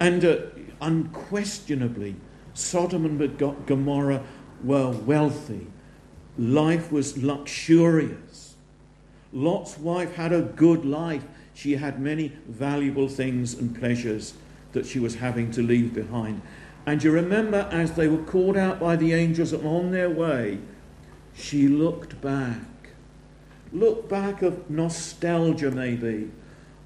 And 0.00 0.24
uh, 0.24 0.38
unquestionably, 0.80 2.16
Sodom 2.54 3.04
and 3.04 3.66
Gomorrah 3.66 4.24
were 4.64 4.90
wealthy. 4.90 5.66
Life 6.38 6.90
was 6.90 7.22
luxurious. 7.22 8.54
Lot's 9.32 9.78
wife 9.78 10.14
had 10.14 10.32
a 10.32 10.42
good 10.42 10.84
life. 10.84 11.24
She 11.60 11.76
had 11.76 12.00
many 12.00 12.28
valuable 12.48 13.06
things 13.06 13.52
and 13.52 13.78
pleasures 13.78 14.32
that 14.72 14.86
she 14.86 14.98
was 14.98 15.16
having 15.16 15.50
to 15.50 15.62
leave 15.62 15.92
behind. 15.92 16.40
And 16.86 17.04
you 17.04 17.10
remember, 17.10 17.68
as 17.70 17.92
they 17.92 18.08
were 18.08 18.24
called 18.24 18.56
out 18.56 18.80
by 18.80 18.96
the 18.96 19.12
angels 19.12 19.52
and 19.52 19.66
on 19.66 19.90
their 19.90 20.08
way, 20.08 20.60
she 21.34 21.68
looked 21.68 22.18
back. 22.22 22.62
Look 23.74 24.08
back 24.08 24.40
of 24.40 24.70
nostalgia, 24.70 25.70
maybe. 25.70 26.30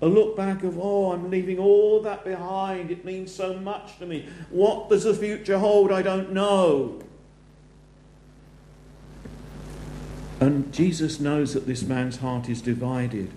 A 0.03 0.09
look 0.09 0.37
back 0.37 0.65
of, 0.65 0.77
oh, 0.77 1.13
I'm 1.13 1.31
leaving 1.31 1.61
all 1.61 2.03
that 2.03 2.25
behind. 2.25 2.91
It 2.91 3.05
means 3.05 3.33
so 3.33 3.55
much 3.55 4.01
to 4.01 4.07
me. 4.07 4.27
What 4.51 4.89
does 4.89 5.05
the 5.05 5.15
future 5.15 5.61
hold? 5.61 5.93
I 5.93 6.03
don't 6.03 6.33
know. 6.33 7.01
And 10.41 10.73
Jesus 10.73 11.21
knows 11.21 11.55
that 11.55 11.69
this 11.69 11.85
man's 11.85 12.17
heart 12.17 12.49
is 12.49 12.61
divided. 12.61 13.31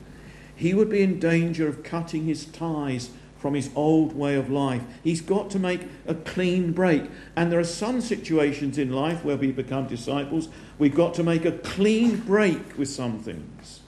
He 0.57 0.73
would 0.73 0.89
be 0.89 1.03
in 1.03 1.19
danger 1.19 1.67
of 1.67 1.83
cutting 1.83 2.25
his 2.25 2.45
ties 2.45 3.11
from 3.37 3.53
his 3.53 3.69
old 3.75 4.13
way 4.13 4.35
of 4.35 4.49
life. 4.49 4.81
He's 5.03 5.21
got 5.21 5.51
to 5.51 5.59
make 5.59 5.81
a 6.07 6.15
clean 6.15 6.73
break. 6.73 7.03
And 7.35 7.51
there 7.51 7.59
are 7.59 7.63
some 7.63 8.01
situations 8.01 8.79
in 8.79 8.91
life 8.91 9.23
where 9.23 9.37
we 9.37 9.51
become 9.51 9.87
disciples, 9.87 10.49
we've 10.79 10.95
got 10.95 11.13
to 11.13 11.23
make 11.23 11.45
a 11.45 11.51
clean 11.51 12.17
break 12.17 12.77
with 12.77 12.89
some 12.89 13.19
things. 13.19 13.81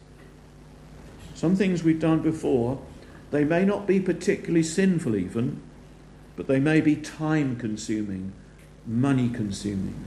Some 1.34 1.55
things 1.55 1.84
we've 1.84 1.99
done 1.99 2.20
before, 2.20 2.80
they 3.32 3.43
may 3.43 3.65
not 3.65 3.88
be 3.88 3.99
particularly 3.99 4.63
sinful, 4.63 5.15
even, 5.15 5.61
but 6.36 6.47
they 6.47 6.59
may 6.59 6.82
be 6.82 6.95
time 6.95 7.55
consuming, 7.55 8.34
money 8.86 9.30
consuming. 9.30 10.05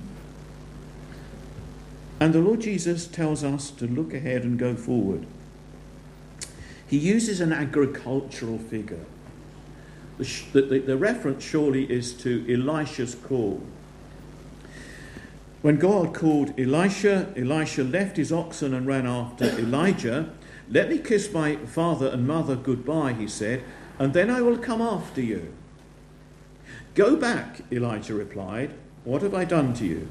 And 2.20 2.32
the 2.32 2.40
Lord 2.40 2.60
Jesus 2.60 3.08
tells 3.08 3.42
us 3.42 3.72
to 3.72 3.86
look 3.88 4.14
ahead 4.14 4.44
and 4.44 4.56
go 4.56 4.76
forward. 4.76 5.26
He 6.93 6.99
uses 6.99 7.40
an 7.40 7.55
agricultural 7.55 8.59
figure. 8.59 9.07
The, 10.18 10.61
the, 10.61 10.78
the 10.80 10.97
reference 10.99 11.43
surely 11.43 11.90
is 11.90 12.12
to 12.18 12.45
Elisha's 12.47 13.14
call. 13.14 13.62
When 15.62 15.78
God 15.78 16.12
called 16.12 16.53
Elisha, 16.61 17.32
Elisha 17.34 17.82
left 17.82 18.18
his 18.18 18.30
oxen 18.30 18.74
and 18.74 18.86
ran 18.86 19.07
after 19.07 19.47
Elijah. 19.59 20.34
Let 20.68 20.90
me 20.90 20.99
kiss 20.99 21.32
my 21.32 21.57
father 21.57 22.09
and 22.09 22.26
mother 22.26 22.57
goodbye, 22.57 23.14
he 23.14 23.26
said, 23.26 23.64
and 23.99 24.12
then 24.12 24.28
I 24.28 24.43
will 24.43 24.59
come 24.59 24.82
after 24.82 25.22
you. 25.22 25.51
Go 26.95 27.16
back, 27.16 27.62
Elijah 27.72 28.12
replied. 28.12 28.74
What 29.05 29.22
have 29.22 29.32
I 29.32 29.47
done 29.47 29.72
to 29.76 29.86
you? 29.86 30.09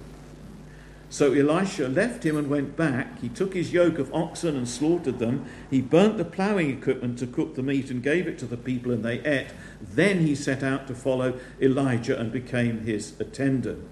So 1.12 1.34
Elisha 1.34 1.90
left 1.90 2.26
him 2.26 2.38
and 2.38 2.50
went 2.50 2.78
back. 2.78 3.20
He 3.20 3.28
took 3.28 3.54
his 3.54 3.74
yoke 3.74 4.00
of 4.00 4.14
oxen 4.14 4.56
and 4.56 4.66
slaughtered 4.66 5.20
them. 5.20 5.46
He 5.70 5.82
burnt 5.82 6.18
the 6.18 6.24
ploughing 6.24 6.70
equipment 6.70 7.20
to 7.20 7.28
cook 7.28 7.56
the 7.56 7.62
meat 7.62 7.92
and 7.92 8.02
gave 8.02 8.28
it 8.28 8.40
to 8.40 8.46
the 8.46 8.56
people, 8.56 8.94
and 8.94 9.04
they 9.04 9.20
ate. 9.26 9.50
Then 9.82 10.20
he 10.26 10.36
set 10.36 10.64
out 10.64 10.88
to 10.88 10.96
follow 10.96 11.38
Elijah 11.62 12.18
and 12.18 12.32
became 12.32 12.86
his 12.86 13.20
attendant. 13.20 13.90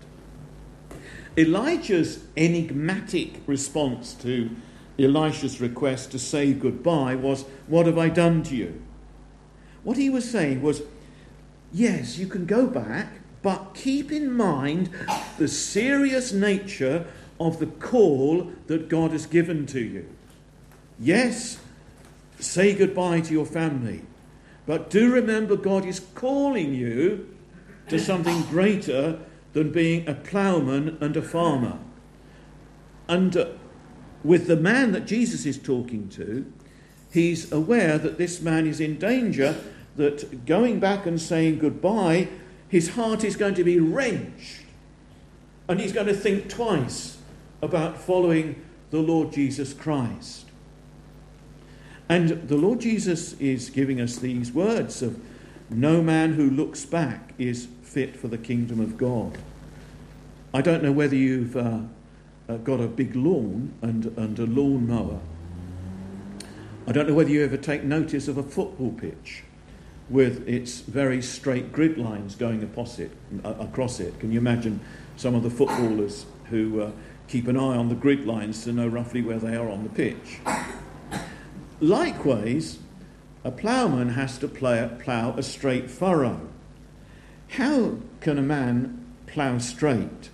Elijah's 1.37 2.23
enigmatic 2.37 3.41
response 3.45 4.13
to 4.13 4.51
Elisha's 4.97 5.59
request 5.59 6.11
to 6.11 6.19
say 6.19 6.53
goodbye 6.53 7.15
was, 7.15 7.43
What 7.67 7.85
have 7.85 7.97
I 7.97 8.07
done 8.07 8.43
to 8.43 8.55
you? 8.55 8.81
What 9.83 9.97
he 9.97 10.09
was 10.09 10.31
saying 10.31 10.61
was, 10.61 10.83
Yes, 11.73 12.17
you 12.17 12.27
can 12.27 12.45
go 12.45 12.65
back, 12.65 13.18
but 13.41 13.73
keep 13.73 14.11
in 14.11 14.31
mind 14.31 14.89
the 15.37 15.47
serious 15.47 16.33
nature 16.33 17.05
of 17.39 17.59
the 17.59 17.67
call 17.67 18.51
that 18.67 18.89
God 18.89 19.11
has 19.11 19.25
given 19.25 19.65
to 19.67 19.79
you. 19.79 20.09
Yes, 20.99 21.59
say 22.39 22.73
goodbye 22.73 23.21
to 23.21 23.33
your 23.33 23.45
family, 23.45 24.01
but 24.65 24.89
do 24.89 25.11
remember 25.11 25.55
God 25.55 25.85
is 25.85 26.01
calling 26.15 26.73
you 26.73 27.33
to 27.87 27.97
something 27.97 28.41
greater 28.43 29.19
than 29.53 29.71
being 29.71 30.07
a 30.07 30.13
ploughman 30.13 30.97
and 31.01 31.15
a 31.15 31.21
farmer. 31.21 31.79
And 33.07 33.35
uh, 33.35 33.47
with 34.23 34.47
the 34.47 34.55
man 34.55 34.91
that 34.91 35.07
Jesus 35.07 35.45
is 35.45 35.57
talking 35.57 36.09
to, 36.09 36.51
he's 37.11 37.51
aware 37.51 37.97
that 37.97 38.17
this 38.17 38.41
man 38.41 38.67
is 38.67 38.79
in 38.79 38.99
danger, 38.99 39.55
that 39.95 40.45
going 40.45 40.79
back 40.79 41.05
and 41.05 41.19
saying 41.19 41.59
goodbye 41.59 42.27
his 42.69 42.89
heart 42.91 43.23
is 43.23 43.35
going 43.35 43.55
to 43.55 43.63
be 43.63 43.79
wrenched 43.79 44.61
and 45.67 45.79
he's 45.79 45.91
going 45.91 46.07
to 46.07 46.13
think 46.13 46.49
twice 46.49 47.17
about 47.61 47.97
following 47.97 48.63
the 48.91 48.99
Lord 48.99 49.31
Jesus 49.33 49.73
Christ. 49.73 50.45
And 52.07 52.47
the 52.47 52.57
Lord 52.57 52.79
Jesus 52.79 53.33
is 53.33 53.69
giving 53.69 54.01
us 54.01 54.17
these 54.17 54.51
words 54.51 55.01
of 55.01 55.19
no 55.69 56.01
man 56.01 56.33
who 56.33 56.49
looks 56.49 56.85
back 56.85 57.33
is 57.37 57.67
fit 57.83 58.15
for 58.15 58.27
the 58.27 58.37
kingdom 58.37 58.79
of 58.79 58.97
God. 58.97 59.37
I 60.53 60.61
don't 60.61 60.81
know 60.81 60.91
whether 60.91 61.15
you've 61.15 61.55
uh, 61.55 61.81
uh, 62.47 62.57
got 62.57 62.79
a 62.79 62.87
big 62.87 63.15
lawn 63.15 63.73
and, 63.83 64.05
and 64.17 64.39
a 64.39 64.47
lawn 64.47 64.87
mower. 64.87 65.19
I 66.87 66.91
don't 66.91 67.07
know 67.07 67.13
whether 67.13 67.29
you 67.29 67.43
ever 67.43 67.57
take 67.57 67.83
notice 67.83 68.27
of 68.27 68.39
a 68.39 68.43
football 68.43 68.91
pitch 68.91 69.43
with 70.09 70.47
its 70.47 70.79
very 70.81 71.21
straight 71.21 71.71
grid 71.71 71.97
lines 71.97 72.35
going 72.35 72.63
across 72.63 72.99
it. 72.99 73.11
Across 73.43 73.99
it. 73.99 74.19
Can 74.19 74.31
you 74.31 74.39
imagine 74.39 74.79
some 75.17 75.35
of 75.35 75.43
the 75.43 75.49
footballers 75.49 76.25
who 76.49 76.81
uh, 76.81 76.91
keep 77.27 77.47
an 77.47 77.57
eye 77.57 77.77
on 77.77 77.89
the 77.89 77.95
grid 77.95 78.25
lines 78.25 78.63
to 78.63 78.73
know 78.73 78.87
roughly 78.87 79.21
where 79.21 79.37
they 79.37 79.55
are 79.55 79.69
on 79.69 79.83
the 79.83 79.89
pitch? 79.89 80.39
Likewise, 81.79 82.79
a 83.43 83.51
ploughman 83.51 84.09
has 84.09 84.37
to 84.39 84.47
plough 84.47 85.35
a 85.37 85.43
straight 85.43 85.89
furrow. 85.89 86.49
How 87.49 87.97
can 88.19 88.37
a 88.37 88.41
man 88.43 89.05
plough 89.27 89.59
straight? 89.59 90.29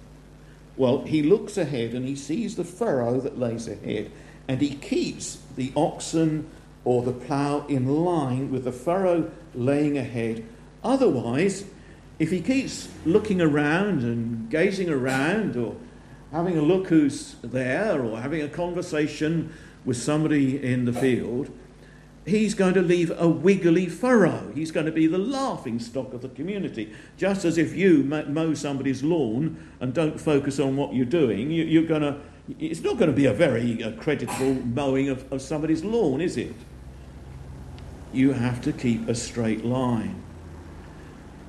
Well, 0.78 1.04
he 1.04 1.22
looks 1.22 1.58
ahead 1.58 1.94
and 1.94 2.06
he 2.06 2.16
sees 2.16 2.56
the 2.56 2.64
furrow 2.64 3.20
that 3.22 3.40
lays 3.40 3.68
ahead, 3.68 4.12
and 4.48 4.62
he 4.62 4.76
keeps 4.76 5.40
the 5.56 5.72
oxen 5.76 6.50
or 6.86 7.02
the 7.02 7.12
plough 7.12 7.66
in 7.68 7.88
line 8.06 8.52
with 8.52 8.64
the 8.64 8.72
furrow 8.72 9.32
laying 9.54 9.98
ahead. 9.98 10.46
Otherwise, 10.84 11.66
if 12.20 12.30
he 12.30 12.40
keeps 12.40 12.88
looking 13.06 13.42
around 13.42 14.04
and 14.04 14.50
gazing 14.50 14.90
around 14.90 15.58
or 15.58 15.76
having 16.32 16.58
a 16.58 16.62
look 16.62 16.88
who's 16.88 17.36
there 17.42 18.02
or 18.02 18.22
having 18.22 18.42
a 18.42 18.48
conversation 18.48 19.52
with 19.84 19.98
somebody 19.98 20.64
in 20.64 20.86
the 20.86 20.94
field, 20.94 21.50
he's 22.26 22.54
going 22.54 22.74
to 22.74 22.82
leave 22.82 23.12
a 23.20 23.28
wiggly 23.28 23.88
furrow. 23.88 24.52
He's 24.54 24.72
going 24.72 24.86
to 24.86 24.92
be 24.92 25.08
the 25.08 25.18
laughing 25.18 25.80
stock 25.80 26.14
of 26.14 26.22
the 26.22 26.30
community. 26.30 26.94
Just 27.18 27.46
as 27.46 27.58
if 27.58 27.76
you 27.76 28.04
mow 28.04 28.54
somebody's 28.54 29.04
lawn 29.04 29.58
and 29.80 29.94
don't 29.94 30.20
focus 30.20 30.60
on 30.60 30.76
what 30.76 30.94
you're 30.94 31.06
doing, 31.06 31.52
you, 31.52 31.84
are 31.84 31.88
going 31.88 32.02
to, 32.02 32.20
it's 32.60 32.82
not 32.82 32.98
going 32.98 33.10
to 33.10 33.16
be 33.16 33.26
a 33.26 33.34
very 33.34 33.84
uh, 33.84 33.92
creditable 33.94 34.54
mowing 34.66 35.10
of, 35.10 35.32
of 35.32 35.42
somebody's 35.42 35.84
lawn, 35.84 36.22
is 36.22 36.38
it? 36.38 36.54
You 38.16 38.34
have 38.34 38.62
to 38.62 38.72
keep 38.72 39.08
a 39.08 39.16
straight 39.16 39.66
line. 39.66 40.22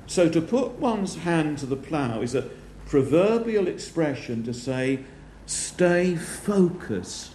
So 0.05 0.29
to 0.29 0.41
put 0.41 0.73
one's 0.73 1.17
hand 1.17 1.57
to 1.59 1.65
the 1.65 1.75
plough 1.75 2.21
is 2.21 2.35
a 2.35 2.49
proverbial 2.85 3.67
expression 3.67 4.43
to 4.43 4.53
say, 4.53 4.99
stay 5.45 6.15
focused 6.15 7.33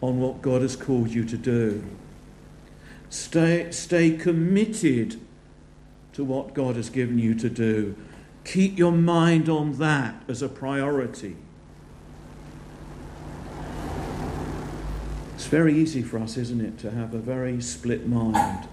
on 0.00 0.20
what 0.20 0.42
God 0.42 0.62
has 0.62 0.76
called 0.76 1.08
you 1.08 1.24
to 1.24 1.36
do. 1.36 1.84
Stay, 3.08 3.70
stay 3.70 4.12
committed 4.12 5.20
to 6.12 6.24
what 6.24 6.54
God 6.54 6.76
has 6.76 6.90
given 6.90 7.18
you 7.18 7.34
to 7.34 7.48
do. 7.50 7.96
Keep 8.44 8.78
your 8.78 8.92
mind 8.92 9.48
on 9.48 9.72
that 9.78 10.22
as 10.28 10.42
a 10.42 10.48
priority. 10.48 11.36
It's 15.36 15.48
very 15.48 15.76
easy 15.76 16.00
for 16.00 16.18
us, 16.18 16.38
isn't 16.38 16.62
it, 16.62 16.78
to 16.78 16.90
have 16.90 17.12
a 17.12 17.18
very 17.18 17.60
split 17.60 18.08
mind, 18.08 18.66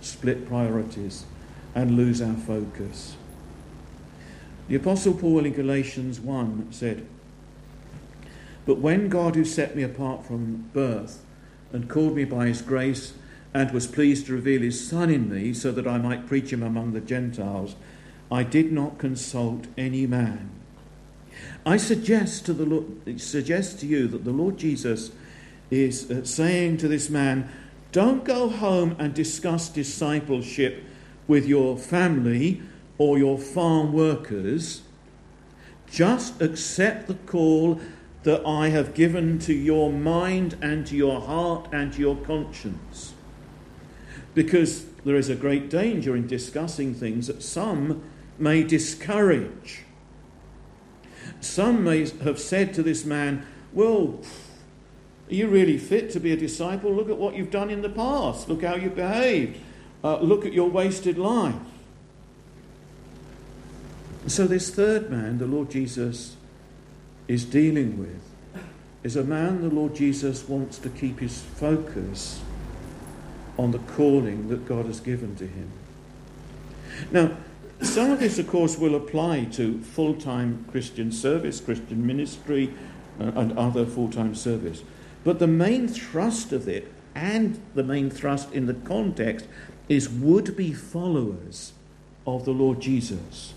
split 0.00 0.44
priorities, 0.44 1.24
and 1.72 1.96
lose 1.96 2.20
our 2.20 2.34
focus. 2.34 3.14
The 4.66 4.74
Apostle 4.74 5.14
Paul 5.14 5.46
in 5.46 5.52
Galatians 5.52 6.18
1 6.18 6.72
said, 6.72 7.06
But 8.66 8.78
when 8.78 9.08
God, 9.08 9.36
who 9.36 9.44
set 9.44 9.76
me 9.76 9.84
apart 9.84 10.26
from 10.26 10.68
birth 10.72 11.22
and 11.72 11.88
called 11.88 12.16
me 12.16 12.24
by 12.24 12.48
his 12.48 12.60
grace, 12.60 13.12
and 13.54 13.70
was 13.70 13.86
pleased 13.86 14.26
to 14.26 14.32
reveal 14.32 14.62
his 14.62 14.84
Son 14.84 15.10
in 15.10 15.30
me 15.30 15.54
so 15.54 15.70
that 15.70 15.86
I 15.86 15.98
might 15.98 16.26
preach 16.26 16.52
him 16.52 16.64
among 16.64 16.92
the 16.92 17.00
Gentiles, 17.00 17.76
I 18.32 18.42
did 18.42 18.72
not 18.72 18.98
consult 18.98 19.66
any 19.78 20.08
man. 20.08 20.50
I 21.64 21.76
suggest 21.76 22.46
to, 22.46 22.52
the 22.52 23.16
suggest 23.16 23.78
to 23.78 23.86
you 23.86 24.08
that 24.08 24.24
the 24.24 24.32
Lord 24.32 24.58
Jesus 24.58 25.12
is 25.70 26.10
uh, 26.10 26.24
saying 26.24 26.78
to 26.78 26.88
this 26.88 27.08
man, 27.08 27.50
Don't 27.92 28.24
go 28.24 28.48
home 28.48 28.96
and 28.98 29.14
discuss 29.14 29.68
discipleship 29.68 30.84
with 31.26 31.46
your 31.46 31.76
family 31.78 32.62
or 32.98 33.18
your 33.18 33.38
farm 33.38 33.92
workers. 33.92 34.82
Just 35.90 36.40
accept 36.40 37.08
the 37.08 37.14
call 37.14 37.80
that 38.22 38.46
I 38.46 38.68
have 38.68 38.94
given 38.94 39.38
to 39.40 39.54
your 39.54 39.92
mind 39.92 40.56
and 40.60 40.86
to 40.86 40.96
your 40.96 41.20
heart 41.20 41.68
and 41.72 41.92
to 41.94 42.00
your 42.00 42.16
conscience. 42.16 43.14
Because 44.34 44.84
there 45.04 45.16
is 45.16 45.28
a 45.28 45.34
great 45.34 45.70
danger 45.70 46.14
in 46.14 46.26
discussing 46.26 46.94
things 46.94 47.26
that 47.28 47.42
some 47.42 48.02
may 48.38 48.62
discourage. 48.62 49.84
Some 51.40 51.84
may 51.84 52.08
have 52.22 52.38
said 52.38 52.74
to 52.74 52.82
this 52.82 53.04
man, 53.04 53.46
Well, 53.72 54.20
are 55.30 55.34
you 55.34 55.46
really 55.46 55.78
fit 55.78 56.10
to 56.10 56.20
be 56.20 56.32
a 56.32 56.36
disciple? 56.36 56.92
Look 56.92 57.08
at 57.08 57.16
what 57.16 57.34
you've 57.34 57.50
done 57.50 57.70
in 57.70 57.82
the 57.82 57.88
past. 57.88 58.48
Look 58.48 58.64
how 58.64 58.74
you 58.74 58.90
behaved. 58.90 59.60
Uh, 60.02 60.18
look 60.18 60.44
at 60.44 60.52
your 60.52 60.68
wasted 60.68 61.18
life. 61.18 61.54
So, 64.26 64.46
this 64.46 64.70
third 64.70 65.10
man, 65.10 65.38
the 65.38 65.46
Lord 65.46 65.70
Jesus 65.70 66.36
is 67.28 67.44
dealing 67.44 67.98
with, 67.98 68.20
is 69.02 69.16
a 69.16 69.24
man 69.24 69.62
the 69.62 69.74
Lord 69.74 69.94
Jesus 69.94 70.48
wants 70.48 70.78
to 70.78 70.88
keep 70.88 71.20
his 71.20 71.40
focus 71.40 72.40
on 73.56 73.70
the 73.70 73.78
calling 73.78 74.48
that 74.48 74.66
God 74.66 74.86
has 74.86 75.00
given 75.00 75.36
to 75.36 75.46
him. 75.46 75.70
Now, 77.10 77.36
some 77.82 78.10
of 78.10 78.20
this, 78.20 78.38
of 78.38 78.46
course, 78.46 78.76
will 78.76 78.94
apply 78.94 79.44
to 79.52 79.80
full 79.80 80.14
time 80.14 80.66
Christian 80.70 81.12
service, 81.12 81.60
Christian 81.60 82.06
ministry, 82.06 82.74
uh, 83.18 83.32
and 83.36 83.56
other 83.56 83.86
full 83.86 84.10
time 84.10 84.34
service. 84.34 84.82
But 85.24 85.38
the 85.38 85.46
main 85.46 85.88
thrust 85.88 86.52
of 86.52 86.68
it, 86.68 86.92
and 87.14 87.60
the 87.74 87.82
main 87.82 88.10
thrust 88.10 88.52
in 88.52 88.66
the 88.66 88.74
context, 88.74 89.46
is 89.88 90.08
would 90.08 90.56
be 90.56 90.72
followers 90.72 91.72
of 92.26 92.44
the 92.44 92.52
Lord 92.52 92.80
Jesus. 92.80 93.54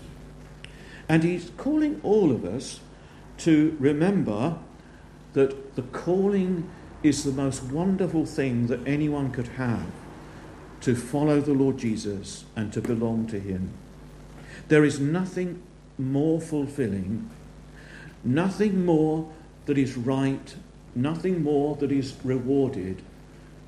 And 1.08 1.22
he's 1.22 1.50
calling 1.56 2.00
all 2.02 2.30
of 2.30 2.44
us 2.44 2.80
to 3.38 3.76
remember 3.78 4.58
that 5.34 5.74
the 5.76 5.82
calling 5.82 6.70
is 7.02 7.24
the 7.24 7.32
most 7.32 7.62
wonderful 7.64 8.24
thing 8.24 8.66
that 8.68 8.86
anyone 8.86 9.30
could 9.30 9.48
have 9.48 9.86
to 10.80 10.94
follow 10.94 11.40
the 11.40 11.52
Lord 11.52 11.78
Jesus 11.78 12.44
and 12.56 12.72
to 12.72 12.80
belong 12.80 13.26
to 13.28 13.38
him. 13.38 13.72
There 14.68 14.84
is 14.84 15.00
nothing 15.00 15.62
more 15.98 16.40
fulfilling, 16.40 17.30
nothing 18.22 18.84
more 18.84 19.30
that 19.66 19.78
is 19.78 19.96
right, 19.96 20.54
nothing 20.94 21.42
more 21.42 21.76
that 21.76 21.92
is 21.92 22.14
rewarded 22.24 23.02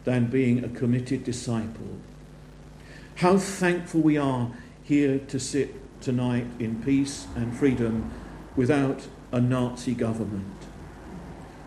than 0.05 0.27
being 0.27 0.65
a 0.65 0.69
committed 0.69 1.25
disciple. 1.25 1.99
How 3.17 3.39
thankful 3.39 4.01
we 4.01 4.17
are 4.17 4.51
here 4.85 5.19
to 5.19 5.41
sit 5.41 5.75
tonight 6.01 6.47
in 6.59 6.83
peace 6.83 7.27
and 7.35 7.57
freedom 7.57 8.11
without 8.55 9.09
a 9.33 9.41
Nazi 9.41 9.95
government. 9.95 10.47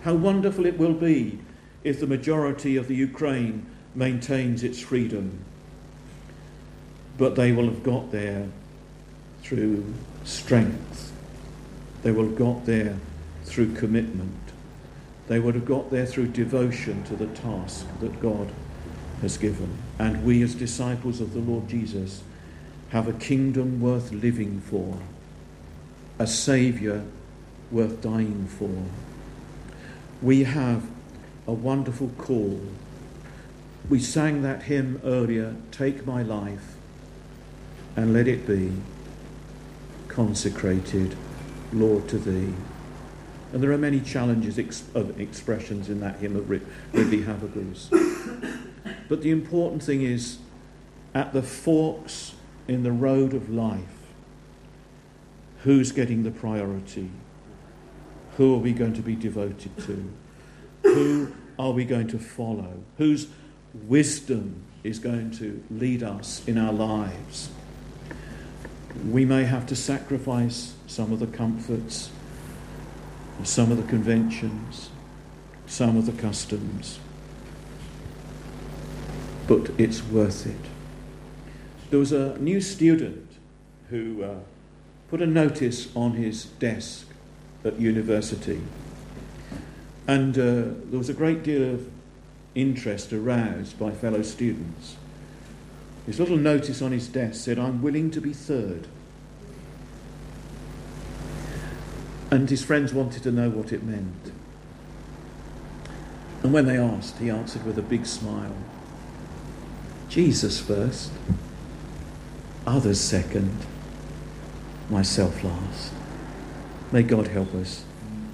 How 0.04 0.14
wonderful 0.14 0.66
it 0.66 0.78
will 0.78 0.94
be 0.94 1.40
if 1.84 2.00
the 2.00 2.08
majority 2.08 2.78
of 2.78 2.88
the 2.88 2.96
Ukraine 2.96 3.66
maintains 3.96 4.64
its 4.64 4.80
freedom. 4.80 5.40
But 7.18 7.36
they 7.36 7.52
will 7.52 7.66
have 7.66 7.84
got 7.84 8.12
there 8.12 8.48
through 9.42 9.94
strength. 10.24 11.12
They 12.04 12.12
will 12.12 12.26
have 12.26 12.38
got 12.38 12.66
there 12.66 12.98
through 13.44 13.74
commitment. 13.74 14.49
They 15.30 15.40
would 15.40 15.54
have 15.54 15.66
got 15.66 15.92
there 15.92 16.08
through 16.08 16.30
devotion 16.30 17.04
to 17.04 17.16
the 17.16 17.28
task 17.28 17.86
that 18.00 18.20
God 18.20 18.52
has 19.22 19.38
given. 19.38 19.78
And 20.00 20.26
we, 20.26 20.42
as 20.42 20.56
disciples 20.56 21.22
of 21.22 21.34
the 21.34 21.40
Lord 21.40 21.68
Jesus, 21.70 22.24
have 22.90 23.08
a 23.08 23.14
kingdom 23.14 23.80
worth 23.80 24.12
living 24.12 24.60
for, 24.60 24.98
a 26.18 26.26
Saviour 26.26 27.04
worth 27.70 28.02
dying 28.02 28.48
for. 28.48 28.72
We 30.20 30.46
have 30.46 30.90
a 31.48 31.54
wonderful 31.54 32.10
call. 32.18 32.60
We 33.88 34.00
sang 34.00 34.42
that 34.42 34.64
hymn 34.64 35.00
earlier 35.04 35.56
Take 35.72 36.08
my 36.08 36.24
life 36.24 36.76
and 37.96 38.14
let 38.14 38.28
it 38.28 38.48
be 38.48 38.74
consecrated, 40.08 41.16
Lord, 41.72 42.08
to 42.10 42.18
thee. 42.18 42.56
And 43.52 43.64
there 43.64 43.72
are 43.72 43.78
many 43.78 44.00
challenges 44.00 44.60
ex- 44.60 44.84
of 44.94 45.20
expressions 45.20 45.90
in 45.90 46.00
that 46.02 46.18
hymn 46.18 46.36
of 46.36 46.50
Ridley 46.50 47.24
Havergal's. 47.24 47.90
But 49.08 49.22
the 49.22 49.32
important 49.32 49.82
thing 49.82 50.04
is 50.04 50.38
at 51.16 51.34
the 51.34 51.42
forks 51.42 52.34
in 52.68 52.84
the 52.84 52.92
road 52.92 53.34
of 53.34 53.50
life, 53.50 53.82
who's 55.64 55.92
getting 55.92 56.24
the 56.24 56.32
priority? 56.32 57.10
Who 58.38 58.54
are 58.54 58.60
we 58.60 58.72
going 58.72 58.94
to 58.94 59.02
be 59.02 59.16
devoted 59.16 59.76
to? 59.80 60.12
Who 60.84 61.34
are 61.58 61.72
we 61.72 61.84
going 61.84 62.08
to 62.10 62.20
follow? 62.20 62.84
Whose 62.98 63.28
wisdom 63.74 64.64
is 64.84 65.00
going 65.00 65.32
to 65.32 65.62
lead 65.70 66.04
us 66.04 66.48
in 66.48 66.58
our 66.58 66.72
lives? 66.72 67.50
We 69.10 69.26
may 69.26 69.44
have 69.44 69.66
to 69.68 69.76
sacrifice 69.76 70.74
some 70.88 71.12
of 71.12 71.20
the 71.20 71.28
comforts, 71.28 72.12
some 73.44 73.72
of 73.72 73.78
the 73.78 73.84
conventions, 73.84 74.90
some 75.66 75.98
of 75.98 76.06
the 76.06 76.12
customs, 76.12 77.00
but 79.48 79.72
it's 79.78 80.04
worth 80.04 80.46
it. 80.46 80.70
There 81.90 82.00
was 82.00 82.12
a 82.12 82.38
new 82.38 82.62
student 82.62 83.28
who 83.90 84.24
uh, 84.24 84.36
put 85.10 85.22
a 85.22 85.28
notice 85.28 85.88
on 85.96 86.14
his 86.14 86.46
desk 86.46 87.08
at 87.64 87.80
university, 87.80 88.62
and 90.08 90.38
uh, 90.38 90.76
there 90.90 91.00
was 91.00 91.10
a 91.10 91.14
great 91.14 91.44
deal 91.44 91.74
of 91.74 91.90
interest 92.56 93.14
aroused 93.14 93.80
by 93.80 93.92
fellow 93.92 94.22
students. 94.22 94.98
His 96.06 96.20
little 96.20 96.38
notice 96.38 96.82
on 96.82 96.92
his 96.92 97.08
desk 97.08 97.44
said, 97.44 97.60
I'm 97.60 97.82
willing 97.82 98.10
to 98.12 98.22
be 98.22 98.34
third. 98.34 98.88
And 102.32 102.50
his 102.50 102.64
friends 102.64 102.94
wanted 102.94 103.24
to 103.24 103.32
know 103.32 103.50
what 103.50 103.72
it 103.72 103.84
meant. 103.84 104.32
And 106.44 106.54
when 106.54 106.66
they 106.66 106.78
asked, 106.78 107.18
he 107.18 107.30
answered 107.30 107.66
with 107.66 107.78
a 107.78 107.82
big 107.82 108.06
smile 108.06 108.56
Jesus 110.10 110.60
first, 110.60 111.12
others 112.66 113.00
second, 113.00 113.56
myself 114.90 115.44
last. 115.44 115.94
May 116.92 117.04
God 117.04 117.28
help 117.28 117.54
us 117.54 117.86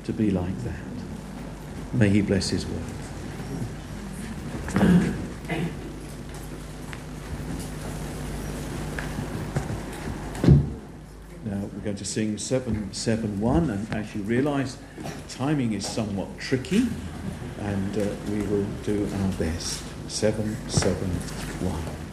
to 0.05 0.13
be 0.13 0.31
like 0.31 0.57
that. 0.63 0.79
May 1.91 2.07
He 2.09 2.21
bless 2.21 2.49
His 2.49 2.65
word. 2.65 2.79
Now 11.43 11.59
we're 11.73 11.83
going 11.83 11.93
sing 12.05 12.37
771, 12.37 13.69
and 13.69 13.93
as 13.93 14.15
you 14.15 14.21
realise, 14.21 14.77
timing 15.29 15.73
is 15.73 15.85
somewhat 15.85 16.27
tricky, 16.39 16.87
and 17.59 17.97
uh, 17.97 18.05
we 18.29 18.41
will 18.43 18.65
do 18.83 19.07
our 19.21 19.31
best. 19.33 19.83
771. 20.07 22.04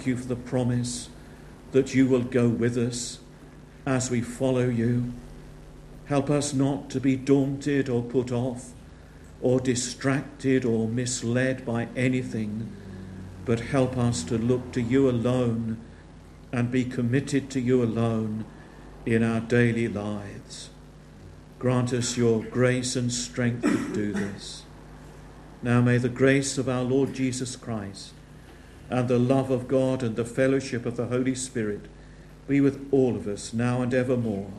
Thank 0.00 0.06
you 0.06 0.16
for 0.16 0.28
the 0.28 0.50
promise 0.50 1.10
that 1.72 1.94
you 1.94 2.06
will 2.06 2.22
go 2.22 2.48
with 2.48 2.78
us 2.78 3.18
as 3.84 4.10
we 4.10 4.22
follow 4.22 4.66
you. 4.66 5.12
Help 6.06 6.30
us 6.30 6.54
not 6.54 6.88
to 6.88 6.98
be 6.98 7.16
daunted 7.16 7.86
or 7.86 8.00
put 8.00 8.32
off 8.32 8.70
or 9.42 9.60
distracted 9.60 10.64
or 10.64 10.88
misled 10.88 11.66
by 11.66 11.86
anything, 11.94 12.72
but 13.44 13.60
help 13.60 13.98
us 13.98 14.22
to 14.22 14.38
look 14.38 14.72
to 14.72 14.80
you 14.80 15.06
alone 15.06 15.76
and 16.50 16.70
be 16.70 16.82
committed 16.82 17.50
to 17.50 17.60
you 17.60 17.82
alone 17.82 18.46
in 19.04 19.22
our 19.22 19.40
daily 19.40 19.86
lives. 19.86 20.70
Grant 21.58 21.92
us 21.92 22.16
your 22.16 22.42
grace 22.42 22.96
and 22.96 23.12
strength 23.12 23.64
to 23.64 23.92
do 23.92 24.14
this. 24.14 24.62
Now 25.62 25.82
may 25.82 25.98
the 25.98 26.08
grace 26.08 26.56
of 26.56 26.70
our 26.70 26.84
Lord 26.84 27.12
Jesus 27.12 27.54
Christ 27.54 28.14
and 28.90 29.08
the 29.08 29.18
love 29.18 29.50
of 29.50 29.68
God 29.68 30.02
and 30.02 30.16
the 30.16 30.24
fellowship 30.24 30.84
of 30.84 30.96
the 30.96 31.06
Holy 31.06 31.34
Spirit 31.34 31.82
be 32.48 32.60
with 32.60 32.86
all 32.90 33.16
of 33.16 33.28
us 33.28 33.54
now 33.54 33.80
and 33.80 33.94
evermore. 33.94 34.50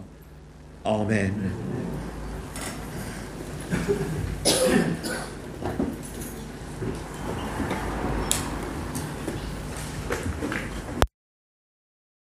Amen. 0.85 1.70